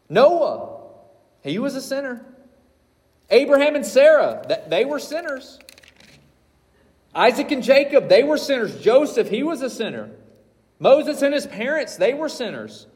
Noah, 0.08 0.80
he 1.42 1.58
was 1.58 1.74
a 1.74 1.82
sinner. 1.82 2.24
Abraham 3.30 3.74
and 3.74 3.84
Sarah, 3.84 4.46
they 4.68 4.84
were 4.84 4.98
sinners. 4.98 5.58
Isaac 7.14 7.50
and 7.50 7.62
Jacob, 7.62 8.08
they 8.08 8.22
were 8.22 8.38
sinners. 8.38 8.80
Joseph, 8.80 9.28
he 9.28 9.42
was 9.42 9.60
a 9.60 9.68
sinner. 9.68 10.10
Moses 10.78 11.20
and 11.22 11.34
his 11.34 11.46
parents, 11.46 11.96
they 11.96 12.14
were 12.14 12.28
sinners. 12.28 12.86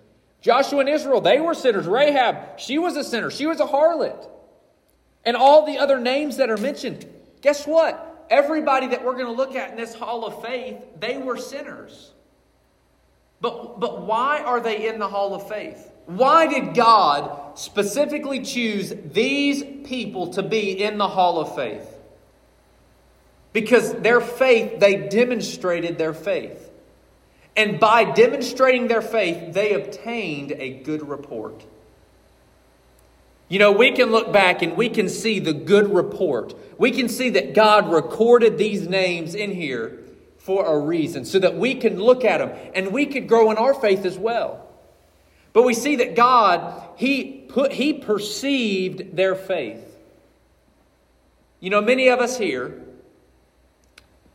Joshua 0.42 0.80
and 0.80 0.88
Israel, 0.88 1.20
they 1.20 1.40
were 1.40 1.54
sinners. 1.54 1.86
Rahab, 1.86 2.58
she 2.58 2.78
was 2.78 2.96
a 2.96 3.04
sinner. 3.04 3.30
She 3.30 3.46
was 3.46 3.60
a 3.60 3.66
harlot. 3.66 4.28
And 5.24 5.36
all 5.36 5.64
the 5.64 5.78
other 5.78 6.00
names 6.00 6.36
that 6.38 6.50
are 6.50 6.56
mentioned, 6.56 7.08
guess 7.40 7.64
what? 7.64 8.26
Everybody 8.28 8.88
that 8.88 9.04
we're 9.04 9.14
going 9.14 9.26
to 9.26 9.32
look 9.32 9.54
at 9.54 9.70
in 9.70 9.76
this 9.76 9.94
hall 9.94 10.26
of 10.26 10.42
faith, 10.42 10.78
they 10.98 11.16
were 11.16 11.36
sinners. 11.36 12.10
But, 13.40 13.78
but 13.78 14.02
why 14.02 14.40
are 14.40 14.60
they 14.60 14.88
in 14.88 14.98
the 14.98 15.08
hall 15.08 15.34
of 15.34 15.48
faith? 15.48 15.90
Why 16.06 16.48
did 16.48 16.74
God 16.74 17.56
specifically 17.56 18.42
choose 18.42 18.92
these 19.12 19.62
people 19.86 20.32
to 20.32 20.42
be 20.42 20.82
in 20.82 20.98
the 20.98 21.08
hall 21.08 21.38
of 21.38 21.54
faith? 21.54 21.88
Because 23.52 23.92
their 23.94 24.20
faith, 24.20 24.80
they 24.80 25.08
demonstrated 25.08 25.98
their 25.98 26.14
faith. 26.14 26.70
And 27.56 27.78
by 27.78 28.04
demonstrating 28.04 28.88
their 28.88 29.02
faith, 29.02 29.52
they 29.52 29.74
obtained 29.74 30.52
a 30.52 30.70
good 30.70 31.06
report. 31.06 31.64
You 33.48 33.58
know, 33.58 33.72
we 33.72 33.92
can 33.92 34.10
look 34.10 34.32
back 34.32 34.62
and 34.62 34.76
we 34.76 34.88
can 34.88 35.10
see 35.10 35.38
the 35.38 35.52
good 35.52 35.92
report. 35.92 36.54
We 36.78 36.90
can 36.90 37.08
see 37.10 37.28
that 37.30 37.52
God 37.52 37.92
recorded 37.92 38.56
these 38.56 38.88
names 38.88 39.34
in 39.34 39.50
here 39.50 39.98
for 40.38 40.64
a 40.66 40.76
reason, 40.78 41.24
so 41.24 41.38
that 41.38 41.56
we 41.56 41.74
can 41.74 42.00
look 42.00 42.24
at 42.24 42.38
them 42.38 42.50
and 42.74 42.92
we 42.92 43.06
could 43.06 43.28
grow 43.28 43.52
in 43.52 43.58
our 43.58 43.74
faith 43.74 44.04
as 44.04 44.18
well. 44.18 44.66
But 45.52 45.62
we 45.62 45.74
see 45.74 45.96
that 45.96 46.16
God, 46.16 46.82
He 46.96 47.44
put 47.48 47.72
He 47.72 47.92
perceived 47.92 49.14
their 49.14 49.34
faith. 49.34 49.84
You 51.60 51.70
know, 51.70 51.80
many 51.80 52.08
of 52.08 52.18
us 52.18 52.38
here 52.38 52.82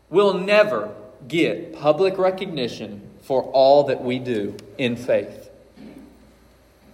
will 0.09 0.35
never 0.35 0.93
get 1.27 1.73
public 1.73 2.17
recognition 2.17 3.06
for 3.27 3.43
all 3.43 3.83
that 3.83 4.01
we 4.01 4.19
do 4.19 4.55
in 4.77 4.95
faith. 4.95 5.49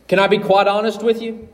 Can 0.08 0.18
I 0.18 0.26
be 0.26 0.40
quite 0.40 0.68
honest 0.68 1.04
with 1.04 1.22
you? 1.22 1.48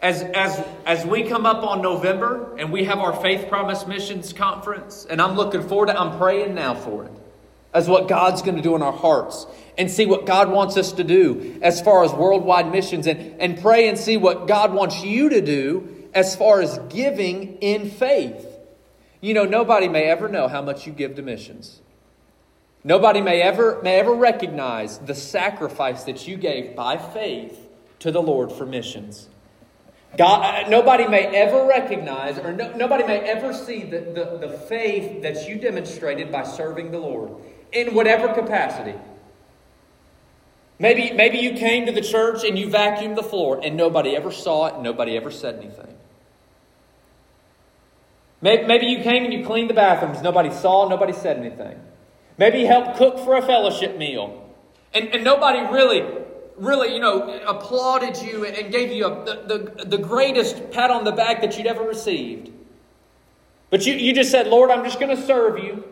As, 0.00 0.22
as, 0.22 0.64
as 0.86 1.04
we 1.04 1.22
come 1.24 1.44
up 1.44 1.62
on 1.62 1.82
November 1.82 2.56
and 2.56 2.72
we 2.72 2.84
have 2.84 2.98
our 2.98 3.14
Faith 3.20 3.50
Promise 3.50 3.86
Missions 3.86 4.32
Conference, 4.32 5.06
and 5.08 5.20
I'm 5.20 5.36
looking 5.36 5.68
forward 5.68 5.88
to 5.88 6.00
I'm 6.00 6.16
praying 6.16 6.54
now 6.54 6.74
for 6.74 7.04
it, 7.04 7.12
as 7.74 7.86
what 7.86 8.08
God's 8.08 8.40
going 8.40 8.56
to 8.56 8.62
do 8.62 8.74
in 8.74 8.80
our 8.80 8.92
hearts, 8.92 9.46
and 9.76 9.90
see 9.90 10.06
what 10.06 10.24
God 10.24 10.50
wants 10.50 10.78
us 10.78 10.92
to 10.92 11.04
do 11.04 11.58
as 11.60 11.82
far 11.82 12.04
as 12.04 12.14
worldwide 12.14 12.72
missions, 12.72 13.06
and, 13.06 13.38
and 13.38 13.60
pray 13.60 13.86
and 13.86 13.98
see 13.98 14.16
what 14.16 14.48
God 14.48 14.72
wants 14.72 15.04
you 15.04 15.28
to 15.28 15.42
do 15.42 16.08
as 16.14 16.34
far 16.34 16.62
as 16.62 16.78
giving 16.88 17.58
in 17.58 17.90
faith. 17.90 18.46
You 19.20 19.34
know, 19.34 19.44
nobody 19.44 19.88
may 19.88 20.04
ever 20.04 20.26
know 20.26 20.48
how 20.48 20.62
much 20.62 20.86
you 20.86 20.94
give 20.94 21.16
to 21.16 21.22
missions. 21.22 21.82
Nobody 22.86 23.20
may 23.20 23.42
ever, 23.42 23.80
may 23.82 23.98
ever 23.98 24.14
recognize 24.14 24.98
the 24.98 25.14
sacrifice 25.14 26.04
that 26.04 26.28
you 26.28 26.36
gave 26.36 26.76
by 26.76 26.96
faith 26.96 27.68
to 27.98 28.12
the 28.12 28.22
Lord 28.22 28.52
for 28.52 28.64
missions. 28.64 29.28
God, 30.16 30.66
uh, 30.66 30.68
nobody 30.68 31.08
may 31.08 31.24
ever 31.24 31.66
recognize, 31.66 32.38
or 32.38 32.52
no, 32.52 32.72
nobody 32.76 33.02
may 33.02 33.18
ever 33.18 33.52
see 33.52 33.82
the, 33.82 33.98
the, 33.98 34.46
the 34.46 34.56
faith 34.56 35.22
that 35.22 35.48
you 35.48 35.56
demonstrated 35.56 36.30
by 36.30 36.44
serving 36.44 36.92
the 36.92 37.00
Lord 37.00 37.32
in 37.72 37.92
whatever 37.92 38.32
capacity. 38.32 38.94
Maybe, 40.78 41.10
maybe 41.10 41.38
you 41.38 41.54
came 41.54 41.86
to 41.86 41.92
the 41.92 42.02
church 42.02 42.44
and 42.44 42.56
you 42.56 42.68
vacuumed 42.68 43.16
the 43.16 43.24
floor 43.24 43.60
and 43.64 43.76
nobody 43.76 44.14
ever 44.14 44.30
saw 44.30 44.66
it 44.66 44.80
nobody 44.80 45.16
ever 45.16 45.32
said 45.32 45.56
anything. 45.56 45.92
Maybe, 48.40 48.64
maybe 48.64 48.86
you 48.86 49.02
came 49.02 49.24
and 49.24 49.32
you 49.32 49.44
cleaned 49.44 49.70
the 49.70 49.74
bathrooms, 49.74 50.22
nobody 50.22 50.52
saw, 50.52 50.88
nobody 50.88 51.14
said 51.14 51.36
anything. 51.36 51.80
Maybe 52.38 52.64
help 52.64 52.96
cook 52.96 53.18
for 53.18 53.36
a 53.36 53.42
fellowship 53.42 53.96
meal. 53.96 54.42
And, 54.92 55.08
and 55.08 55.24
nobody 55.24 55.60
really, 55.72 56.06
really, 56.56 56.94
you 56.94 57.00
know, 57.00 57.40
applauded 57.46 58.16
you 58.22 58.44
and 58.44 58.70
gave 58.70 58.92
you 58.92 59.06
a, 59.06 59.24
the, 59.24 59.58
the, 59.58 59.84
the 59.84 59.98
greatest 59.98 60.70
pat 60.70 60.90
on 60.90 61.04
the 61.04 61.12
back 61.12 61.40
that 61.40 61.56
you'd 61.56 61.66
ever 61.66 61.82
received. 61.82 62.50
But 63.70 63.86
you, 63.86 63.94
you 63.94 64.14
just 64.14 64.30
said, 64.30 64.46
Lord, 64.46 64.70
I'm 64.70 64.84
just 64.84 65.00
going 65.00 65.14
to 65.14 65.22
serve 65.22 65.58
you. 65.58 65.84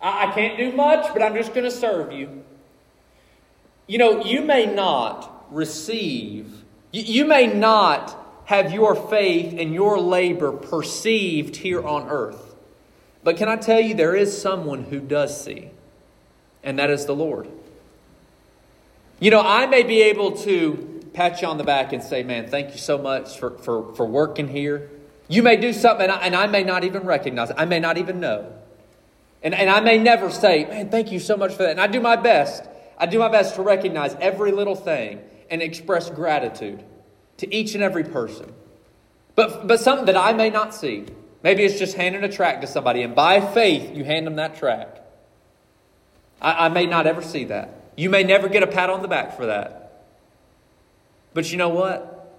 I, 0.00 0.28
I 0.28 0.34
can't 0.34 0.56
do 0.56 0.72
much, 0.72 1.12
but 1.12 1.22
I'm 1.22 1.34
just 1.34 1.52
going 1.52 1.64
to 1.64 1.70
serve 1.70 2.12
you. 2.12 2.42
You 3.86 3.98
know, 3.98 4.24
you 4.24 4.42
may 4.42 4.66
not 4.66 5.46
receive, 5.50 6.64
You, 6.92 7.02
you 7.02 7.24
may 7.24 7.46
not 7.46 8.16
have 8.46 8.72
your 8.72 8.94
faith 8.94 9.54
and 9.58 9.74
your 9.74 9.98
labor 9.98 10.52
perceived 10.52 11.56
here 11.56 11.84
on 11.84 12.08
earth. 12.08 12.45
But 13.26 13.36
can 13.36 13.48
I 13.48 13.56
tell 13.56 13.80
you, 13.80 13.92
there 13.92 14.14
is 14.14 14.40
someone 14.40 14.84
who 14.84 15.00
does 15.00 15.44
see, 15.44 15.70
and 16.62 16.78
that 16.78 16.90
is 16.90 17.06
the 17.06 17.12
Lord. 17.12 17.48
You 19.18 19.32
know, 19.32 19.40
I 19.40 19.66
may 19.66 19.82
be 19.82 20.00
able 20.02 20.30
to 20.42 21.02
pat 21.12 21.42
you 21.42 21.48
on 21.48 21.58
the 21.58 21.64
back 21.64 21.92
and 21.92 22.00
say, 22.04 22.22
Man, 22.22 22.46
thank 22.46 22.70
you 22.70 22.78
so 22.78 22.96
much 22.96 23.36
for, 23.36 23.50
for, 23.58 23.92
for 23.96 24.06
working 24.06 24.46
here. 24.46 24.88
You 25.26 25.42
may 25.42 25.56
do 25.56 25.72
something, 25.72 26.04
and 26.04 26.12
I, 26.12 26.18
and 26.18 26.36
I 26.36 26.46
may 26.46 26.62
not 26.62 26.84
even 26.84 27.02
recognize 27.02 27.50
it, 27.50 27.56
I 27.58 27.64
may 27.64 27.80
not 27.80 27.98
even 27.98 28.20
know. 28.20 28.52
And, 29.42 29.56
and 29.56 29.70
I 29.70 29.80
may 29.80 29.98
never 29.98 30.30
say, 30.30 30.64
Man, 30.64 30.88
thank 30.90 31.10
you 31.10 31.18
so 31.18 31.36
much 31.36 31.50
for 31.50 31.64
that. 31.64 31.72
And 31.72 31.80
I 31.80 31.88
do 31.88 32.00
my 32.00 32.14
best. 32.14 32.62
I 32.96 33.06
do 33.06 33.18
my 33.18 33.28
best 33.28 33.56
to 33.56 33.62
recognize 33.62 34.14
every 34.20 34.52
little 34.52 34.76
thing 34.76 35.20
and 35.50 35.62
express 35.62 36.10
gratitude 36.10 36.84
to 37.38 37.52
each 37.52 37.74
and 37.74 37.82
every 37.82 38.04
person. 38.04 38.54
But, 39.34 39.66
but 39.66 39.80
something 39.80 40.06
that 40.06 40.16
I 40.16 40.32
may 40.32 40.48
not 40.48 40.76
see. 40.76 41.06
Maybe 41.46 41.62
it's 41.62 41.78
just 41.78 41.94
handing 41.94 42.24
a 42.24 42.28
track 42.28 42.62
to 42.62 42.66
somebody, 42.66 43.02
and 43.02 43.14
by 43.14 43.40
faith, 43.40 43.94
you 43.94 44.02
hand 44.02 44.26
them 44.26 44.34
that 44.34 44.56
track. 44.56 45.00
I, 46.42 46.66
I 46.66 46.68
may 46.70 46.86
not 46.86 47.06
ever 47.06 47.22
see 47.22 47.44
that. 47.44 47.70
You 47.96 48.10
may 48.10 48.24
never 48.24 48.48
get 48.48 48.64
a 48.64 48.66
pat 48.66 48.90
on 48.90 49.00
the 49.00 49.06
back 49.06 49.36
for 49.36 49.46
that. 49.46 50.02
But 51.34 51.52
you 51.52 51.56
know 51.56 51.68
what? 51.68 52.36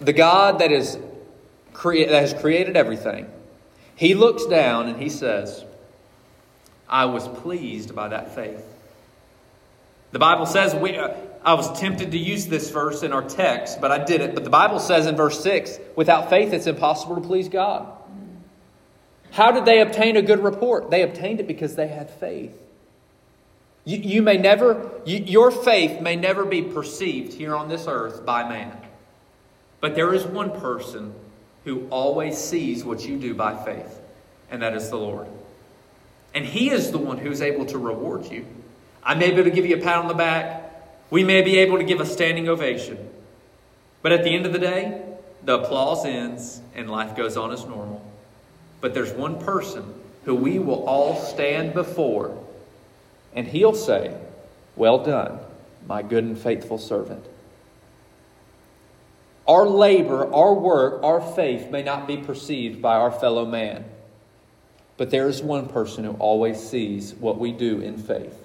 The 0.00 0.12
God 0.12 0.58
that, 0.58 0.72
is 0.72 0.98
crea- 1.74 2.06
that 2.06 2.22
has 2.22 2.34
created 2.34 2.76
everything, 2.76 3.30
He 3.94 4.14
looks 4.14 4.46
down 4.46 4.88
and 4.88 5.00
He 5.00 5.08
says, 5.08 5.64
I 6.88 7.04
was 7.04 7.28
pleased 7.28 7.94
by 7.94 8.08
that 8.08 8.34
faith. 8.34 8.64
The 10.10 10.18
Bible 10.18 10.46
says 10.46 10.74
we, 10.74 10.96
uh, 10.96 11.14
I 11.46 11.54
was 11.54 11.78
tempted 11.78 12.10
to 12.10 12.18
use 12.18 12.46
this 12.46 12.70
verse 12.70 13.04
in 13.04 13.12
our 13.12 13.22
text, 13.22 13.80
but 13.80 13.92
I 13.92 14.04
didn't. 14.04 14.34
But 14.34 14.42
the 14.42 14.50
Bible 14.50 14.80
says 14.80 15.06
in 15.06 15.14
verse 15.14 15.40
6 15.44 15.78
without 15.94 16.28
faith, 16.28 16.52
it's 16.52 16.66
impossible 16.66 17.14
to 17.14 17.20
please 17.20 17.48
God. 17.48 17.86
How 19.30 19.52
did 19.52 19.64
they 19.64 19.80
obtain 19.80 20.16
a 20.16 20.22
good 20.22 20.42
report? 20.42 20.90
They 20.90 21.02
obtained 21.02 21.38
it 21.38 21.46
because 21.46 21.76
they 21.76 21.86
had 21.86 22.10
faith. 22.10 22.58
You, 23.84 23.98
you 23.98 24.22
may 24.22 24.38
never, 24.38 24.90
you, 25.04 25.18
your 25.18 25.52
faith 25.52 26.00
may 26.00 26.16
never 26.16 26.44
be 26.44 26.62
perceived 26.62 27.34
here 27.34 27.54
on 27.54 27.68
this 27.68 27.86
earth 27.86 28.26
by 28.26 28.48
man. 28.48 28.76
But 29.80 29.94
there 29.94 30.12
is 30.12 30.24
one 30.24 30.50
person 30.58 31.14
who 31.64 31.86
always 31.90 32.36
sees 32.36 32.84
what 32.84 33.06
you 33.06 33.18
do 33.18 33.34
by 33.34 33.56
faith, 33.64 34.00
and 34.50 34.62
that 34.62 34.74
is 34.74 34.90
the 34.90 34.96
Lord. 34.96 35.28
And 36.34 36.44
He 36.44 36.70
is 36.70 36.90
the 36.90 36.98
one 36.98 37.18
who's 37.18 37.40
able 37.40 37.66
to 37.66 37.78
reward 37.78 38.26
you. 38.26 38.46
I 39.04 39.14
may 39.14 39.28
be 39.28 39.34
able 39.34 39.44
to 39.44 39.50
give 39.50 39.66
you 39.66 39.76
a 39.76 39.80
pat 39.80 39.98
on 39.98 40.08
the 40.08 40.14
back. 40.14 40.65
We 41.10 41.24
may 41.24 41.42
be 41.42 41.58
able 41.58 41.78
to 41.78 41.84
give 41.84 42.00
a 42.00 42.06
standing 42.06 42.48
ovation. 42.48 43.10
But 44.02 44.12
at 44.12 44.24
the 44.24 44.34
end 44.34 44.46
of 44.46 44.52
the 44.52 44.58
day, 44.58 45.02
the 45.44 45.60
applause 45.60 46.04
ends 46.04 46.60
and 46.74 46.90
life 46.90 47.16
goes 47.16 47.36
on 47.36 47.52
as 47.52 47.64
normal. 47.64 48.04
But 48.80 48.94
there's 48.94 49.12
one 49.12 49.38
person 49.38 49.94
who 50.24 50.34
we 50.34 50.58
will 50.58 50.84
all 50.86 51.16
stand 51.16 51.72
before, 51.72 52.36
and 53.34 53.46
he'll 53.46 53.74
say, 53.74 54.16
Well 54.74 54.98
done, 55.04 55.38
my 55.86 56.02
good 56.02 56.24
and 56.24 56.38
faithful 56.38 56.78
servant. 56.78 57.24
Our 59.46 59.66
labor, 59.66 60.32
our 60.34 60.54
work, 60.54 61.04
our 61.04 61.20
faith 61.20 61.70
may 61.70 61.82
not 61.82 62.08
be 62.08 62.16
perceived 62.16 62.82
by 62.82 62.96
our 62.96 63.12
fellow 63.12 63.46
man, 63.46 63.84
but 64.96 65.10
there 65.10 65.28
is 65.28 65.40
one 65.40 65.68
person 65.68 66.02
who 66.04 66.12
always 66.12 66.58
sees 66.58 67.14
what 67.14 67.38
we 67.38 67.52
do 67.52 67.80
in 67.80 67.96
faith, 67.96 68.36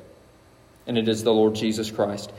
and 0.86 1.00
it 1.00 1.10
is 1.10 1.24
the 1.24 1.34
Lord 1.34 1.56
Jesus 1.56 1.90
Christ. 1.90 2.32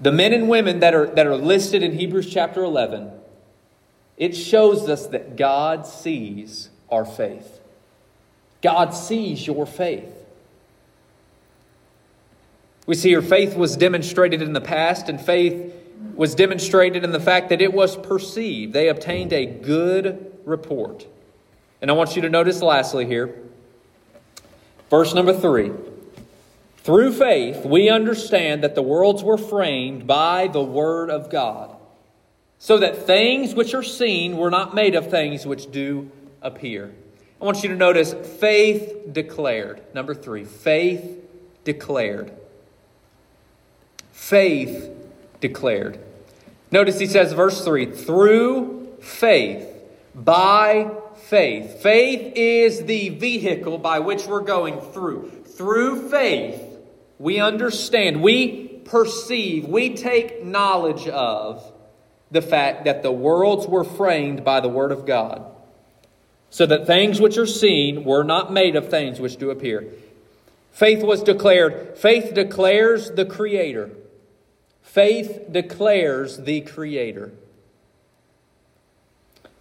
The 0.00 0.12
men 0.12 0.32
and 0.32 0.48
women 0.48 0.80
that 0.80 0.94
are, 0.94 1.06
that 1.06 1.26
are 1.26 1.36
listed 1.36 1.82
in 1.82 1.92
Hebrews 1.92 2.32
chapter 2.32 2.64
11, 2.64 3.10
it 4.16 4.34
shows 4.34 4.88
us 4.88 5.06
that 5.08 5.36
God 5.36 5.86
sees 5.86 6.70
our 6.90 7.04
faith. 7.04 7.60
God 8.62 8.90
sees 8.90 9.46
your 9.46 9.66
faith. 9.66 10.08
We 12.86 12.94
see 12.94 13.10
your 13.10 13.22
faith 13.22 13.56
was 13.56 13.76
demonstrated 13.76 14.42
in 14.42 14.52
the 14.52 14.60
past, 14.60 15.08
and 15.08 15.20
faith 15.20 15.74
was 16.14 16.34
demonstrated 16.34 17.04
in 17.04 17.12
the 17.12 17.20
fact 17.20 17.50
that 17.50 17.60
it 17.60 17.72
was 17.72 17.96
perceived. 17.96 18.72
They 18.72 18.88
obtained 18.88 19.32
a 19.32 19.46
good 19.46 20.38
report. 20.44 21.06
And 21.80 21.90
I 21.90 21.94
want 21.94 22.16
you 22.16 22.22
to 22.22 22.30
notice 22.30 22.62
lastly 22.62 23.06
here, 23.06 23.34
verse 24.88 25.14
number 25.14 25.32
three. 25.32 25.70
Through 26.82 27.12
faith, 27.12 27.64
we 27.66 27.90
understand 27.90 28.64
that 28.64 28.74
the 28.74 28.82
worlds 28.82 29.22
were 29.22 29.36
framed 29.36 30.06
by 30.06 30.48
the 30.48 30.62
Word 30.62 31.10
of 31.10 31.30
God, 31.30 31.76
so 32.58 32.78
that 32.78 33.06
things 33.06 33.54
which 33.54 33.74
are 33.74 33.82
seen 33.82 34.36
were 34.36 34.50
not 34.50 34.74
made 34.74 34.94
of 34.94 35.10
things 35.10 35.46
which 35.46 35.70
do 35.70 36.10
appear. 36.40 36.92
I 37.40 37.44
want 37.44 37.62
you 37.62 37.68
to 37.68 37.76
notice 37.76 38.14
faith 38.38 39.12
declared. 39.12 39.82
Number 39.94 40.14
three, 40.14 40.44
faith 40.44 41.18
declared. 41.64 42.32
Faith 44.12 44.90
declared. 45.40 45.98
Notice 46.70 46.98
he 46.98 47.06
says, 47.06 47.32
verse 47.32 47.64
3 47.64 47.86
through 47.92 48.96
faith, 49.00 49.66
by 50.14 50.90
faith. 51.16 51.82
Faith 51.82 52.32
is 52.36 52.84
the 52.84 53.08
vehicle 53.10 53.78
by 53.78 53.98
which 53.98 54.26
we're 54.26 54.40
going 54.40 54.80
through. 54.80 55.30
Through 55.46 56.08
faith, 56.10 56.69
we 57.20 57.38
understand, 57.38 58.22
we 58.22 58.66
perceive, 58.86 59.66
we 59.66 59.94
take 59.94 60.42
knowledge 60.42 61.06
of 61.06 61.70
the 62.30 62.40
fact 62.40 62.86
that 62.86 63.02
the 63.02 63.12
worlds 63.12 63.66
were 63.66 63.84
framed 63.84 64.42
by 64.42 64.60
the 64.60 64.70
Word 64.70 64.90
of 64.90 65.04
God, 65.04 65.44
so 66.48 66.64
that 66.64 66.86
things 66.86 67.20
which 67.20 67.36
are 67.36 67.46
seen 67.46 68.04
were 68.04 68.24
not 68.24 68.50
made 68.50 68.74
of 68.74 68.88
things 68.88 69.20
which 69.20 69.36
do 69.36 69.50
appear. 69.50 69.86
Faith 70.72 71.02
was 71.02 71.22
declared. 71.22 71.98
Faith 71.98 72.32
declares 72.32 73.10
the 73.10 73.26
Creator. 73.26 73.90
Faith 74.80 75.44
declares 75.52 76.38
the 76.38 76.62
Creator. 76.62 77.32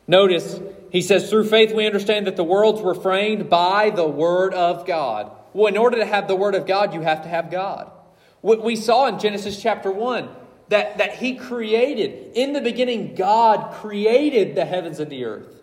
Notice, 0.08 0.62
he 0.92 1.02
says, 1.02 1.30
through 1.30 1.50
faith 1.50 1.74
we 1.74 1.86
understand 1.86 2.26
that 2.26 2.38
the 2.38 2.44
worlds 2.44 2.82
were 2.82 2.96
framed 2.96 3.50
by 3.50 3.90
the 3.90 4.08
Word 4.08 4.54
of 4.54 4.88
God. 4.88 5.36
Well, 5.60 5.68
in 5.68 5.76
order 5.76 5.98
to 5.98 6.06
have 6.06 6.30
the 6.30 6.38
Word 6.38 6.56
of 6.56 6.66
God, 6.66 6.94
you 6.94 7.02
have 7.02 7.24
to 7.24 7.28
have 7.28 7.52
God. 7.52 7.92
What 8.40 8.64
we 8.64 8.78
saw 8.78 9.08
in 9.08 9.20
Genesis 9.20 9.62
chapter 9.62 9.92
1 9.92 10.30
that, 10.70 11.00
that 11.00 11.16
He 11.16 11.36
created, 11.36 12.32
in 12.34 12.54
the 12.54 12.62
beginning, 12.62 13.14
God 13.14 13.74
created 13.74 14.56
the 14.56 14.64
heavens 14.64 15.02
and 15.02 15.12
the 15.12 15.26
earth. 15.26 15.62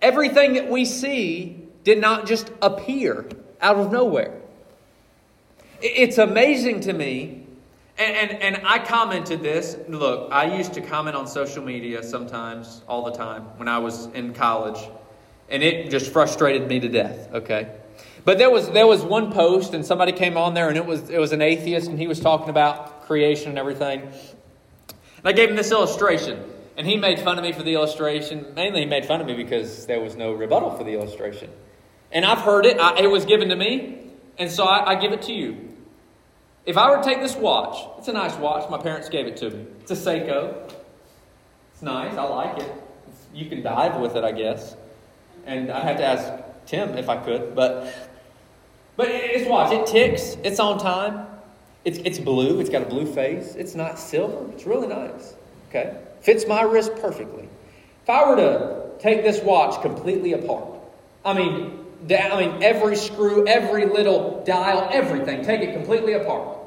Everything 0.00 0.52
that 0.52 0.70
we 0.70 0.84
see 0.84 1.64
did 1.82 2.00
not 2.00 2.28
just 2.28 2.52
appear 2.62 3.28
out 3.60 3.76
of 3.76 3.90
nowhere. 3.90 4.40
It's 5.82 6.18
amazing 6.18 6.82
to 6.82 6.92
me, 6.92 7.42
and, 7.98 8.30
and, 8.30 8.40
and 8.40 8.66
I 8.68 8.78
commented 8.78 9.42
this. 9.42 9.76
Look, 9.88 10.30
I 10.30 10.56
used 10.56 10.74
to 10.74 10.80
comment 10.80 11.16
on 11.16 11.26
social 11.26 11.64
media 11.64 12.04
sometimes, 12.04 12.82
all 12.86 13.02
the 13.04 13.18
time, 13.18 13.42
when 13.56 13.66
I 13.66 13.78
was 13.78 14.06
in 14.06 14.32
college, 14.32 14.78
and 15.48 15.60
it 15.60 15.90
just 15.90 16.12
frustrated 16.12 16.68
me 16.68 16.78
to 16.78 16.88
death, 16.88 17.34
okay? 17.34 17.72
But 18.24 18.38
there 18.38 18.50
was 18.50 18.70
there 18.70 18.86
was 18.86 19.02
one 19.02 19.32
post, 19.32 19.74
and 19.74 19.84
somebody 19.84 20.12
came 20.12 20.36
on 20.36 20.54
there, 20.54 20.68
and 20.68 20.76
it 20.76 20.86
was 20.86 21.10
it 21.10 21.18
was 21.18 21.32
an 21.32 21.42
atheist, 21.42 21.88
and 21.88 21.98
he 21.98 22.06
was 22.06 22.20
talking 22.20 22.48
about 22.48 23.06
creation 23.06 23.50
and 23.50 23.58
everything. 23.58 24.02
And 24.02 25.24
I 25.24 25.32
gave 25.32 25.50
him 25.50 25.56
this 25.56 25.70
illustration, 25.70 26.42
and 26.76 26.86
he 26.86 26.96
made 26.96 27.20
fun 27.20 27.38
of 27.38 27.44
me 27.44 27.52
for 27.52 27.62
the 27.62 27.74
illustration. 27.74 28.52
Mainly, 28.54 28.80
he 28.80 28.86
made 28.86 29.06
fun 29.06 29.20
of 29.20 29.26
me 29.26 29.34
because 29.34 29.86
there 29.86 30.00
was 30.00 30.16
no 30.16 30.32
rebuttal 30.32 30.76
for 30.76 30.84
the 30.84 30.92
illustration. 30.92 31.50
And 32.12 32.24
I've 32.24 32.40
heard 32.40 32.66
it; 32.66 32.78
I, 32.78 33.00
it 33.00 33.10
was 33.10 33.24
given 33.24 33.48
to 33.48 33.56
me, 33.56 33.98
and 34.38 34.50
so 34.50 34.64
I, 34.64 34.90
I 34.90 34.94
give 34.94 35.12
it 35.12 35.22
to 35.22 35.32
you. 35.32 35.68
If 36.66 36.76
I 36.76 36.90
were 36.90 36.98
to 36.98 37.02
take 37.02 37.20
this 37.20 37.34
watch, 37.34 37.78
it's 37.98 38.08
a 38.08 38.12
nice 38.12 38.36
watch. 38.36 38.68
My 38.68 38.76
parents 38.76 39.08
gave 39.08 39.26
it 39.26 39.38
to 39.38 39.48
me. 39.48 39.66
It's 39.80 39.90
a 39.90 39.94
Seiko. 39.94 40.70
It's 41.72 41.82
nice. 41.82 42.14
I 42.14 42.24
like 42.24 42.58
it. 42.58 42.72
you 43.32 43.48
can 43.48 43.62
dive 43.62 43.98
with 44.00 44.16
it, 44.16 44.24
I 44.24 44.32
guess. 44.32 44.76
And 45.46 45.70
I 45.70 45.80
have 45.80 45.96
to 45.96 46.04
ask 46.04 46.44
Tim 46.66 46.98
if 46.98 47.08
I 47.08 47.16
could, 47.16 47.54
but 47.54 48.07
but 48.98 49.08
it's 49.08 49.48
watch. 49.48 49.72
It 49.72 49.86
ticks. 49.86 50.36
It's 50.42 50.58
on 50.58 50.76
time. 50.76 51.24
It's, 51.84 51.98
it's 51.98 52.18
blue. 52.18 52.58
It's 52.58 52.68
got 52.68 52.82
a 52.82 52.86
blue 52.86 53.06
face. 53.06 53.54
It's 53.54 53.76
not 53.76 53.96
silver. 53.96 54.52
It's 54.52 54.66
really 54.66 54.88
nice. 54.88 55.34
Okay? 55.68 55.96
Fits 56.20 56.46
my 56.48 56.62
wrist 56.62 56.96
perfectly. 56.96 57.48
If 58.02 58.10
I 58.10 58.28
were 58.28 58.36
to 58.36 58.90
take 58.98 59.22
this 59.22 59.40
watch 59.40 59.80
completely 59.82 60.32
apart, 60.32 60.80
I 61.24 61.32
mean, 61.32 61.86
I 62.10 62.40
mean, 62.40 62.60
every 62.60 62.96
screw, 62.96 63.46
every 63.46 63.86
little 63.86 64.42
dial, 64.44 64.88
everything, 64.90 65.44
take 65.44 65.60
it 65.60 65.74
completely 65.74 66.14
apart. 66.14 66.58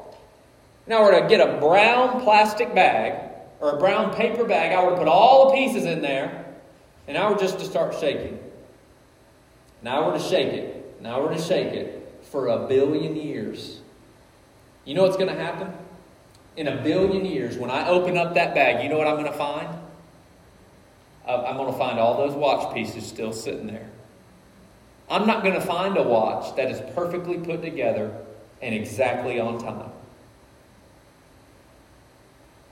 Now, 0.88 1.04
were 1.04 1.20
to 1.20 1.28
get 1.28 1.42
a 1.42 1.60
brown 1.60 2.22
plastic 2.22 2.74
bag 2.74 3.30
or 3.60 3.72
a 3.72 3.78
brown 3.78 4.16
paper 4.16 4.46
bag, 4.46 4.72
I 4.72 4.90
to 4.90 4.96
put 4.96 5.10
all 5.10 5.50
the 5.50 5.56
pieces 5.58 5.84
in 5.84 6.02
there, 6.02 6.46
and 7.10 7.18
I 7.18 7.30
were 7.30 7.38
just 7.38 7.60
to 7.60 7.66
start 7.66 7.94
shaking. 8.00 8.40
Now 9.82 10.08
we're 10.08 10.18
to 10.18 10.24
shake 10.24 10.54
it. 10.54 11.02
Now 11.02 11.22
we're 11.22 11.36
to 11.36 11.42
shake 11.42 11.74
it 11.74 12.01
for 12.32 12.48
a 12.48 12.68
billion 12.68 13.16
years. 13.16 13.82
You 14.86 14.96
know 14.96 15.04
what's 15.04 15.18
going 15.18 15.30
to 15.30 15.40
happen? 15.40 15.72
in 16.58 16.68
a 16.68 16.82
billion 16.82 17.26
years, 17.26 17.58
when 17.58 17.72
I 17.72 17.88
open 17.88 18.18
up 18.18 18.34
that 18.34 18.54
bag, 18.54 18.84
you 18.84 18.90
know 18.90 18.98
what 18.98 19.08
I'm 19.08 19.16
going 19.16 19.32
to 19.32 19.38
find? 19.38 19.70
I'm 21.28 21.56
going 21.56 21.72
to 21.72 21.78
find 21.78 22.00
all 22.00 22.18
those 22.18 22.34
watch 22.34 22.74
pieces 22.74 23.06
still 23.06 23.32
sitting 23.32 23.68
there. 23.68 23.90
I'm 25.10 25.28
not 25.28 25.44
going 25.44 25.54
to 25.54 25.62
find 25.62 25.98
a 25.98 26.04
watch 26.04 26.56
that 26.56 26.72
is 26.72 26.82
perfectly 26.94 27.38
put 27.38 27.62
together 27.62 28.16
and 28.62 28.76
exactly 28.76 29.40
on 29.40 29.60
time. 29.60 29.92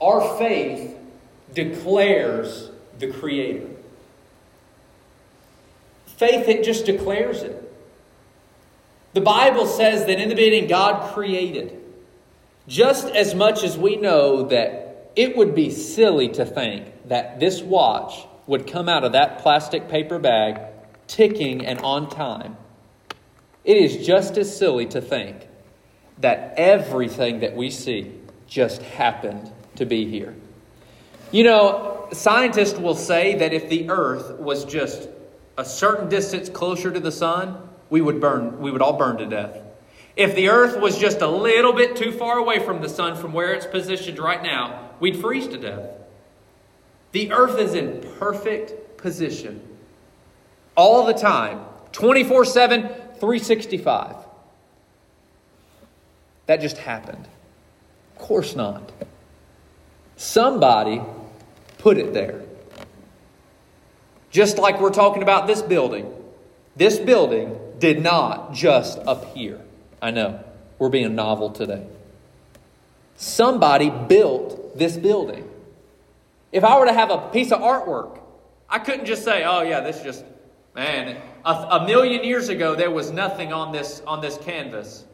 Our 0.00 0.38
faith 0.38 0.96
declares 1.54 2.70
the 2.98 3.12
Creator. 3.12 3.68
Faith, 6.06 6.48
it 6.48 6.64
just 6.64 6.86
declares 6.86 7.42
it. 7.42 7.59
The 9.12 9.20
Bible 9.20 9.66
says 9.66 10.06
that 10.06 10.20
in 10.20 10.28
the 10.28 10.34
beginning, 10.34 10.68
God 10.68 11.14
created. 11.14 11.76
Just 12.68 13.08
as 13.08 13.34
much 13.34 13.64
as 13.64 13.76
we 13.76 13.96
know 13.96 14.44
that 14.44 15.10
it 15.16 15.36
would 15.36 15.54
be 15.54 15.70
silly 15.70 16.28
to 16.28 16.44
think 16.44 17.08
that 17.08 17.40
this 17.40 17.60
watch 17.60 18.26
would 18.46 18.66
come 18.66 18.88
out 18.88 19.02
of 19.02 19.12
that 19.12 19.40
plastic 19.40 19.88
paper 19.88 20.18
bag 20.18 20.60
ticking 21.08 21.66
and 21.66 21.80
on 21.80 22.08
time, 22.08 22.56
it 23.64 23.76
is 23.76 24.06
just 24.06 24.38
as 24.38 24.56
silly 24.56 24.86
to 24.86 25.00
think 25.00 25.48
that 26.18 26.54
everything 26.56 27.40
that 27.40 27.56
we 27.56 27.70
see 27.70 28.12
just 28.46 28.82
happened 28.82 29.50
to 29.76 29.84
be 29.84 30.08
here. 30.08 30.34
You 31.32 31.44
know, 31.44 32.08
scientists 32.12 32.78
will 32.78 32.94
say 32.94 33.36
that 33.36 33.52
if 33.52 33.68
the 33.68 33.90
earth 33.90 34.38
was 34.38 34.64
just 34.64 35.08
a 35.56 35.64
certain 35.64 36.08
distance 36.08 36.48
closer 36.48 36.90
to 36.90 37.00
the 37.00 37.12
sun, 37.12 37.69
we 37.90 38.00
would 38.00 38.20
burn 38.20 38.60
we 38.60 38.70
would 38.70 38.80
all 38.80 38.96
burn 38.96 39.18
to 39.18 39.26
death. 39.26 39.58
If 40.16 40.34
the 40.34 40.48
earth 40.48 40.80
was 40.80 40.98
just 40.98 41.20
a 41.20 41.28
little 41.28 41.72
bit 41.72 41.96
too 41.96 42.12
far 42.12 42.38
away 42.38 42.58
from 42.58 42.80
the 42.80 42.88
sun 42.88 43.16
from 43.16 43.32
where 43.32 43.52
it's 43.52 43.66
positioned 43.66 44.18
right 44.18 44.42
now, 44.42 44.90
we'd 45.00 45.16
freeze 45.20 45.46
to 45.48 45.58
death. 45.58 45.90
The 47.12 47.32
earth 47.32 47.58
is 47.58 47.74
in 47.74 48.04
perfect 48.18 48.98
position 48.98 49.66
all 50.76 51.04
the 51.04 51.14
time, 51.14 51.60
24 51.92 52.44
7, 52.44 52.82
365. 52.82 54.16
That 56.46 56.60
just 56.60 56.78
happened. 56.78 57.28
Of 58.16 58.22
course 58.22 58.56
not. 58.56 58.92
Somebody 60.16 61.00
put 61.78 61.96
it 61.96 62.12
there. 62.12 62.42
Just 64.30 64.58
like 64.58 64.80
we're 64.80 64.90
talking 64.90 65.22
about 65.22 65.46
this 65.46 65.62
building. 65.62 66.12
This 66.76 66.98
building 66.98 67.58
did 67.80 68.02
not 68.02 68.52
just 68.52 68.98
appear. 69.06 69.60
I 70.00 70.10
know, 70.10 70.42
we're 70.78 70.88
being 70.88 71.14
novel 71.14 71.50
today. 71.50 71.86
Somebody 73.16 73.90
built 73.90 74.78
this 74.78 74.96
building. 74.96 75.48
If 76.52 76.64
I 76.64 76.78
were 76.78 76.86
to 76.86 76.92
have 76.92 77.10
a 77.10 77.28
piece 77.30 77.52
of 77.52 77.60
artwork, 77.60 78.18
I 78.68 78.78
couldn't 78.78 79.06
just 79.06 79.24
say, 79.24 79.44
oh, 79.44 79.62
yeah, 79.62 79.80
this 79.80 80.02
just, 80.02 80.24
man, 80.74 81.20
a, 81.44 81.50
a 81.50 81.86
million 81.86 82.24
years 82.24 82.48
ago 82.48 82.74
there 82.74 82.90
was 82.90 83.10
nothing 83.10 83.52
on 83.52 83.72
this, 83.72 84.02
on 84.06 84.20
this 84.20 84.38
canvas. 84.38 85.04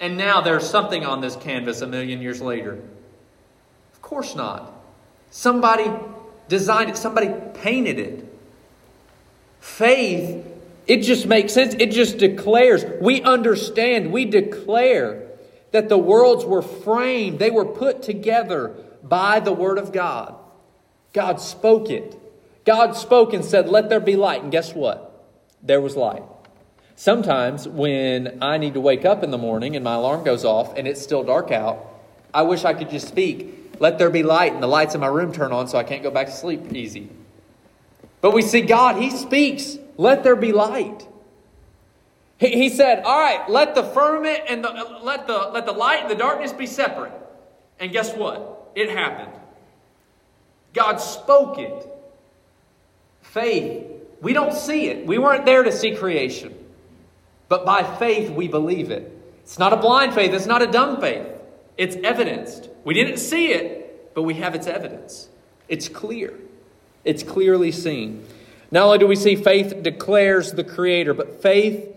And 0.00 0.16
now 0.16 0.40
there's 0.40 0.68
something 0.68 1.04
on 1.04 1.20
this 1.20 1.36
canvas 1.36 1.80
a 1.82 1.86
million 1.86 2.20
years 2.20 2.40
later. 2.40 2.82
Of 3.92 4.02
course 4.02 4.34
not. 4.34 4.72
Somebody 5.30 5.90
designed 6.48 6.90
it, 6.90 6.96
somebody 6.96 7.32
painted 7.54 7.98
it. 7.98 8.26
Faith, 9.60 10.44
it 10.86 10.98
just 10.98 11.26
makes 11.26 11.52
sense. 11.52 11.74
It 11.74 11.90
just 11.90 12.18
declares. 12.18 12.84
We 13.00 13.22
understand, 13.22 14.12
we 14.12 14.24
declare 14.24 15.28
that 15.70 15.88
the 15.88 15.98
worlds 15.98 16.44
were 16.44 16.62
framed, 16.62 17.38
they 17.38 17.50
were 17.50 17.64
put 17.64 18.02
together 18.02 18.74
by 19.02 19.40
the 19.40 19.52
Word 19.52 19.78
of 19.78 19.92
God. 19.92 20.34
God 21.12 21.40
spoke 21.40 21.90
it. 21.90 22.18
God 22.64 22.96
spoke 22.96 23.32
and 23.32 23.44
said, 23.44 23.68
Let 23.68 23.88
there 23.88 24.00
be 24.00 24.16
light. 24.16 24.42
And 24.42 24.52
guess 24.52 24.74
what? 24.74 25.26
There 25.62 25.80
was 25.80 25.96
light. 25.96 26.22
Sometimes 26.94 27.66
when 27.66 28.38
I 28.42 28.58
need 28.58 28.74
to 28.74 28.80
wake 28.80 29.04
up 29.04 29.22
in 29.22 29.30
the 29.30 29.38
morning 29.38 29.74
and 29.76 29.84
my 29.84 29.94
alarm 29.94 30.24
goes 30.24 30.44
off 30.44 30.76
and 30.76 30.86
it's 30.86 31.02
still 31.02 31.24
dark 31.24 31.50
out, 31.50 31.84
I 32.32 32.42
wish 32.42 32.64
I 32.64 32.74
could 32.74 32.90
just 32.90 33.08
speak, 33.08 33.76
Let 33.80 33.98
there 33.98 34.10
be 34.10 34.22
light, 34.22 34.52
and 34.52 34.62
the 34.62 34.68
lights 34.68 34.94
in 34.94 35.00
my 35.00 35.08
room 35.08 35.32
turn 35.32 35.52
on 35.52 35.68
so 35.68 35.78
I 35.78 35.84
can't 35.84 36.02
go 36.02 36.10
back 36.10 36.26
to 36.26 36.32
sleep 36.32 36.72
easy. 36.72 37.08
But 38.20 38.32
we 38.32 38.42
see 38.42 38.60
God, 38.60 38.96
He 38.96 39.10
speaks, 39.10 39.78
Let 39.96 40.24
there 40.24 40.36
be 40.36 40.52
light. 40.52 41.06
He, 42.38 42.48
he 42.48 42.68
said, 42.68 43.02
All 43.04 43.18
right, 43.18 43.48
let 43.48 43.74
the 43.74 43.82
firmament 43.82 44.40
and 44.48 44.64
the, 44.64 44.70
let, 45.02 45.26
the, 45.26 45.50
let 45.52 45.66
the 45.66 45.72
light 45.72 46.00
and 46.00 46.10
the 46.10 46.16
darkness 46.16 46.52
be 46.52 46.66
separate. 46.66 47.12
And 47.78 47.92
guess 47.92 48.14
what? 48.14 48.70
It 48.74 48.90
happened. 48.90 49.32
God 50.72 50.96
spoke 50.96 51.58
it. 51.58 51.88
Faith, 53.22 53.86
we 54.20 54.32
don't 54.32 54.54
see 54.54 54.88
it. 54.88 55.06
We 55.06 55.18
weren't 55.18 55.44
there 55.44 55.62
to 55.62 55.72
see 55.72 55.94
creation. 55.94 56.54
But 57.48 57.64
by 57.64 57.82
faith, 57.82 58.30
we 58.30 58.48
believe 58.48 58.90
it. 58.90 59.10
It's 59.42 59.58
not 59.58 59.72
a 59.72 59.76
blind 59.76 60.14
faith, 60.14 60.32
it's 60.32 60.46
not 60.46 60.62
a 60.62 60.66
dumb 60.66 61.00
faith. 61.00 61.26
It's 61.76 61.96
evidenced. 61.96 62.68
We 62.84 62.94
didn't 62.94 63.18
see 63.18 63.52
it, 63.52 64.14
but 64.14 64.22
we 64.22 64.34
have 64.34 64.54
its 64.54 64.66
evidence. 64.66 65.28
It's 65.68 65.88
clear, 65.88 66.34
it's 67.04 67.22
clearly 67.22 67.72
seen. 67.72 68.24
Not 68.72 68.86
only 68.86 68.98
do 68.98 69.06
we 69.06 69.16
see 69.16 69.36
faith 69.36 69.82
declares 69.82 70.52
the 70.52 70.64
Creator, 70.64 71.14
but 71.14 71.42
faith 71.42 71.88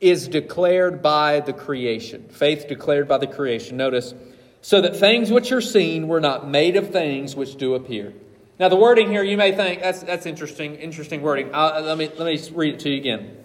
is 0.00 0.28
declared 0.28 1.02
by 1.02 1.40
the 1.40 1.52
creation. 1.52 2.28
Faith 2.28 2.68
declared 2.68 3.08
by 3.08 3.18
the 3.18 3.26
creation. 3.26 3.76
Notice, 3.76 4.14
so 4.62 4.80
that 4.82 4.96
things 4.96 5.30
which 5.30 5.50
are 5.50 5.60
seen 5.60 6.08
were 6.08 6.20
not 6.20 6.46
made 6.46 6.76
of 6.76 6.90
things 6.90 7.34
which 7.34 7.56
do 7.56 7.74
appear. 7.74 8.12
Now, 8.58 8.68
the 8.68 8.76
wording 8.76 9.08
here, 9.08 9.22
you 9.22 9.38
may 9.38 9.52
think 9.52 9.80
that's, 9.80 10.02
that's 10.02 10.26
interesting, 10.26 10.76
interesting 10.76 11.22
wording. 11.22 11.54
Uh, 11.54 11.80
let, 11.82 11.96
me, 11.96 12.10
let 12.18 12.26
me 12.26 12.38
read 12.54 12.74
it 12.74 12.80
to 12.80 12.90
you 12.90 12.98
again. 12.98 13.36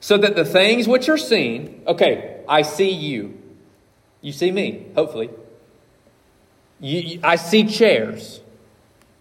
So 0.00 0.18
that 0.18 0.34
the 0.34 0.44
things 0.44 0.88
which 0.88 1.08
are 1.08 1.18
seen, 1.18 1.82
okay, 1.86 2.42
I 2.48 2.62
see 2.62 2.90
you. 2.90 3.40
You 4.20 4.32
see 4.32 4.50
me, 4.50 4.86
hopefully. 4.96 5.30
You, 6.80 7.00
you, 7.00 7.20
I 7.22 7.36
see 7.36 7.64
chairs. 7.64 8.40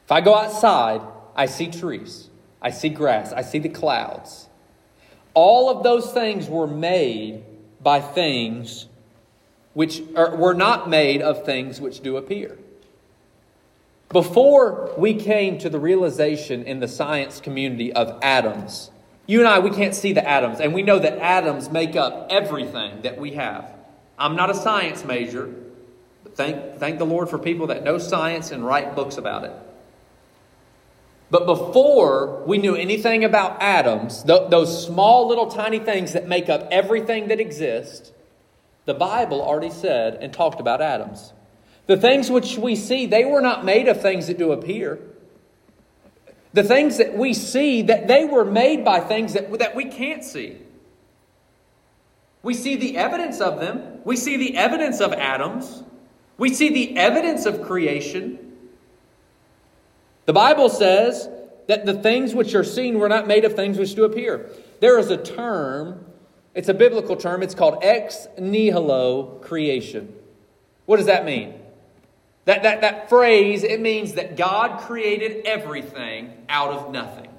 If 0.05 0.11
I 0.11 0.21
go 0.21 0.33
outside, 0.33 1.01
I 1.35 1.45
see 1.45 1.67
trees. 1.67 2.29
I 2.61 2.71
see 2.71 2.89
grass. 2.89 3.31
I 3.33 3.41
see 3.41 3.59
the 3.59 3.69
clouds. 3.69 4.47
All 5.33 5.69
of 5.69 5.83
those 5.83 6.11
things 6.11 6.49
were 6.49 6.67
made 6.67 7.43
by 7.81 8.01
things 8.01 8.87
which 9.73 10.01
are, 10.15 10.35
were 10.35 10.55
not 10.55 10.89
made 10.89 11.21
of 11.21 11.45
things 11.45 11.79
which 11.79 12.01
do 12.01 12.17
appear. 12.17 12.57
Before 14.09 14.93
we 14.97 15.13
came 15.13 15.59
to 15.59 15.69
the 15.69 15.79
realization 15.79 16.63
in 16.63 16.79
the 16.79 16.87
science 16.87 17.39
community 17.39 17.93
of 17.93 18.17
atoms, 18.23 18.89
you 19.27 19.39
and 19.39 19.47
I, 19.47 19.59
we 19.59 19.69
can't 19.69 19.93
see 19.93 20.13
the 20.13 20.27
atoms, 20.27 20.61
and 20.61 20.73
we 20.73 20.81
know 20.81 20.97
that 20.97 21.19
atoms 21.19 21.69
make 21.69 21.95
up 21.95 22.27
everything 22.31 23.01
that 23.01 23.19
we 23.19 23.33
have. 23.33 23.69
I'm 24.17 24.35
not 24.35 24.49
a 24.49 24.55
science 24.55 25.03
major, 25.03 25.53
but 26.23 26.35
thank, 26.35 26.77
thank 26.77 26.97
the 26.97 27.05
Lord 27.05 27.29
for 27.29 27.37
people 27.37 27.67
that 27.67 27.83
know 27.83 27.97
science 27.97 28.51
and 28.51 28.65
write 28.65 28.95
books 28.95 29.17
about 29.17 29.43
it. 29.43 29.51
But 31.29 31.45
before 31.45 32.43
we 32.45 32.57
knew 32.57 32.75
anything 32.75 33.25
about 33.25 33.61
atoms, 33.61 34.23
th- 34.23 34.49
those 34.49 34.85
small 34.85 35.27
little 35.27 35.47
tiny 35.47 35.79
things 35.79 36.13
that 36.13 36.27
make 36.27 36.47
up 36.47 36.67
everything 36.71 37.27
that 37.27 37.39
exists, 37.39 38.11
the 38.85 38.93
Bible 38.93 39.41
already 39.41 39.69
said 39.69 40.15
and 40.21 40.31
talked 40.31 40.61
about 40.61 40.81
atoms. 40.81 41.33
The 41.87 41.97
things 41.97 42.29
which 42.29 42.57
we 42.57 42.75
see, 42.75 43.05
they 43.05 43.25
were 43.25 43.41
not 43.41 43.65
made 43.65 43.89
of 43.89 44.01
things 44.01 44.27
that 44.27 44.37
do 44.37 44.53
appear. 44.53 44.99
The 46.53 46.63
things 46.63 46.97
that 46.97 47.17
we 47.17 47.33
see, 47.33 47.81
that 47.83 48.07
they 48.07 48.23
were 48.23 48.45
made 48.45 48.85
by 48.85 49.01
things 49.01 49.33
that, 49.33 49.51
that 49.59 49.75
we 49.75 49.85
can't 49.85 50.23
see. 50.23 50.57
We 52.41 52.53
see 52.53 52.77
the 52.77 52.97
evidence 52.97 53.41
of 53.41 53.59
them. 53.59 53.99
We 54.05 54.15
see 54.15 54.37
the 54.37 54.55
evidence 54.55 55.01
of 55.01 55.11
atoms. 55.11 55.83
We 56.37 56.53
see 56.53 56.69
the 56.69 56.97
evidence 56.97 57.45
of 57.45 57.63
creation. 57.63 58.46
The 60.27 60.33
Bible 60.33 60.69
says 60.69 61.27
that 61.65 61.87
the 61.87 61.95
things 61.95 62.35
which 62.35 62.53
are 62.53 62.63
seen 62.63 62.99
were 62.99 63.09
not 63.09 63.27
made 63.27 63.43
of 63.43 63.55
things 63.55 63.79
which 63.79 63.95
do 63.95 64.03
appear. 64.03 64.51
There 64.79 64.99
is 64.99 65.09
a 65.09 65.17
term 65.17 66.05
it's 66.57 66.69
a 66.69 66.73
biblical 66.73 67.15
term. 67.15 67.43
It's 67.43 67.53
called 67.53 67.83
ex 67.83 68.27
nihilo 68.39 69.37
creation. 69.43 70.11
What 70.87 70.97
does 70.97 71.05
that 71.05 71.23
mean? 71.23 71.53
That, 72.45 72.63
that, 72.63 72.81
that 72.81 73.09
phrase, 73.09 73.63
it 73.63 73.79
means 73.79 74.13
that 74.13 74.35
God 74.35 74.79
created 74.79 75.45
everything 75.45 76.33
out 76.49 76.71
of 76.71 76.91
nothing. 76.91 77.29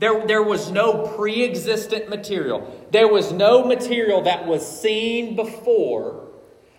There, 0.00 0.26
there 0.26 0.42
was 0.42 0.68
no 0.68 1.06
pre 1.16 1.44
existent 1.44 2.08
material. 2.10 2.88
There 2.90 3.06
was 3.06 3.30
no 3.30 3.64
material 3.64 4.22
that 4.22 4.48
was 4.48 4.66
seen 4.66 5.36
before. 5.36 6.26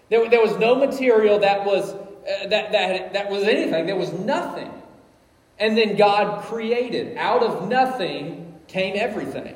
There, 0.09 0.29
there 0.29 0.41
was 0.41 0.57
no 0.57 0.75
material 0.75 1.39
that 1.39 1.63
was, 1.63 1.95
uh, 2.27 2.47
that, 2.47 2.71
that, 2.71 3.13
that 3.13 3.29
was 3.29 3.43
anything. 3.43 3.85
There 3.85 3.95
was 3.95 4.11
nothing. 4.11 4.71
And 5.59 5.77
then 5.77 5.95
God 5.95 6.43
created. 6.45 7.17
Out 7.17 7.43
of 7.43 7.67
nothing 7.67 8.59
came 8.67 8.95
everything. 8.97 9.55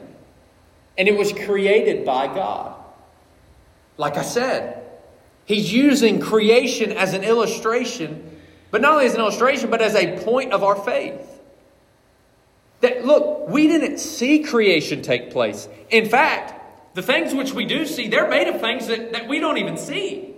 And 0.97 1.07
it 1.07 1.17
was 1.17 1.33
created 1.33 2.05
by 2.05 2.27
God. 2.27 2.75
Like 3.97 4.17
I 4.17 4.23
said, 4.23 4.81
He's 5.45 5.73
using 5.73 6.19
creation 6.19 6.91
as 6.91 7.13
an 7.13 7.23
illustration, 7.23 8.37
but 8.69 8.81
not 8.81 8.93
only 8.93 9.05
as 9.05 9.15
an 9.15 9.19
illustration, 9.19 9.69
but 9.69 9.81
as 9.81 9.95
a 9.95 10.17
point 10.23 10.53
of 10.53 10.63
our 10.63 10.75
faith. 10.75 11.27
That, 12.79 13.05
look, 13.05 13.49
we 13.49 13.67
didn't 13.67 13.97
see 13.97 14.43
creation 14.43 15.01
take 15.01 15.29
place. 15.29 15.67
In 15.89 16.07
fact, 16.07 16.95
the 16.95 17.01
things 17.01 17.33
which 17.33 17.53
we 17.53 17.65
do 17.65 17.85
see, 17.85 18.07
they're 18.07 18.29
made 18.29 18.47
of 18.47 18.61
things 18.61 18.87
that, 18.87 19.11
that 19.13 19.27
we 19.27 19.39
don't 19.39 19.57
even 19.57 19.77
see. 19.77 20.30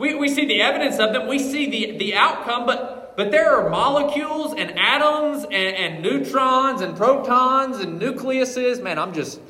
We, 0.00 0.14
we 0.14 0.30
see 0.30 0.46
the 0.46 0.62
evidence 0.62 0.98
of 0.98 1.12
them, 1.12 1.28
we 1.28 1.38
see 1.38 1.68
the, 1.68 1.98
the 1.98 2.14
outcome, 2.14 2.64
but, 2.64 3.18
but 3.18 3.30
there 3.30 3.54
are 3.54 3.68
molecules 3.68 4.54
and 4.56 4.78
atoms 4.78 5.44
and, 5.44 5.52
and 5.52 6.02
neutrons 6.02 6.80
and 6.80 6.96
protons 6.96 7.80
and 7.80 8.00
nucleuses. 8.00 8.82
Man, 8.82 8.98
I'm 8.98 9.12
just 9.12 9.42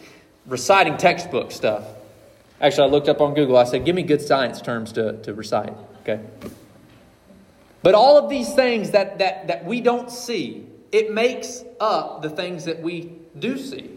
reciting 0.46 0.96
textbook 0.96 1.52
stuff. 1.52 1.84
Actually, 2.60 2.88
I 2.88 2.90
looked 2.90 3.08
up 3.08 3.20
on 3.20 3.34
Google. 3.34 3.56
I 3.56 3.62
said, 3.62 3.84
give 3.84 3.94
me 3.94 4.02
good 4.02 4.20
science 4.20 4.60
terms 4.60 4.90
to, 4.94 5.22
to 5.22 5.34
recite. 5.34 5.72
Okay? 6.02 6.18
But 7.84 7.94
all 7.94 8.18
of 8.18 8.28
these 8.28 8.52
things 8.52 8.90
that, 8.90 9.20
that, 9.20 9.46
that 9.46 9.64
we 9.64 9.80
don't 9.80 10.10
see, 10.10 10.66
it 10.90 11.14
makes 11.14 11.62
up 11.78 12.22
the 12.22 12.28
things 12.28 12.64
that 12.64 12.82
we 12.82 13.12
do 13.38 13.56
see. 13.56 13.96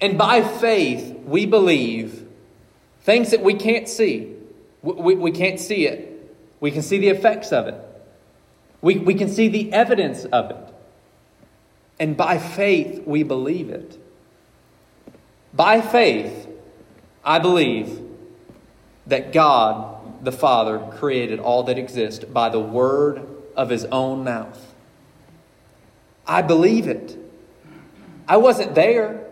And 0.00 0.16
by 0.16 0.40
faith, 0.40 1.14
we 1.26 1.44
believe 1.44 2.17
things 3.08 3.30
that 3.30 3.42
we 3.42 3.54
can't 3.54 3.88
see. 3.88 4.34
We, 4.82 5.14
we, 5.14 5.30
can't 5.30 5.58
see 5.58 5.86
it. 5.86 6.30
We 6.60 6.70
can 6.70 6.82
see 6.82 6.98
the 6.98 7.08
effects 7.08 7.52
of 7.52 7.66
it. 7.66 7.74
We, 8.82 8.98
we 8.98 9.14
can 9.14 9.30
see 9.30 9.48
the 9.48 9.72
evidence 9.72 10.26
of 10.26 10.50
it. 10.50 10.74
And 11.98 12.18
by 12.18 12.36
faith, 12.36 13.04
we 13.06 13.22
believe 13.22 13.70
it. 13.70 13.98
By 15.54 15.80
faith, 15.80 16.48
I 17.24 17.38
believe 17.38 17.98
that 19.06 19.32
God, 19.32 20.22
the 20.22 20.30
Father, 20.30 20.78
created 20.98 21.40
all 21.40 21.62
that 21.62 21.78
exists 21.78 22.26
by 22.26 22.50
the 22.50 22.60
word 22.60 23.26
of 23.56 23.70
his 23.70 23.86
own 23.86 24.22
mouth. 24.22 24.74
I 26.26 26.42
believe 26.42 26.86
it. 26.86 27.16
I 28.28 28.36
wasn't 28.36 28.74
there, 28.74 29.26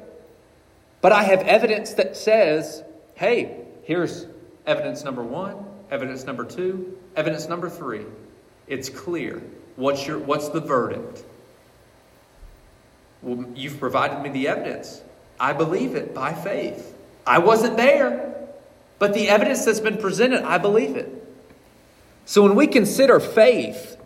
but 1.02 1.12
I 1.12 1.24
have 1.24 1.42
evidence 1.42 1.92
that 1.92 2.16
says, 2.16 2.82
hey, 3.16 3.64
here's 3.86 4.26
evidence 4.66 5.04
number 5.04 5.22
one, 5.22 5.64
evidence 5.92 6.24
number 6.24 6.44
two, 6.44 6.98
evidence 7.14 7.48
number 7.48 7.70
three. 7.70 8.04
It's 8.66 8.88
clear. 8.88 9.40
What's, 9.76 10.06
your, 10.06 10.18
what's 10.18 10.48
the 10.48 10.60
verdict? 10.60 11.22
Well, 13.22 13.46
you've 13.54 13.78
provided 13.78 14.20
me 14.22 14.28
the 14.28 14.48
evidence. 14.48 15.02
I 15.38 15.52
believe 15.52 15.94
it 15.94 16.12
by 16.12 16.34
faith. 16.34 16.96
I 17.24 17.38
wasn't 17.38 17.76
there, 17.76 18.34
but 18.98 19.14
the 19.14 19.28
evidence 19.28 19.64
that's 19.64 19.80
been 19.80 19.98
presented, 19.98 20.42
I 20.42 20.58
believe 20.58 20.96
it. 20.96 21.12
So 22.24 22.42
when 22.42 22.56
we 22.56 22.66
consider 22.66 23.20
faith, 23.20 23.96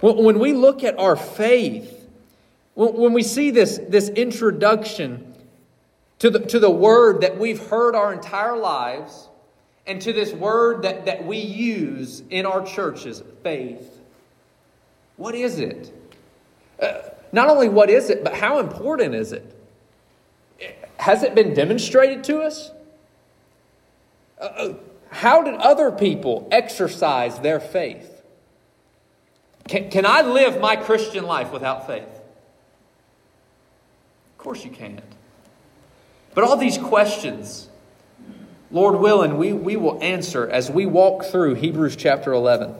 when 0.00 0.38
we 0.38 0.52
look 0.52 0.84
at 0.84 0.98
our 1.00 1.16
faith, 1.16 2.08
when 2.74 3.12
we 3.12 3.24
see 3.24 3.50
this, 3.50 3.80
this 3.88 4.08
introduction 4.10 5.25
to 6.18 6.30
the, 6.30 6.40
to 6.40 6.58
the 6.58 6.70
word 6.70 7.20
that 7.20 7.38
we've 7.38 7.60
heard 7.68 7.94
our 7.94 8.12
entire 8.12 8.56
lives, 8.56 9.28
and 9.86 10.00
to 10.02 10.12
this 10.12 10.32
word 10.32 10.82
that, 10.82 11.04
that 11.06 11.24
we 11.24 11.38
use 11.38 12.22
in 12.30 12.46
our 12.46 12.64
churches, 12.64 13.22
faith, 13.42 14.00
what 15.16 15.34
is 15.34 15.58
it? 15.58 15.92
Uh, 16.80 17.00
not 17.32 17.48
only 17.48 17.68
what 17.68 17.90
is 17.90 18.10
it, 18.10 18.24
but 18.24 18.34
how 18.34 18.58
important 18.58 19.14
is 19.14 19.32
it? 19.32 19.52
Has 20.98 21.22
it 21.22 21.34
been 21.34 21.54
demonstrated 21.54 22.24
to 22.24 22.40
us? 22.40 22.70
Uh, 24.40 24.44
uh 24.44 24.74
how 25.08 25.42
did 25.42 25.54
other 25.54 25.90
people 25.92 26.48
exercise 26.50 27.38
their 27.38 27.60
faith? 27.60 28.22
Can, 29.68 29.90
can 29.90 30.04
I 30.04 30.22
live 30.22 30.60
my 30.60 30.76
Christian 30.76 31.24
life 31.24 31.52
without 31.52 31.86
faith? 31.86 32.08
Of 34.32 34.38
course 34.38 34.64
you 34.64 34.70
can't. 34.70 35.15
But 36.36 36.44
all 36.44 36.58
these 36.58 36.76
questions, 36.76 37.66
Lord 38.70 39.00
willing, 39.00 39.38
we, 39.38 39.54
we 39.54 39.76
will 39.76 39.98
answer 40.02 40.46
as 40.46 40.70
we 40.70 40.84
walk 40.84 41.24
through 41.24 41.54
Hebrews 41.54 41.96
chapter 41.96 42.30
11. 42.30 42.74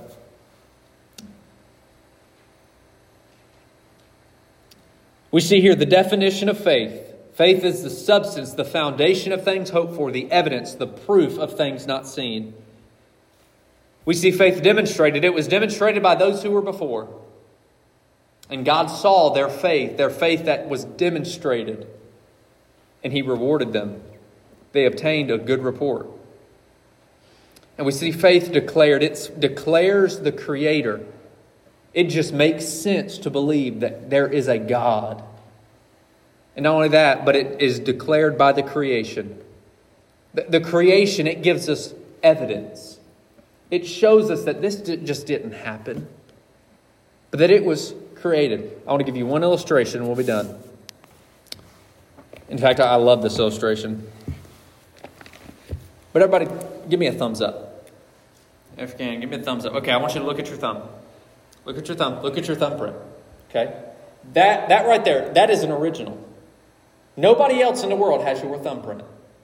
We 5.30 5.40
see 5.40 5.62
here 5.62 5.74
the 5.74 5.86
definition 5.86 6.50
of 6.50 6.62
faith. 6.62 7.00
Faith 7.32 7.64
is 7.64 7.82
the 7.82 7.88
substance, 7.88 8.52
the 8.52 8.62
foundation 8.62 9.32
of 9.32 9.42
things 9.42 9.70
hoped 9.70 9.96
for, 9.96 10.10
the 10.10 10.30
evidence, 10.30 10.74
the 10.74 10.86
proof 10.86 11.38
of 11.38 11.56
things 11.56 11.86
not 11.86 12.06
seen. 12.06 12.52
We 14.04 14.12
see 14.12 14.32
faith 14.32 14.62
demonstrated. 14.62 15.24
It 15.24 15.32
was 15.32 15.48
demonstrated 15.48 16.02
by 16.02 16.14
those 16.14 16.42
who 16.42 16.50
were 16.50 16.60
before. 16.60 17.08
And 18.50 18.66
God 18.66 18.88
saw 18.88 19.30
their 19.30 19.48
faith, 19.48 19.96
their 19.96 20.10
faith 20.10 20.44
that 20.44 20.68
was 20.68 20.84
demonstrated, 20.84 21.86
and 23.06 23.12
He 23.12 23.22
rewarded 23.22 23.72
them. 23.72 24.02
They 24.72 24.84
obtained 24.84 25.30
a 25.30 25.38
good 25.38 25.62
report. 25.62 26.08
And 27.78 27.86
we 27.86 27.92
see 27.92 28.10
faith 28.10 28.50
declared. 28.50 29.00
It 29.00 29.30
declares 29.38 30.18
the 30.18 30.32
Creator. 30.32 31.06
It 31.94 32.08
just 32.08 32.32
makes 32.32 32.64
sense 32.64 33.18
to 33.18 33.30
believe 33.30 33.78
that 33.78 34.10
there 34.10 34.26
is 34.26 34.48
a 34.48 34.58
God. 34.58 35.22
And 36.56 36.64
not 36.64 36.74
only 36.74 36.88
that, 36.88 37.24
but 37.24 37.36
it 37.36 37.62
is 37.62 37.78
declared 37.78 38.36
by 38.36 38.50
the 38.50 38.64
creation. 38.64 39.40
The, 40.34 40.60
creation, 40.60 41.28
it 41.28 41.44
gives 41.44 41.68
us 41.68 41.94
evidence. 42.24 42.98
It 43.70 43.86
shows 43.86 44.32
us 44.32 44.42
that 44.46 44.60
this 44.60 44.80
just 44.80 45.28
didn't 45.28 45.52
happen, 45.52 46.08
but 47.30 47.38
that 47.38 47.52
it 47.52 47.64
was 47.64 47.94
created. 48.16 48.82
I 48.84 48.90
want 48.90 48.98
to 48.98 49.04
give 49.04 49.16
you 49.16 49.26
one 49.26 49.44
illustration 49.44 50.00
and 50.00 50.08
we'll 50.08 50.16
be 50.16 50.24
done. 50.24 50.58
In 52.48 52.58
fact, 52.58 52.80
I 52.80 52.94
love 52.96 53.22
this 53.22 53.38
illustration. 53.38 54.10
But 56.12 56.22
everybody, 56.22 56.46
give 56.88 57.00
me 57.00 57.08
a 57.08 57.12
thumbs 57.12 57.40
up. 57.40 57.90
If 58.76 58.92
you 58.92 58.96
can, 58.98 59.20
give 59.20 59.30
me 59.30 59.36
a 59.36 59.42
thumbs 59.42 59.66
up. 59.66 59.74
Okay, 59.74 59.90
I 59.90 59.96
want 59.96 60.14
you 60.14 60.20
to 60.20 60.26
look 60.26 60.38
at 60.38 60.48
your 60.48 60.56
thumb. 60.56 60.82
Look 61.64 61.76
at 61.78 61.88
your 61.88 61.96
thumb. 61.96 62.22
Look 62.22 62.38
at 62.38 62.46
your 62.46 62.56
thumbprint. 62.56 62.96
Okay? 63.50 63.74
That, 64.32 64.68
that 64.68 64.86
right 64.86 65.04
there, 65.04 65.32
that 65.34 65.50
is 65.50 65.62
an 65.62 65.70
original. 65.72 66.22
Nobody 67.16 67.60
else 67.60 67.82
in 67.82 67.88
the 67.88 67.96
world 67.96 68.24
has 68.24 68.42
your 68.42 68.58
thumbprint. 68.58 69.02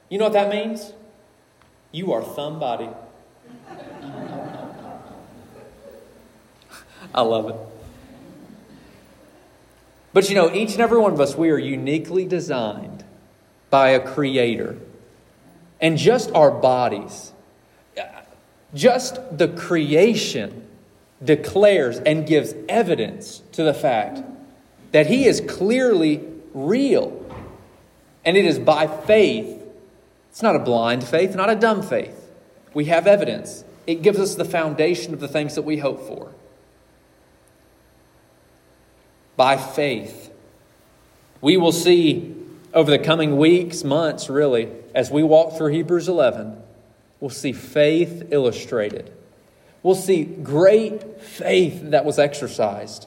You 0.08 0.18
know 0.18 0.24
what 0.24 0.34
that 0.34 0.50
means? 0.50 0.92
You 1.90 2.12
are 2.12 2.22
thumb 2.22 2.58
body. 2.60 2.88
I 7.14 7.22
love 7.22 7.48
it. 7.50 7.56
But 10.12 10.28
you 10.28 10.34
know, 10.34 10.52
each 10.52 10.72
and 10.72 10.80
every 10.80 10.98
one 10.98 11.12
of 11.12 11.20
us, 11.20 11.34
we 11.34 11.50
are 11.50 11.58
uniquely 11.58 12.26
designed 12.26 12.91
by 13.72 13.88
a 13.88 14.00
creator. 14.14 14.78
And 15.80 15.98
just 15.98 16.30
our 16.32 16.52
bodies, 16.52 17.32
just 18.74 19.18
the 19.36 19.48
creation 19.48 20.68
declares 21.24 21.98
and 21.98 22.24
gives 22.26 22.54
evidence 22.68 23.42
to 23.52 23.64
the 23.64 23.74
fact 23.74 24.22
that 24.92 25.08
He 25.08 25.24
is 25.24 25.40
clearly 25.40 26.20
real. 26.54 27.18
And 28.24 28.36
it 28.36 28.44
is 28.44 28.60
by 28.60 28.86
faith. 28.86 29.60
It's 30.30 30.42
not 30.42 30.54
a 30.54 30.60
blind 30.60 31.02
faith, 31.02 31.34
not 31.34 31.50
a 31.50 31.56
dumb 31.56 31.82
faith. 31.82 32.30
We 32.74 32.84
have 32.84 33.08
evidence. 33.08 33.64
It 33.88 34.02
gives 34.02 34.20
us 34.20 34.36
the 34.36 34.44
foundation 34.44 35.12
of 35.12 35.18
the 35.18 35.26
things 35.26 35.56
that 35.56 35.62
we 35.62 35.78
hope 35.78 36.06
for. 36.06 36.32
by 39.36 39.56
faith. 39.56 40.30
We 41.40 41.56
will 41.56 41.72
see 41.72 42.36
over 42.74 42.90
the 42.90 42.98
coming 42.98 43.36
weeks, 43.36 43.84
months, 43.84 44.28
really, 44.30 44.70
as 44.94 45.10
we 45.10 45.22
walk 45.22 45.56
through 45.56 45.72
Hebrews 45.72 46.08
11, 46.08 46.56
we'll 47.20 47.30
see 47.30 47.52
faith 47.52 48.28
illustrated. 48.30 49.12
We'll 49.82 49.94
see 49.94 50.24
great 50.24 51.20
faith 51.20 51.90
that 51.90 52.04
was 52.04 52.18
exercised. 52.18 53.06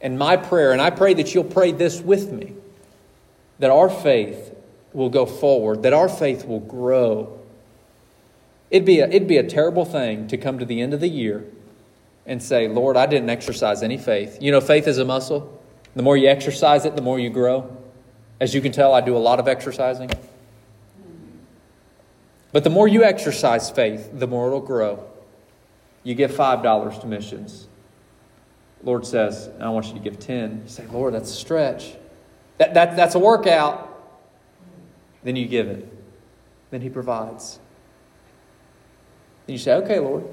And 0.00 0.18
my 0.18 0.36
prayer, 0.36 0.72
and 0.72 0.80
I 0.80 0.90
pray 0.90 1.14
that 1.14 1.34
you'll 1.34 1.44
pray 1.44 1.72
this 1.72 2.00
with 2.00 2.32
me, 2.32 2.54
that 3.58 3.70
our 3.70 3.88
faith 3.88 4.54
will 4.92 5.10
go 5.10 5.24
forward, 5.24 5.82
that 5.82 5.92
our 5.92 6.08
faith 6.08 6.46
will 6.46 6.60
grow. 6.60 7.38
It'd 8.70 8.86
be 8.86 9.00
a, 9.00 9.08
it'd 9.08 9.28
be 9.28 9.36
a 9.36 9.46
terrible 9.46 9.84
thing 9.84 10.26
to 10.28 10.36
come 10.36 10.58
to 10.58 10.64
the 10.64 10.80
end 10.80 10.94
of 10.94 11.00
the 11.00 11.08
year 11.08 11.44
and 12.26 12.42
say, 12.42 12.68
Lord, 12.68 12.96
I 12.96 13.06
didn't 13.06 13.30
exercise 13.30 13.82
any 13.82 13.98
faith. 13.98 14.38
You 14.40 14.52
know, 14.52 14.60
faith 14.60 14.86
is 14.86 14.98
a 14.98 15.04
muscle. 15.04 15.60
The 15.94 16.02
more 16.02 16.16
you 16.16 16.28
exercise 16.28 16.84
it, 16.84 16.96
the 16.96 17.02
more 17.02 17.18
you 17.18 17.30
grow. 17.30 17.76
As 18.40 18.54
you 18.54 18.60
can 18.62 18.72
tell, 18.72 18.94
I 18.94 19.02
do 19.02 19.16
a 19.16 19.18
lot 19.18 19.38
of 19.38 19.46
exercising. 19.46 20.10
But 22.52 22.64
the 22.64 22.70
more 22.70 22.88
you 22.88 23.04
exercise 23.04 23.70
faith, 23.70 24.10
the 24.12 24.26
more 24.26 24.46
it'll 24.48 24.60
grow. 24.60 25.04
You 26.02 26.14
give 26.14 26.32
$5 26.32 27.00
to 27.00 27.06
missions. 27.06 27.68
Lord 28.82 29.06
says, 29.06 29.50
I 29.60 29.68
want 29.68 29.88
you 29.88 29.94
to 29.94 30.00
give 30.00 30.18
10. 30.18 30.62
You 30.64 30.68
say, 30.68 30.86
Lord, 30.86 31.12
that's 31.14 31.30
a 31.30 31.34
stretch. 31.34 31.92
That, 32.56 32.74
that, 32.74 32.96
that's 32.96 33.14
a 33.14 33.18
workout. 33.18 33.86
Then 35.22 35.36
you 35.36 35.46
give 35.46 35.68
it. 35.68 35.86
Then 36.70 36.80
He 36.80 36.88
provides. 36.88 37.58
Then 39.46 39.52
you 39.52 39.58
say, 39.58 39.74
okay, 39.74 39.98
Lord. 39.98 40.24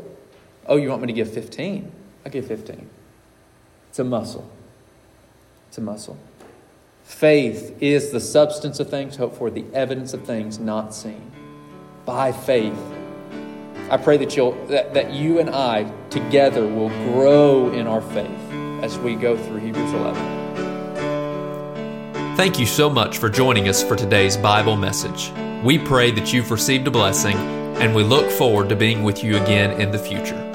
Oh, 0.65 0.77
you 0.77 0.89
want 0.89 1.01
me 1.01 1.07
to 1.07 1.13
give 1.13 1.33
15? 1.33 1.91
I 2.25 2.29
give 2.29 2.47
15. 2.47 2.89
It's 3.89 3.99
a 3.99 4.03
muscle. 4.03 4.49
It's 5.67 5.77
a 5.77 5.81
muscle. 5.81 6.17
Faith 7.07 7.75
is 7.81 8.11
the 8.11 8.19
substance 8.19 8.79
of 8.81 8.89
things 8.89 9.15
hoped 9.15 9.37
for, 9.37 9.49
the 9.49 9.63
evidence 9.73 10.13
of 10.13 10.25
things 10.25 10.59
not 10.59 10.93
seen. 10.93 11.31
By 12.05 12.33
faith. 12.33 12.77
I 13.89 13.95
pray 13.95 14.17
that 14.17 14.35
you'll 14.35 14.51
that, 14.65 14.93
that 14.93 15.13
you 15.13 15.39
and 15.39 15.49
I 15.49 15.89
together 16.09 16.67
will 16.67 16.89
grow 17.13 17.71
in 17.71 17.87
our 17.87 18.01
faith 18.01 18.51
as 18.83 18.99
we 18.99 19.15
go 19.15 19.37
through 19.37 19.59
Hebrews 19.59 19.93
11. 19.93 22.35
Thank 22.35 22.59
you 22.59 22.65
so 22.65 22.89
much 22.89 23.19
for 23.19 23.29
joining 23.29 23.69
us 23.69 23.81
for 23.81 23.95
today's 23.95 24.35
Bible 24.35 24.75
message. 24.75 25.31
We 25.63 25.79
pray 25.79 26.11
that 26.11 26.33
you've 26.33 26.51
received 26.51 26.87
a 26.87 26.91
blessing, 26.91 27.37
and 27.77 27.95
we 27.95 28.03
look 28.03 28.29
forward 28.29 28.67
to 28.67 28.75
being 28.75 29.03
with 29.03 29.23
you 29.23 29.41
again 29.41 29.79
in 29.79 29.91
the 29.91 29.97
future. 29.97 30.46